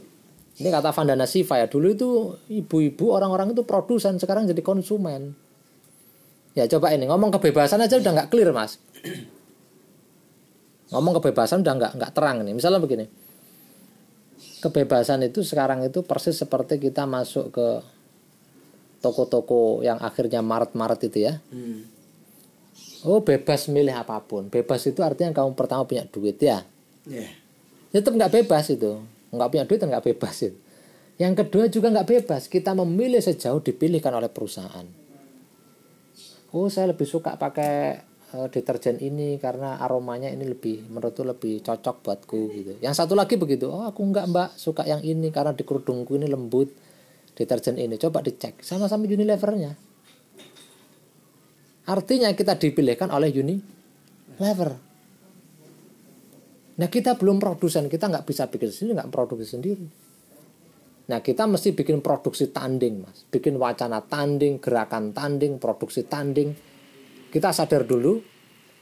[0.61, 2.09] ini kata Vandana Siva ya, dulu itu
[2.53, 5.33] ibu-ibu orang-orang itu produsen, sekarang jadi konsumen.
[6.53, 8.77] Ya coba ini ngomong kebebasan aja udah nggak clear mas.
[10.93, 12.53] Ngomong kebebasan udah nggak nggak terang nih.
[12.53, 13.09] Misalnya begini,
[14.61, 17.67] kebebasan itu sekarang itu persis seperti kita masuk ke
[19.01, 21.41] toko-toko yang akhirnya maret-maret itu ya.
[21.49, 21.89] Hmm.
[23.01, 24.47] Oh bebas milih apa pun.
[24.53, 26.61] Bebas itu artinya kamu pertama punya duit ya.
[27.09, 27.33] Yeah.
[27.89, 29.01] Tetap nggak bebas itu
[29.31, 30.57] nggak punya duit nggak bebas itu.
[31.19, 34.85] Yang kedua juga nggak bebas, kita memilih sejauh dipilihkan oleh perusahaan.
[36.51, 38.01] Oh saya lebih suka pakai
[38.35, 42.73] uh, deterjen ini karena aromanya ini lebih menurutku lebih cocok buatku gitu.
[42.81, 46.27] Yang satu lagi begitu, oh aku nggak mbak suka yang ini karena di kerudungku ini
[46.27, 46.73] lembut
[47.35, 47.95] deterjen ini.
[47.97, 49.73] Coba dicek sama-sama Unilevernya.
[51.89, 54.71] Artinya kita dipilihkan oleh Unilever.
[56.81, 59.85] Nah kita belum produsen, kita nggak bisa bikin sendiri, nggak produksi sendiri.
[61.11, 66.55] Nah kita mesti bikin produksi tanding mas, bikin wacana tanding, gerakan tanding, produksi tanding.
[67.29, 68.23] Kita sadar dulu,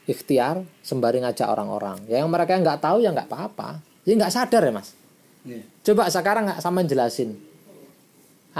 [0.06, 2.06] ikhtiar, sembari ngajak orang-orang.
[2.06, 4.94] Ya, yang mereka nggak tahu ya nggak apa-apa, ya nggak sadar ya mas.
[5.42, 5.64] Yeah.
[5.82, 7.36] Coba sekarang nggak sama jelasin,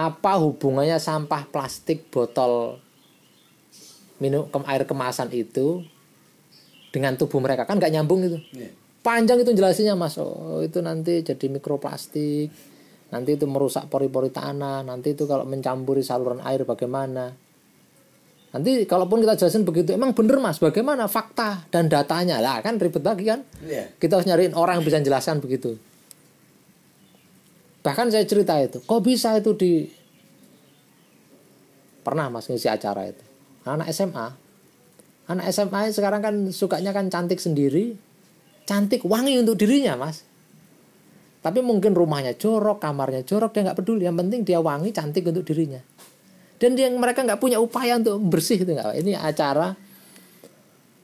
[0.01, 2.81] apa hubungannya sampah plastik botol
[4.17, 5.85] minum air kemasan itu
[6.89, 7.69] dengan tubuh mereka?
[7.69, 8.39] Kan nggak nyambung itu.
[8.57, 10.17] Yeah panjang itu jelasinnya mas.
[10.21, 12.53] Oh itu nanti jadi mikroplastik
[13.11, 17.35] nanti itu merusak pori-pori tanah nanti itu kalau mencampuri saluran air bagaimana?
[18.51, 20.59] Nanti kalaupun kita jelasin begitu emang bener mas?
[20.59, 22.43] Bagaimana fakta dan datanya?
[22.43, 23.43] Lah kan ribet lagi kan?
[23.63, 23.91] Yeah.
[23.99, 25.79] kita harus nyariin orang yang bisa jelaskan begitu
[27.81, 29.89] bahkan saya cerita itu kok bisa itu di
[32.01, 33.25] pernah mas ngisi acara itu?
[33.65, 34.27] Anak SMA
[35.31, 37.95] anak SMA sekarang kan sukanya kan cantik sendiri
[38.71, 40.23] cantik wangi untuk dirinya mas.
[41.41, 44.05] Tapi mungkin rumahnya jorok kamarnya jorok dia nggak peduli.
[44.07, 45.81] Yang penting dia wangi cantik untuk dirinya.
[46.61, 49.73] Dan dia mereka nggak punya upaya untuk bersih itu nggak ini acara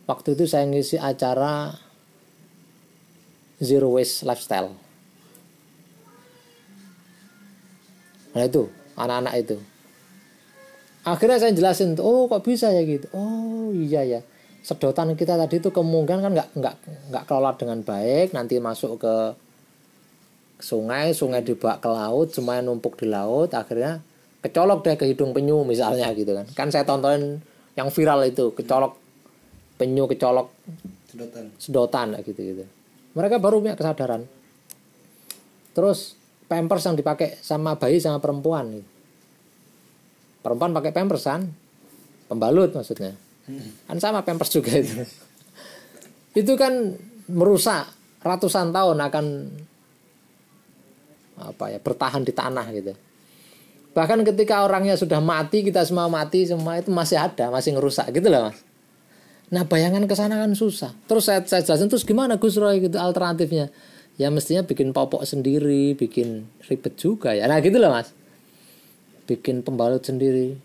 [0.07, 1.75] waktu itu saya ngisi acara
[3.59, 4.71] zero waste lifestyle
[8.37, 8.69] nah itu
[9.01, 9.57] anak-anak itu.
[11.07, 13.09] Akhirnya saya jelasin oh kok bisa ya gitu?
[13.17, 14.21] Oh iya ya.
[14.61, 16.75] Sedotan kita tadi itu kemungkinan kan nggak nggak
[17.15, 19.15] nggak kelola dengan baik nanti masuk ke
[20.61, 24.01] sungai sungai dibawa ke laut semuanya numpuk di laut akhirnya
[24.45, 26.45] kecolok deh ke hidung penyu misalnya gitu kan.
[26.53, 27.41] Kan saya tontonin
[27.73, 28.99] yang viral itu kecolok
[29.81, 30.53] penyu kecolok
[31.09, 31.45] sedotan.
[31.57, 32.65] sedotan gitu gitu
[33.17, 34.29] mereka baru punya kesadaran.
[35.73, 36.16] Terus
[36.47, 38.81] pampers yang dipakai sama bayi sama perempuan.
[40.43, 41.43] Perempuan pakai pampers kan?
[42.31, 43.15] Pembalut maksudnya.
[43.87, 45.07] Kan sama pampers juga itu.
[46.35, 46.95] Itu kan
[47.27, 47.91] merusak
[48.23, 49.27] ratusan tahun akan
[51.37, 52.93] apa ya bertahan di tanah gitu.
[53.97, 58.29] Bahkan ketika orangnya sudah mati kita semua mati semua itu masih ada masih ngerusak gitu
[58.29, 58.59] loh mas.
[59.47, 60.93] Nah bayangan ke sana kan susah.
[61.07, 62.83] Terus saya, saya jelasin terus gimana Gus Roy?
[62.83, 63.71] gitu alternatifnya
[64.17, 67.49] ya mestinya bikin popok sendiri bikin ribet juga ya.
[67.49, 68.13] Nah gitu loh mas.
[69.29, 70.57] Bikin pembalut sendiri.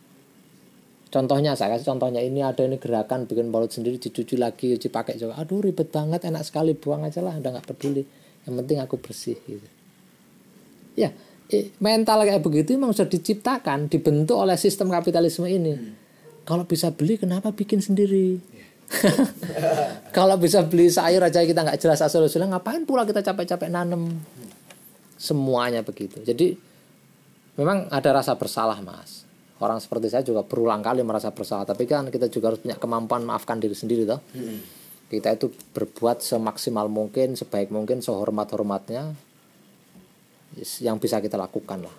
[1.11, 5.19] Contohnya saya kasih contohnya ini ada ini gerakan bikin pembalut sendiri dicuci lagi cuci pakai
[5.19, 5.35] juga.
[5.39, 8.03] Aduh ribet banget enak sekali buang aja lah udah nggak peduli.
[8.47, 9.67] Yang penting aku bersih gitu.
[10.95, 11.11] Ya
[11.83, 15.75] mental kayak begitu memang sudah diciptakan dibentuk oleh sistem kapitalisme ini.
[15.75, 15.93] Hmm.
[16.41, 18.41] kalau bisa beli kenapa bikin sendiri
[20.17, 24.19] kalau bisa beli sayur aja kita nggak jelas asal usulnya ngapain pula kita capek-capek nanem?
[25.15, 26.21] Semuanya begitu.
[26.21, 26.53] Jadi
[27.57, 29.23] memang ada rasa bersalah mas.
[29.61, 31.69] Orang seperti saya juga berulang kali merasa bersalah.
[31.69, 34.21] Tapi kan kita juga harus punya kemampuan maafkan diri sendiri toh.
[35.11, 39.13] Kita itu berbuat semaksimal mungkin sebaik mungkin sehormat hormatnya
[40.81, 41.95] yang bisa kita lakukan lah.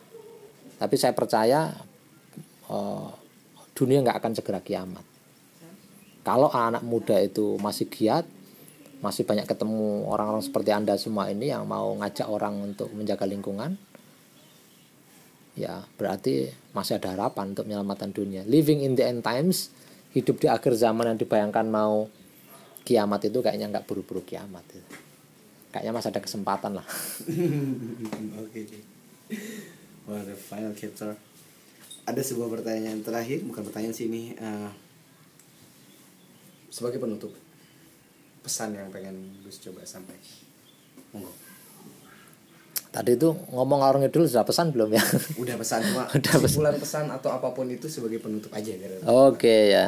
[0.83, 1.71] Tapi saya percaya
[2.67, 3.09] uh,
[3.79, 5.12] dunia nggak akan segera kiamat
[6.23, 8.27] kalau anak muda itu masih giat
[9.03, 13.75] masih banyak ketemu orang-orang seperti anda semua ini yang mau ngajak orang untuk menjaga lingkungan
[15.59, 19.75] ya berarti masih ada harapan untuk menyelamatkan dunia living in the end times
[20.15, 22.07] hidup di akhir zaman yang dibayangkan mau
[22.87, 24.95] kiamat itu kayaknya nggak buru-buru kiamat itu.
[25.75, 26.87] kayaknya masih ada kesempatan lah
[28.43, 28.65] oke okay.
[30.47, 31.19] final chapter
[32.03, 34.71] ada sebuah pertanyaan terakhir bukan pertanyaan sih ini uh,
[36.73, 37.37] sebagai penutup
[38.41, 40.17] pesan yang pengen Gus coba sampai.
[41.13, 41.29] Monggo.
[42.93, 45.05] Tadi itu ngomong orang itu sudah pesan belum ya?
[45.37, 46.73] Udah pesan cuma udah pesan.
[46.77, 49.87] pesan atau apa pun itu sebagai penutup aja oke okay, ya.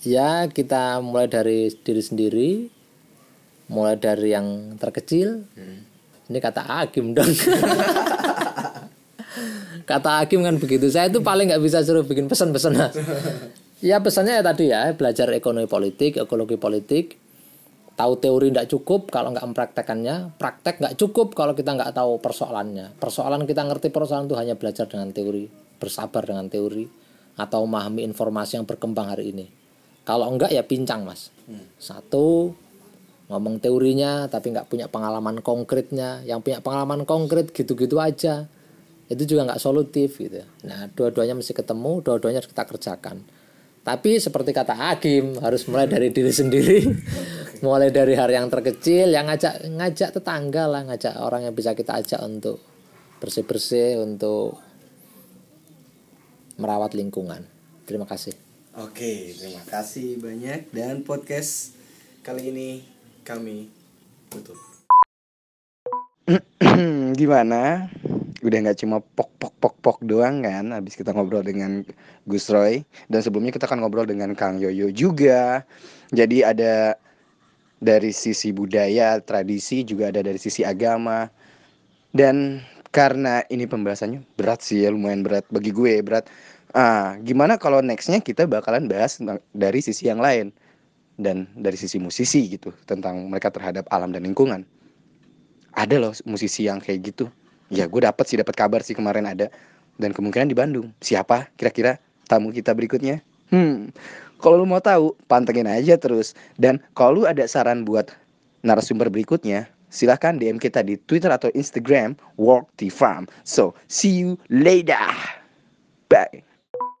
[0.00, 2.50] Ya kita mulai dari diri sendiri
[3.68, 5.44] mulai dari yang terkecil.
[5.52, 5.86] Hmm.
[6.30, 7.26] ini kata Hakim dong.
[9.90, 10.86] Kata Hakim kan begitu.
[10.86, 12.78] Saya itu paling nggak bisa suruh bikin pesan-pesan
[13.80, 17.16] Ya pesannya ya tadi ya belajar ekonomi politik, ekologi politik.
[17.96, 20.36] Tahu teori tidak cukup kalau nggak mempraktekannya.
[20.36, 22.92] Praktek nggak cukup kalau kita nggak tahu persoalannya.
[23.00, 25.48] Persoalan kita ngerti persoalan itu hanya belajar dengan teori,
[25.80, 26.84] bersabar dengan teori,
[27.40, 29.48] atau memahami informasi yang berkembang hari ini.
[30.04, 31.32] Kalau enggak ya pincang mas.
[31.48, 31.64] Hmm.
[31.80, 32.52] Satu
[33.32, 36.20] ngomong teorinya tapi nggak punya pengalaman konkretnya.
[36.28, 38.44] Yang punya pengalaman konkret gitu-gitu aja
[39.08, 40.44] itu juga nggak solutif gitu.
[40.68, 43.39] Nah dua-duanya mesti ketemu, dua-duanya harus kita kerjakan
[43.80, 46.84] tapi seperti kata Hakim harus mulai dari diri sendiri,
[47.64, 51.96] mulai dari hal yang terkecil, yang ngajak ngajak tetangga lah, ngajak orang yang bisa kita
[51.96, 52.60] ajak untuk
[53.20, 54.60] bersih bersih, untuk
[56.60, 57.40] merawat lingkungan.
[57.88, 58.36] Terima kasih.
[58.78, 61.74] Oke, terima kasih banyak dan podcast
[62.20, 62.70] kali ini
[63.24, 63.66] kami
[64.28, 64.60] tutup.
[67.18, 67.90] Gimana?
[68.40, 71.84] Udah nggak cuma pok pok pok pok doang kan habis kita ngobrol dengan
[72.24, 72.84] Gus Roy.
[73.12, 75.64] Dan sebelumnya kita kan ngobrol dengan Kang Yoyo juga.
[76.12, 76.96] Jadi ada
[77.80, 81.28] dari sisi budaya tradisi juga ada dari sisi agama.
[82.10, 86.26] Dan karena ini pembahasannya berat sih ya lumayan berat bagi gue berat.
[86.72, 89.20] Ah gimana kalau nextnya kita bakalan bahas
[89.52, 90.48] dari sisi yang lain.
[91.20, 94.64] Dan dari sisi musisi gitu tentang mereka terhadap alam dan lingkungan.
[95.76, 97.28] Ada loh musisi yang kayak gitu
[97.70, 99.48] ya gue dapat sih dapat kabar sih kemarin ada
[99.96, 103.22] dan kemungkinan di Bandung siapa kira-kira tamu kita berikutnya
[103.54, 103.94] hmm
[104.40, 108.10] kalau lu mau tahu pantengin aja terus dan kalau lu ada saran buat
[108.66, 113.26] narasumber berikutnya silahkan DM kita di Twitter atau Instagram Work the Farm.
[113.42, 115.02] So, see you later.
[116.08, 116.49] Bye.